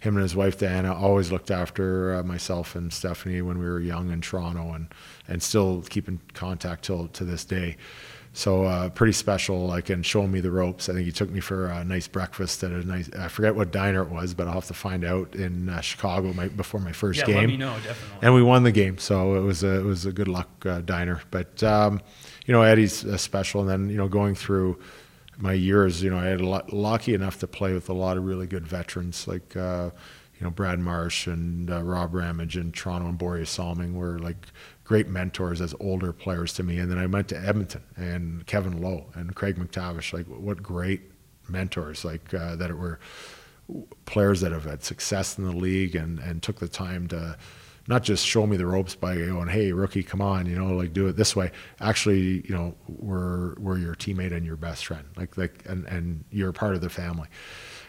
[0.00, 3.80] him and his wife Diana, always looked after uh, myself and Stephanie when we were
[3.80, 4.88] young in Toronto, and
[5.28, 7.76] and still keep in contact till to this day.
[8.36, 10.90] So uh, pretty special, like and showing me the ropes.
[10.90, 13.10] I think he took me for a nice breakfast at a nice.
[13.18, 16.34] I forget what diner it was, but I'll have to find out in uh, Chicago
[16.34, 17.36] my, before my first yeah, game.
[17.36, 18.18] let me know definitely.
[18.20, 20.82] And we won the game, so it was a it was a good luck uh,
[20.82, 21.22] diner.
[21.30, 22.02] But um,
[22.44, 24.80] you know, Eddie's uh, special, and then you know, going through
[25.38, 28.18] my years, you know, I had a lot, lucky enough to play with a lot
[28.18, 29.56] of really good veterans like.
[29.56, 29.92] Uh,
[30.38, 34.36] you know Brad Marsh and uh, Rob Ramage and Toronto and Borje Salming were like
[34.86, 36.78] great mentors as older players to me.
[36.78, 40.12] And then I went to Edmonton and Kevin Lowe and Craig MacTavish.
[40.12, 41.02] Like, what great
[41.48, 42.04] mentors!
[42.04, 42.98] Like uh, that were
[44.04, 47.36] players that have had success in the league and and took the time to
[47.88, 50.92] not just show me the ropes by going, "Hey, rookie, come on," you know, like
[50.92, 51.52] do it this way.
[51.80, 56.24] Actually, you know, we're we're your teammate and your best friend, like like, and and
[56.30, 57.28] you're part of the family.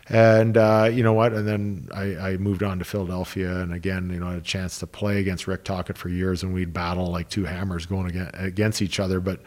[0.10, 1.34] And uh, you know what?
[1.34, 4.42] And then I, I, moved on to Philadelphia, and again, you know, I had a
[4.42, 8.16] chance to play against Rick Tocchet for years, and we'd battle like two hammers going
[8.36, 9.20] against each other.
[9.20, 9.42] But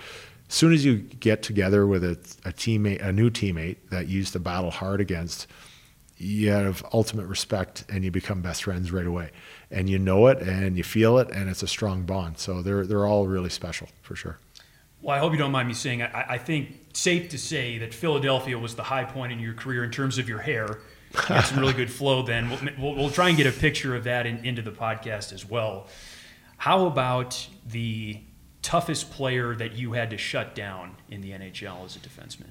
[0.48, 2.12] as soon as you get together with a,
[2.44, 5.46] a teammate, a new teammate that you used to battle hard against,
[6.18, 9.30] you have ultimate respect, and you become best friends right away.
[9.70, 12.36] And you know it, and you feel it, and it's a strong bond.
[12.36, 14.38] So they're they're all really special for sure.
[15.02, 17.94] Well, I hope you don't mind me saying, I, I, think safe to say that
[17.94, 20.78] Philadelphia was the high point in your career in terms of your hair.
[21.14, 22.51] You had some really good flow then.
[22.51, 25.48] We'll, we'll, we'll, try and get a picture of that in, into the podcast as
[25.48, 25.86] well.
[26.59, 28.20] How about the
[28.60, 32.51] toughest player that you had to shut down in the NHL as a defenseman?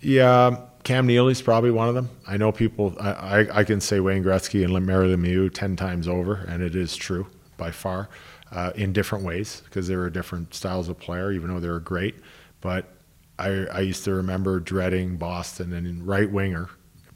[0.00, 2.08] Yeah, Cam Neely's probably one of them.
[2.26, 6.08] I know people, I, I, I can say Wayne Gretzky and Mario Lemieux 10 times
[6.08, 7.26] over, and it is true
[7.58, 8.08] by far
[8.52, 11.80] uh, in different ways because they were different styles of player, even though they were
[11.80, 12.16] great.
[12.60, 12.92] But
[13.38, 16.68] I, I used to remember dreading Boston and right winger,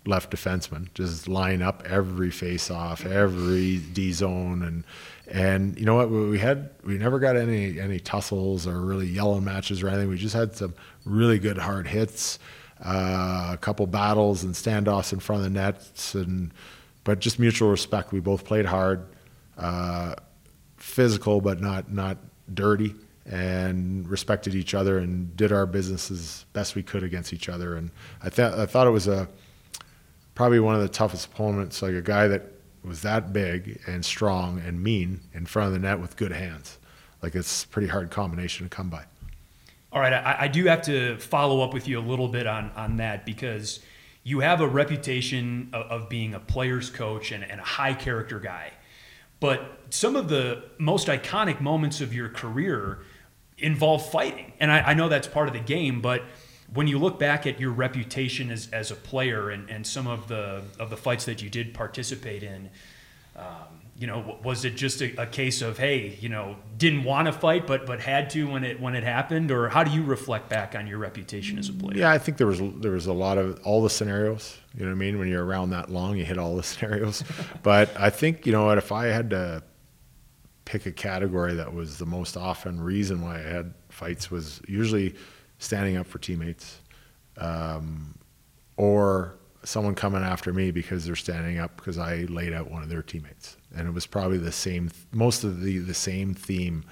[0.07, 4.85] left defenseman, just line up every face off, every D zone, and
[5.27, 6.11] and you know what?
[6.11, 10.09] We had we never got any any tussles or really yelling matches or anything.
[10.09, 10.75] We just had some
[11.05, 12.39] really good hard hits,
[12.85, 16.53] uh, a couple battles and standoffs in front of the nets, and
[17.03, 18.13] but just mutual respect.
[18.13, 19.07] We both played hard.
[19.59, 20.15] Uh,
[20.85, 22.19] physical but not not
[22.53, 22.95] dirty
[23.25, 27.75] and respected each other and did our business as best we could against each other.
[27.75, 27.91] And
[28.23, 29.27] I thought I thought it was a
[30.35, 32.53] probably one of the toughest opponents like a guy that
[32.85, 36.79] was that big and strong and mean in front of the net with good hands.
[37.23, 39.05] Like it's a pretty hard combination to come by.
[39.91, 42.71] All right I, I do have to follow up with you a little bit on
[42.77, 43.81] on that because
[44.23, 48.39] you have a reputation of, of being a player's coach and, and a high character
[48.39, 48.71] guy
[49.45, 53.01] but some of the most iconic moments of your career
[53.59, 54.55] involve fighting.
[54.59, 56.23] And I, I know that's part of the game, but
[56.73, 60.29] when you look back at your reputation as, as a player and, and some of
[60.29, 62.71] the of the fights that you did participate in,
[63.37, 63.74] um,
[64.05, 67.33] you know, was it just a, a, case of hey, you know, didn't want to
[67.33, 70.51] fight but but had to when it when it happened, or how do you reflect
[70.51, 71.97] back on your reputation as a player?
[71.97, 74.59] Yeah, I think there was there was a lot of all the scenarios.
[74.75, 75.19] You know what I mean?
[75.19, 77.25] When you're around that long, you hit all the scenarios.
[77.63, 79.63] but I think you know what if I had to
[80.67, 85.15] pick a category that was the most often reason why I had fights was usually
[85.57, 86.79] standing up for teammates,
[87.39, 88.19] um,
[88.77, 92.89] or someone coming after me because they're standing up because I laid out one of
[92.89, 94.91] their teammates, and it was probably the same.
[95.13, 96.85] Most of the the same theme,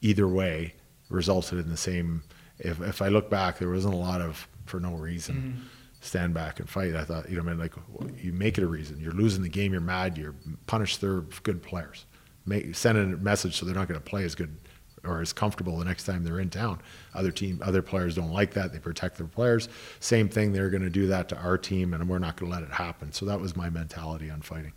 [0.00, 0.74] either way,
[1.08, 2.22] resulted in the same.
[2.58, 5.36] If if I look back, there wasn't a lot of for no reason.
[5.36, 5.66] Mm-hmm.
[6.00, 6.96] Stand back and fight.
[6.96, 7.74] I thought, you know, I mean, like
[8.16, 8.98] you make it a reason.
[9.00, 9.72] You're losing the game.
[9.72, 10.18] You're mad.
[10.18, 10.34] You're
[10.66, 11.00] punished.
[11.00, 12.06] They're good players.
[12.44, 14.56] Make, send a message so they're not going to play as good
[15.04, 16.80] or as comfortable the next time they're in town.
[17.14, 18.72] Other team, other players don't like that.
[18.72, 19.68] They protect their players.
[20.00, 20.52] Same thing.
[20.52, 22.74] They're going to do that to our team, and we're not going to let it
[22.74, 23.12] happen.
[23.12, 24.72] So that was my mentality on fighting.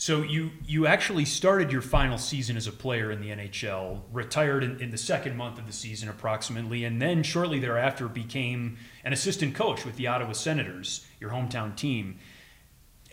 [0.00, 4.62] So you you actually started your final season as a player in the NHL, retired
[4.62, 9.12] in, in, the second month of the season approximately, and then shortly thereafter became an
[9.12, 12.16] assistant coach with the Ottawa Senators, your hometown team.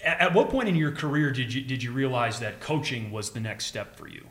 [0.04, 3.32] At, at what point in your career did you did you realize that coaching was
[3.32, 4.24] the next step for you?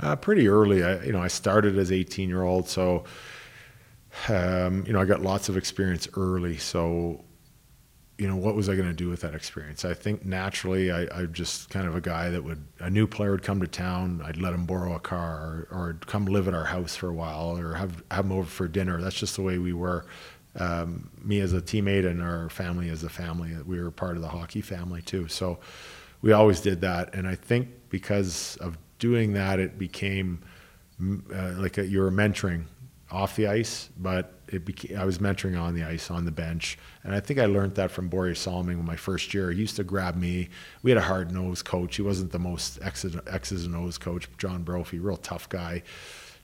[0.00, 0.82] Uh, pretty early.
[0.82, 3.04] I, you know, I started as 18 year old, so
[4.28, 6.56] um, you know, I got lots of experience early.
[6.56, 7.24] So,
[8.18, 9.84] you know, what was I going to do with that experience?
[9.84, 13.32] I think naturally, I, I'm just kind of a guy that would a new player
[13.32, 14.22] would come to town.
[14.24, 17.12] I'd let him borrow a car, or, or come live at our house for a
[17.12, 19.00] while, or have have him over for dinner.
[19.00, 20.06] That's just the way we were.
[20.56, 23.56] Um, me as a teammate and our family as a family.
[23.66, 25.26] We were part of the hockey family too.
[25.26, 25.58] So
[26.22, 27.12] we always did that.
[27.14, 30.42] And I think because of doing that, it became
[31.02, 32.66] uh, like a, you were mentoring
[33.10, 36.78] off the ice, but it became, I was mentoring on the ice, on the bench.
[37.02, 39.50] And I think I learned that from Borje Salming my first year.
[39.50, 40.48] He used to grab me.
[40.82, 41.96] We had a hard nosed coach.
[41.96, 45.82] He wasn't the most X's, and O's coach, John Brophy, real tough guy.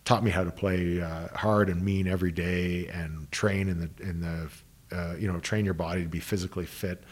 [0.05, 3.91] Taught me how to play uh, hard and mean every day and train in the,
[4.03, 4.51] in the
[4.97, 7.05] uh, you know, train your body to be physically fit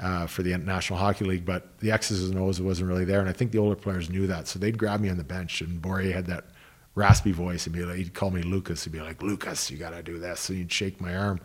[0.00, 3.20] uh, for the National Hockey League, but the X's and O's wasn't really there.
[3.20, 4.48] And I think the older players knew that.
[4.48, 6.46] So they'd grab me on the bench, and Borje had that
[6.94, 8.84] raspy voice and be like, he'd call me Lucas.
[8.84, 10.40] He'd be like, Lucas, you got to do this.
[10.40, 11.40] So he'd shake my arm.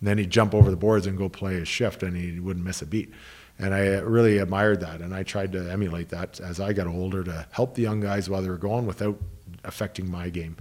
[0.00, 2.64] And then he'd jump over the boards and go play his shift, and he wouldn't
[2.64, 3.12] miss a beat.
[3.58, 5.00] And I uh, really admired that.
[5.00, 8.30] And I tried to emulate that as I got older to help the young guys
[8.30, 9.18] while they were going without
[9.64, 10.56] affecting my game.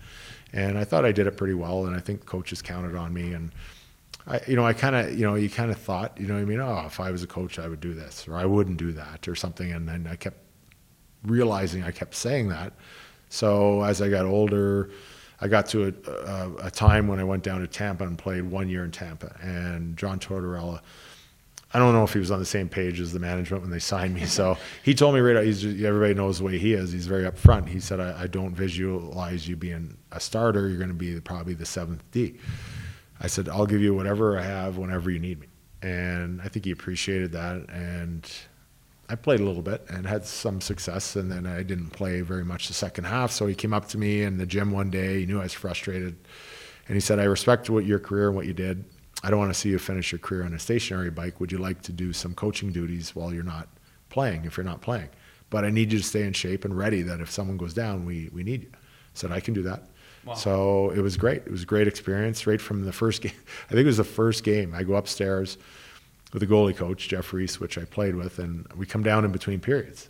[0.53, 1.85] And I thought I did it pretty well.
[1.85, 3.33] And I think coaches counted on me.
[3.33, 3.51] And
[4.25, 6.43] I, you know, I kind of, you know, you kind of thought, you know, I
[6.43, 8.91] mean, oh, if I was a coach, I would do this, or I wouldn't do
[8.93, 9.71] that, or something.
[9.71, 10.37] And then I kept
[11.23, 12.73] realizing I kept saying that.
[13.29, 14.91] So as I got older,
[15.39, 18.43] I got to a, a, a time when I went down to Tampa and played
[18.43, 19.35] one year in Tampa.
[19.41, 20.81] And John Tortorella,
[21.73, 23.79] I don't know if he was on the same page as the management when they
[23.79, 24.25] signed me.
[24.25, 26.91] So he told me right out, he's just, everybody knows the way he is.
[26.91, 27.67] He's very upfront.
[27.67, 30.67] He said, I, I don't visualize you being a starter.
[30.67, 32.35] You're going to be probably the seventh D.
[33.19, 35.47] I said, I'll give you whatever I have whenever you need me.
[35.81, 37.69] And I think he appreciated that.
[37.69, 38.29] And
[39.09, 41.15] I played a little bit and had some success.
[41.15, 43.31] And then I didn't play very much the second half.
[43.31, 45.21] So he came up to me in the gym one day.
[45.21, 46.17] He knew I was frustrated.
[46.87, 48.83] And he said, I respect what your career and what you did.
[49.23, 51.39] I don't want to see you finish your career on a stationary bike.
[51.39, 53.67] Would you like to do some coaching duties while you're not
[54.09, 55.09] playing, if you're not playing?
[55.49, 58.05] But I need you to stay in shape and ready that if someone goes down,
[58.05, 58.69] we, we need you.
[58.73, 58.77] I
[59.13, 59.83] said, I can do that.
[60.35, 61.43] So it was great.
[61.45, 63.31] It was a great experience right from the first game.
[63.65, 64.73] I think it was the first game.
[64.75, 65.57] I go upstairs
[66.33, 69.31] with the goalie coach, Jeff Reese, which I played with, and we come down in
[69.31, 70.09] between periods.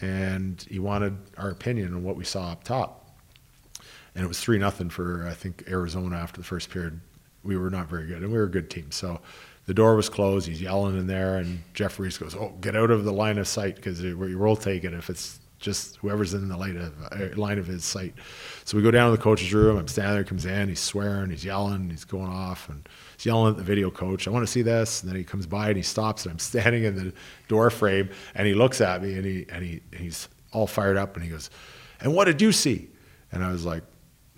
[0.00, 3.18] And he wanted our opinion on what we saw up top.
[4.14, 7.00] And it was 3 nothing for, I think, Arizona after the first period.
[7.42, 8.90] We were not very good, and we were a good team.
[8.90, 9.20] So
[9.66, 10.48] the door was closed.
[10.48, 13.46] He's yelling in there, and Jeff Reese goes, Oh, get out of the line of
[13.46, 17.58] sight because we'll take it if it's just whoever's in the line of, uh, line
[17.58, 18.14] of his sight.
[18.64, 19.76] So we go down to the coach's room.
[19.76, 23.50] I'm standing there, comes in, he's swearing, he's yelling, he's going off, and he's yelling
[23.50, 24.26] at the video coach.
[24.26, 25.02] I want to see this.
[25.02, 27.12] And then he comes by and he stops, and I'm standing in the
[27.48, 30.96] door frame, and he looks at me, and he and he and he's all fired
[30.96, 31.50] up, and he goes,
[32.00, 32.88] "And what did you see?"
[33.32, 33.82] And I was like,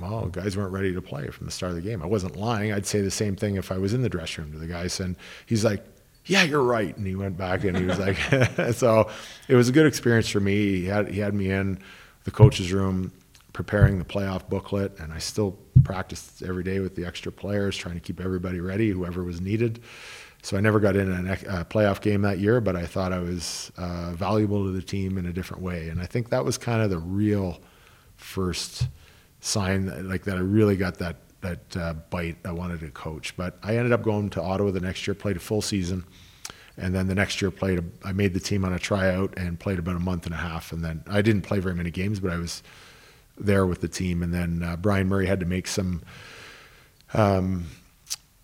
[0.01, 2.03] "Well, guys weren't ready to play from the start of the game.
[2.03, 2.73] I wasn't lying.
[2.73, 5.01] I'd say the same thing if I was in the dressing room to the guys."
[5.01, 5.85] And he's like,
[6.29, 6.95] yeah, you're right.
[6.95, 8.17] And he went back and he was like,
[8.75, 9.09] so
[9.49, 10.81] it was a good experience for me.
[10.81, 11.79] He had, he had me in
[12.25, 13.13] the coach's room
[13.59, 17.95] preparing the playoff booklet, and I still practiced every day with the extra players, trying
[17.95, 19.81] to keep everybody ready, whoever was needed.
[20.43, 23.73] So I never got in a playoff game that year, but I thought I was
[23.77, 25.89] uh, valuable to the team in a different way.
[25.89, 27.61] And I think that was kind of the real
[28.17, 28.89] first
[29.41, 32.37] sign, that, like that I really got that that uh, bite.
[32.45, 35.37] I wanted to coach, but I ended up going to Ottawa the next year, played
[35.37, 36.05] a full season,
[36.77, 37.79] and then the next year played.
[37.79, 40.39] A, I made the team on a tryout and played about a month and a
[40.39, 42.63] half, and then I didn't play very many games, but I was
[43.41, 44.23] there with the team.
[44.23, 46.03] And then uh, Brian Murray had to make some.
[47.15, 47.67] Um,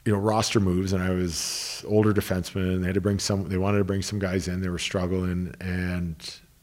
[0.04, 0.92] you know roster moves.
[0.92, 4.02] And I was older defenseman and they had to bring some they wanted to bring
[4.02, 4.60] some guys in.
[4.60, 6.16] They were struggling and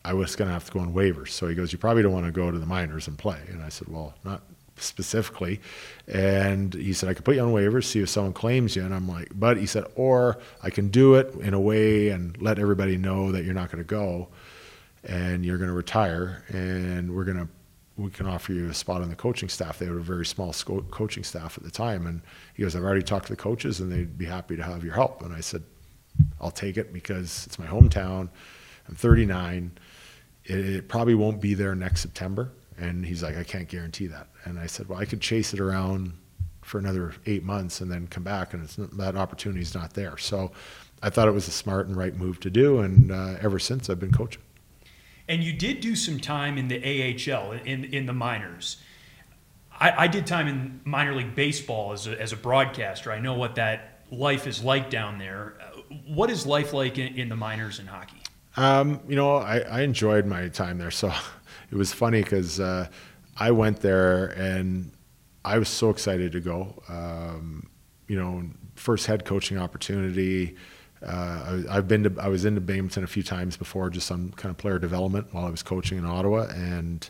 [0.03, 1.29] I was going to have to go on waivers.
[1.29, 3.39] So he goes you probably don't want to go to the minors and play.
[3.49, 4.43] And I said well not
[4.77, 5.59] specifically.
[6.07, 8.83] And he said I could put you on waivers see if someone claims you.
[8.83, 12.39] And I'm like but he said or I can do it in a way and
[12.41, 14.29] let everybody know that you're not going to go
[15.03, 17.47] and you're going to retire and we're going to
[18.01, 19.79] we can offer you a spot on the coaching staff.
[19.79, 22.07] They had a very small sco- coaching staff at the time.
[22.07, 22.21] And
[22.53, 24.93] he goes, I've already talked to the coaches and they'd be happy to have your
[24.93, 25.21] help.
[25.21, 25.63] And I said,
[26.39, 28.29] I'll take it because it's my hometown.
[28.89, 29.71] I'm 39.
[30.45, 32.51] It, it probably won't be there next September.
[32.77, 34.27] And he's like, I can't guarantee that.
[34.45, 36.13] And I said, well, I could chase it around
[36.61, 40.17] for another eight months and then come back and it's that opportunity is not there.
[40.17, 40.51] So
[41.03, 42.79] I thought it was a smart and right move to do.
[42.79, 44.41] And uh, ever since I've been coaching.
[45.31, 48.75] And you did do some time in the AHL, in, in the minors.
[49.71, 53.13] I, I did time in minor league baseball as a, as a broadcaster.
[53.13, 55.53] I know what that life is like down there.
[56.05, 58.17] What is life like in, in the minors in hockey?
[58.57, 60.91] Um, you know, I, I, enjoyed my time there.
[60.91, 61.13] So
[61.71, 62.89] it was funny because uh,
[63.37, 64.91] I went there and
[65.45, 66.83] I was so excited to go.
[66.89, 67.69] Um,
[68.09, 68.43] you know,
[68.75, 70.57] first head coaching opportunity.
[71.05, 74.31] Uh, I, have been to I was into Binghamton a few times before, just on
[74.31, 77.09] kind of player development while I was coaching in Ottawa, and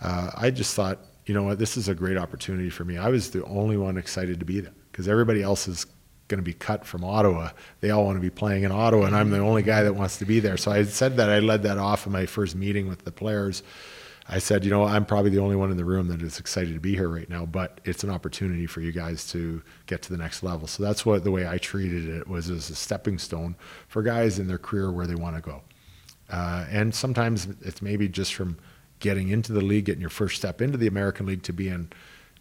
[0.00, 2.98] uh, I just thought, you know what, this is a great opportunity for me.
[2.98, 5.86] I was the only one excited to be there because everybody else is
[6.28, 7.50] going to be cut from Ottawa.
[7.80, 10.16] They all want to be playing in Ottawa, and I'm the only guy that wants
[10.18, 10.56] to be there.
[10.56, 13.62] So I said that I led that off in my first meeting with the players.
[14.28, 16.74] I said, you know, I'm probably the only one in the room that is excited
[16.74, 20.10] to be here right now, but it's an opportunity for you guys to get to
[20.10, 20.68] the next level.
[20.68, 23.56] So that's what the way I treated it was as a stepping stone
[23.88, 25.62] for guys in their career where they want to go.
[26.30, 28.58] Uh, and sometimes it's maybe just from
[29.00, 31.90] getting into the league, getting your first step into the American League to being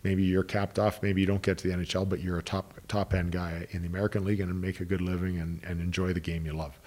[0.03, 2.80] maybe you're capped off, maybe you don't get to the NHL, but you're a top
[2.88, 6.14] top end guy in the American League and make a good living and, and enjoy
[6.14, 6.80] the game you love.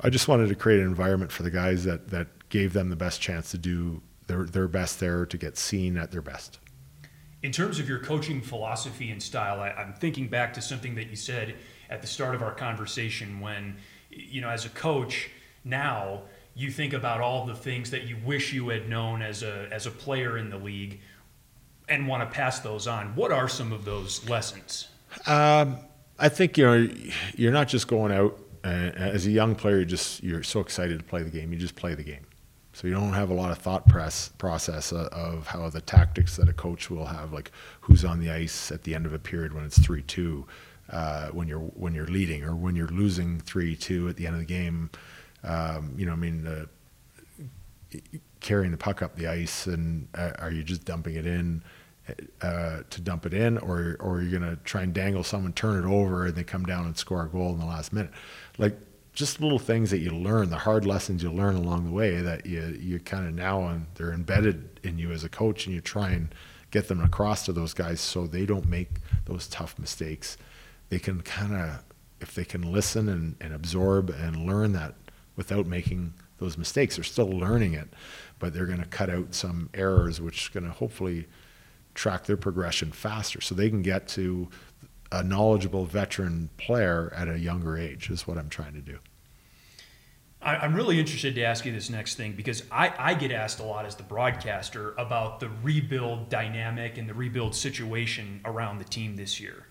[0.00, 2.96] I just wanted to create an environment for the guys that that gave them the
[2.96, 6.58] best chance to do their their best there to get seen at their best.
[7.42, 11.08] In terms of your coaching philosophy and style, I, I'm thinking back to something that
[11.08, 11.56] you said
[11.90, 13.76] at the start of our conversation when,
[14.10, 15.28] you know, as a coach
[15.62, 16.22] now
[16.54, 19.86] you think about all the things that you wish you had known as a as
[19.86, 21.00] a player in the league
[21.88, 23.14] and want to pass those on.
[23.14, 24.88] What are some of those lessons?
[25.26, 25.78] Um,
[26.18, 26.88] I think you know
[27.34, 31.04] you're not just going out as a young player, you just you're so excited to
[31.04, 31.52] play the game.
[31.52, 32.26] You just play the game,
[32.74, 36.48] so you don't have a lot of thought press process of how the tactics that
[36.48, 39.54] a coach will have, like who's on the ice at the end of a period
[39.54, 40.44] when it's three two,
[40.90, 44.34] uh, when you're when you're leading, or when you're losing three two at the end
[44.34, 44.90] of the game.
[45.44, 47.98] Um, you know, I mean, uh,
[48.40, 51.62] carrying the puck up the ice, and uh, are you just dumping it in?
[52.42, 55.88] Uh, to dump it in, or or you're gonna try and dangle someone, turn it
[55.88, 58.12] over, and they come down and score a goal in the last minute
[58.58, 58.76] like
[59.14, 62.46] just little things that you learn, the hard lessons you learn along the way that
[62.46, 65.80] you you kind of now and they're embedded in you as a coach, and you
[65.80, 66.34] try and
[66.70, 68.88] get them across to those guys so they don't make
[69.26, 70.36] those tough mistakes.
[70.88, 71.84] They can kind of
[72.20, 74.94] if they can listen and, and absorb and learn that
[75.36, 77.88] without making those mistakes, they're still learning it,
[78.38, 81.26] but they're going to cut out some errors, which is going to hopefully
[81.94, 84.48] track their progression faster so they can get to
[85.14, 88.98] a knowledgeable veteran player at a younger age is what I'm trying to do.
[90.42, 93.62] I'm really interested to ask you this next thing because I, I, get asked a
[93.62, 99.16] lot as the broadcaster about the rebuild dynamic and the rebuild situation around the team
[99.16, 99.66] this year.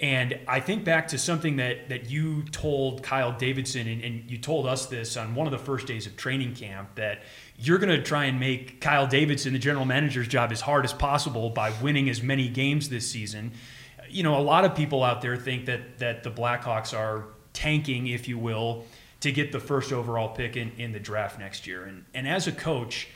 [0.00, 4.36] And I think back to something that, that you told Kyle Davidson, and, and you
[4.36, 7.22] told us this on one of the first days of training camp that
[7.56, 10.92] you're going to try and make Kyle Davidson, the general manager's job, as hard as
[10.92, 13.52] possible by winning as many games this season
[14.12, 18.06] you know, a lot of people out there think that that the Blackhawks are tanking,
[18.06, 18.84] if you will,
[19.20, 21.84] to get the first overall pick in, in the draft next year.
[21.84, 23.08] And and as a coach,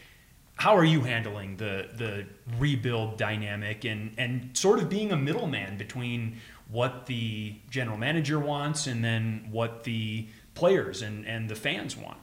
[0.56, 2.26] how are you handling the the
[2.58, 6.36] rebuild dynamic and and sort of being a middleman between
[6.68, 12.18] what the general manager wants and then what the players and, and the fans want?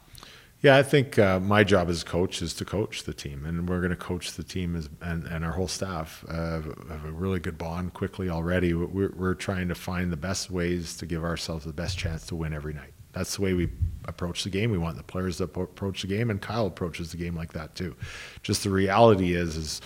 [0.64, 3.80] Yeah, I think uh, my job as coach is to coach the team, and we're
[3.80, 7.42] going to coach the team as, and, and our whole staff uh, have a really
[7.42, 8.74] good bond quickly already.
[8.74, 12.36] We're, we're trying to find the best ways to give ourselves the best chance to
[12.36, 12.94] win every night.
[13.12, 13.72] That's the way we
[14.06, 14.72] approach the game.
[14.72, 17.76] We want the players to approach the game, and Kyle approaches the game like that
[17.76, 17.94] too.
[18.42, 19.82] Just the reality is, is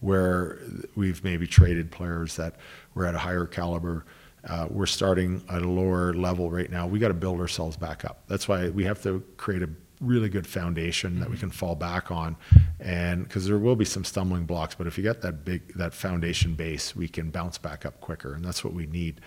[0.00, 0.58] where
[0.96, 2.56] we've maybe traded players that
[2.94, 4.04] were at a higher caliber.
[4.44, 6.84] Uh, we're starting at a lower level right now.
[6.84, 8.24] We got to build ourselves back up.
[8.26, 9.70] That's why we have to create a
[10.00, 11.40] really good foundation that we mm-hmm.
[11.40, 12.36] can fall back on,
[12.80, 15.94] and because there will be some stumbling blocks, but if you get that big that
[15.94, 19.20] foundation base, we can bounce back up quicker, and that's what we need.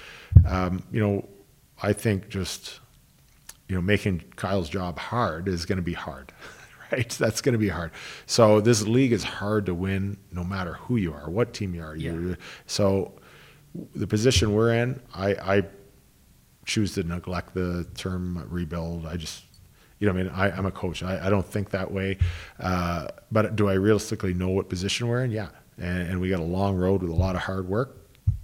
[0.47, 1.27] Um, you know,
[1.81, 2.79] I think just
[3.67, 6.31] you know making Kyle's job hard is going to be hard.
[6.91, 7.09] right?
[7.09, 7.91] That's going to be hard.
[8.25, 11.83] So this league is hard to win, no matter who you are, what team you
[11.83, 11.95] are.
[11.95, 12.35] Yeah.
[12.65, 13.13] So
[13.95, 15.63] the position we're in, I, I,
[16.65, 19.07] choose to neglect the term rebuild.
[19.07, 19.43] I just,
[19.99, 21.03] you know, I mean, I, am a coach.
[21.03, 22.17] I, I, don't think that way.
[22.59, 25.31] Uh, but do I realistically know what position we're in?
[25.31, 25.49] Yeah.
[25.77, 27.97] And, and, we got a long road with a lot of hard work.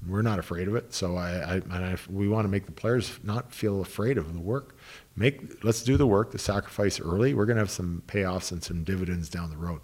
[0.07, 0.93] We're not afraid of it.
[0.93, 4.75] So I, I we want to make the players not feel afraid of the work
[5.15, 7.33] make let's do the work, the sacrifice early.
[7.33, 9.81] We're going to have some payoffs and some dividends down the road.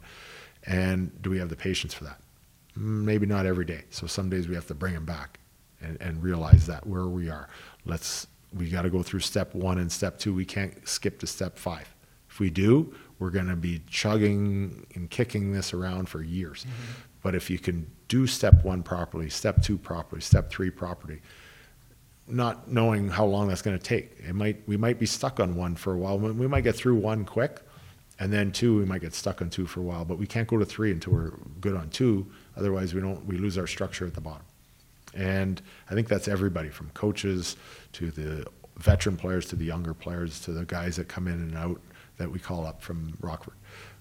[0.65, 2.19] And do we have the patience for that?
[2.75, 3.85] Maybe not every day.
[3.89, 5.39] So some days we have to bring them back
[5.81, 7.49] and, and realize that where we are.
[7.85, 10.33] Let's we got to go through step one and step two.
[10.33, 11.93] We can't skip to step five.
[12.29, 16.63] If we do, we're going to be chugging and kicking this around for years.
[16.63, 17.01] Mm-hmm.
[17.23, 21.21] But if you can do step one properly, step two properly, step three properly,
[22.27, 24.17] not knowing how long that's going to take.
[24.27, 26.17] It might we might be stuck on one for a while.
[26.17, 27.61] We might get through one quick,
[28.19, 30.03] and then two we might get stuck on two for a while.
[30.05, 32.25] But we can't go to three until we're good on two.
[32.57, 34.45] Otherwise, we don't we lose our structure at the bottom.
[35.13, 37.57] And I think that's everybody from coaches
[37.93, 38.45] to the
[38.77, 41.79] veteran players to the younger players to the guys that come in and out
[42.17, 43.55] that we call up from Rockford.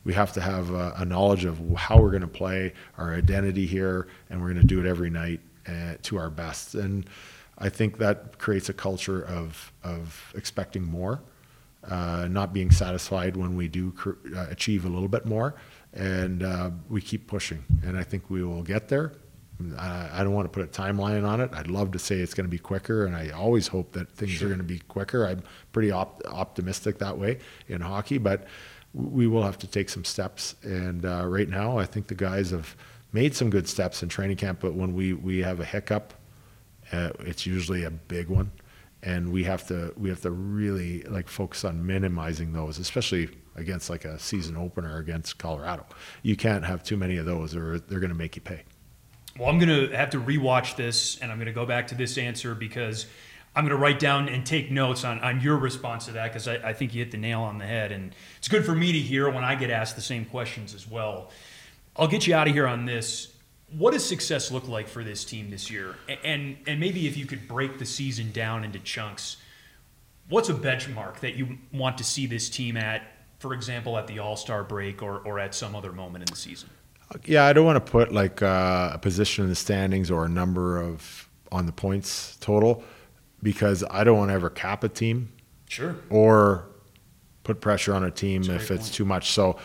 [0.05, 3.66] We have to have a, a knowledge of how we're going to play, our identity
[3.66, 6.74] here, and we're going to do it every night uh, to our best.
[6.74, 7.09] And
[7.59, 11.20] I think that creates a culture of, of expecting more,
[11.85, 15.55] uh, not being satisfied when we do cr- uh, achieve a little bit more,
[15.93, 17.62] and uh, we keep pushing.
[17.82, 19.12] And I think we will get there.
[19.78, 21.51] I, I don't want to put a timeline on it.
[21.53, 24.32] I'd love to say it's going to be quicker, and I always hope that things
[24.32, 24.47] sure.
[24.47, 25.27] are going to be quicker.
[25.27, 25.43] I'm
[25.73, 27.39] pretty op- optimistic that way
[27.69, 28.47] in hockey, but
[28.93, 30.55] we will have to take some steps.
[30.62, 32.77] And uh, right now, I think the guys have
[33.12, 36.15] made some good steps in training camp, but when we, we have a hiccup,
[36.93, 38.51] uh, it's usually a big one,
[39.03, 43.91] and we have to we have to really like focus on minimizing those, especially against
[43.91, 45.87] like a season opener against Colorado.
[46.23, 48.65] You can't have too many of those, or they're going to make you pay.
[49.39, 51.94] Well, I'm going to have to rewatch this, and I'm going to go back to
[51.94, 53.07] this answer because
[53.55, 56.48] I'm going to write down and take notes on, on your response to that because
[56.48, 57.93] I, I think you hit the nail on the head.
[57.93, 60.89] And it's good for me to hear when I get asked the same questions as
[60.89, 61.31] well.
[61.97, 63.35] I'll get you out of here on this
[63.77, 65.94] what does success look like for this team this year?
[66.24, 69.36] And and maybe if you could break the season down into chunks,
[70.28, 73.02] what's a benchmark that you want to see this team at,
[73.39, 76.40] for example, at the All Star break or or at some other moment in the
[76.40, 76.70] season?
[77.24, 80.28] Yeah, I don't want to put like uh, a position in the standings or a
[80.28, 82.85] number of on the points total
[83.43, 85.32] because I don't want to ever cap a team.
[85.69, 85.97] Sure.
[86.09, 86.66] Or
[87.43, 88.95] put pressure on a team if it's point.
[88.95, 89.31] too much.
[89.31, 89.59] So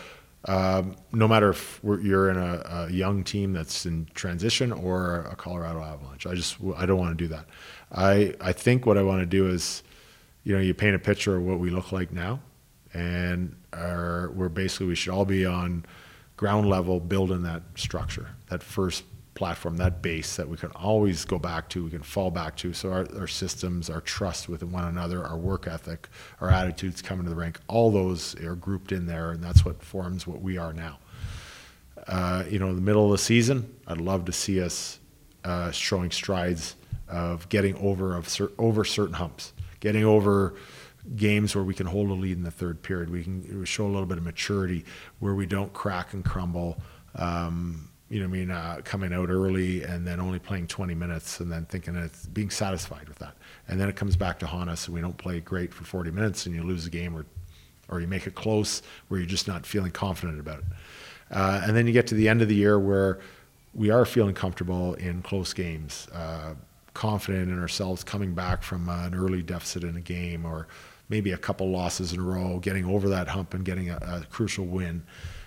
[0.46, 5.34] um, no matter if you're in a, a, young team that's in transition or a
[5.34, 6.26] Colorado Avalanche.
[6.26, 7.46] I just I don't want to do that.
[7.90, 9.82] I I think what I want to do is,
[10.44, 12.38] you know, you paint a picture of what we look like now,
[12.94, 15.84] and our, we're basically we should all be on
[16.36, 19.04] ground level building that structure, that first
[19.34, 22.72] platform, that base that we can always go back to, we can fall back to.
[22.72, 26.08] So our, our systems, our trust with one another, our work ethic,
[26.40, 29.82] our attitudes coming to the rank, all those are grouped in there, and that's what
[29.82, 30.98] forms what we are now.
[32.08, 34.98] Uh, you know, in the middle of the season, I'd love to see us
[35.44, 36.76] uh, showing strides
[37.08, 40.54] of getting over of cer- over certain humps, getting over
[41.14, 43.10] games where we can hold a lead in the third period.
[43.10, 44.84] We can show a little bit of maturity
[45.20, 46.78] where we don't crack and crumble.
[47.14, 51.40] Um, you know, I mean, uh, coming out early and then only playing 20 minutes
[51.40, 53.34] and then thinking it's being satisfied with that.
[53.68, 56.12] And then it comes back to haunt us and we don't play great for 40
[56.12, 57.26] minutes and you lose a game or,
[57.88, 60.64] or you make it close where you're just not feeling confident about it.
[61.30, 63.18] Uh, and then you get to the end of the year where
[63.74, 66.54] we are feeling comfortable in close games, uh,
[66.94, 70.68] confident in ourselves coming back from an early deficit in a game or
[71.08, 74.26] maybe a couple losses in a row, getting over that hump and getting a, a
[74.30, 75.02] crucial win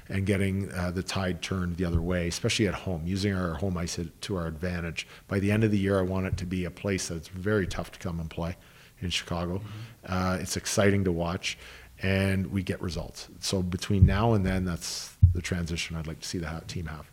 [0.10, 3.78] and getting uh, the tide turned the other way, especially at home, using our home
[3.78, 5.08] ice to our advantage.
[5.28, 7.68] By the end of the year, I want it to be a place that's very
[7.68, 8.58] tough to come and play
[9.02, 9.60] in Chicago.
[9.60, 10.14] Mm-hmm.
[10.14, 11.58] Uh, it's exciting to watch,
[12.02, 13.28] and we get results.
[13.40, 17.06] So between now and then, that's the transition I'd like to see the team have.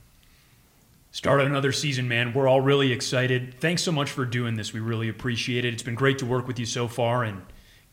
[1.13, 2.35] Start another season, man.
[2.35, 3.55] We're all really excited.
[3.61, 4.73] Thanks so much for doing this.
[4.73, 5.73] We really appreciate it.
[5.73, 7.43] It's been great to work with you so far, and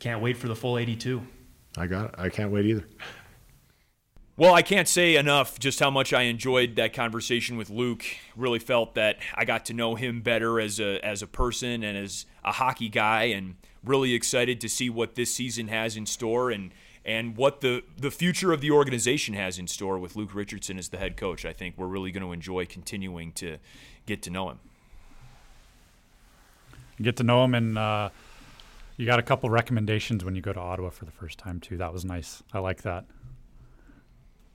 [0.04, 1.26] can't wait for the full 82.
[1.78, 2.16] I got it.
[2.18, 2.86] I can't wait either.
[4.36, 8.04] Well, I can't say enough just how much I enjoyed that conversation with Luke.
[8.36, 11.98] Really felt that I got to know him better as a as a person and
[11.98, 16.52] as a hockey guy, and really excited to see what this season has in store
[16.52, 16.74] and
[17.06, 20.90] and what the the future of the organization has in store with Luke Richardson as
[20.90, 21.46] the head coach.
[21.46, 23.58] I think we're really going to enjoy continuing to
[24.06, 24.60] get to know him.
[27.02, 28.10] Get to know him, and uh,
[28.98, 31.78] you got a couple recommendations when you go to Ottawa for the first time too.
[31.78, 32.44] That was nice.
[32.53, 33.06] I like that.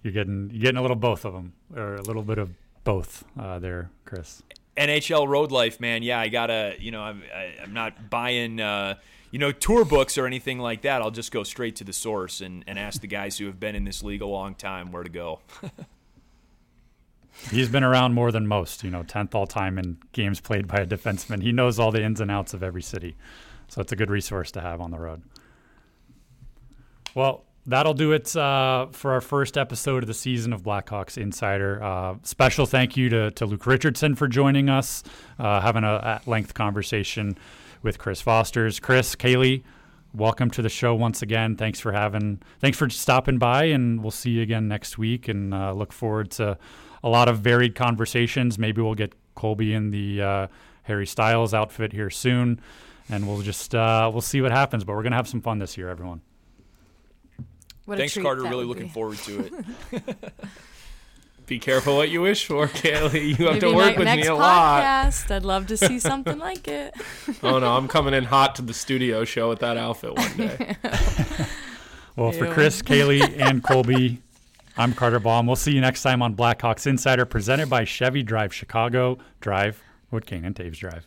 [0.02, 2.50] You're getting you're getting a little both of them, or a little bit of
[2.84, 4.42] both uh, there, Chris.
[4.76, 6.02] NHL road life, man.
[6.02, 6.76] Yeah, I gotta.
[6.78, 8.60] You know, I'm I, am i am not buying.
[8.60, 8.94] Uh,
[9.30, 11.02] you know, tour books or anything like that.
[11.02, 13.74] I'll just go straight to the source and, and ask the guys who have been
[13.74, 15.40] in this league a long time where to go.
[17.50, 20.78] He's been around more than most, you know, 10th all time in games played by
[20.78, 21.42] a defenseman.
[21.42, 23.16] He knows all the ins and outs of every city.
[23.68, 25.22] So it's a good resource to have on the road.
[27.14, 31.82] Well, that'll do it uh, for our first episode of the season of Blackhawks Insider.
[31.82, 35.02] Uh, special thank you to, to Luke Richardson for joining us,
[35.38, 37.36] uh, having a at length conversation
[37.82, 38.80] with Chris Vosters.
[38.80, 39.64] Chris, Caley,
[40.14, 41.56] welcome to the show once again.
[41.56, 45.28] Thanks for having, thanks for stopping by, and we'll see you again next week.
[45.28, 46.56] And uh, look forward to
[47.02, 48.58] a lot of varied conversations.
[48.58, 50.46] Maybe we'll get Colby in the uh,
[50.84, 52.60] Harry Styles outfit here soon,
[53.08, 54.84] and we'll just uh, we'll see what happens.
[54.84, 56.20] But we're gonna have some fun this year, everyone.
[57.84, 58.42] What Thanks, Carter.
[58.42, 59.50] Really looking forward to
[59.92, 60.34] it.
[61.46, 63.28] be careful what you wish for, Caley.
[63.28, 64.82] You have Maybe to work with me a lot.
[64.82, 66.94] Podcast, I'd love to see something like it.
[67.42, 70.76] oh no, I'm coming in hot to the studio show with that outfit one day.
[72.14, 72.38] well, Ew.
[72.38, 74.20] for Chris, Caley, and Colby,
[74.76, 75.46] I'm Carter Baum.
[75.46, 79.16] We'll see you next time on Blackhawks Insider, presented by Chevy Drive Chicago.
[79.40, 81.06] Drive Wood Kane and Toews drive.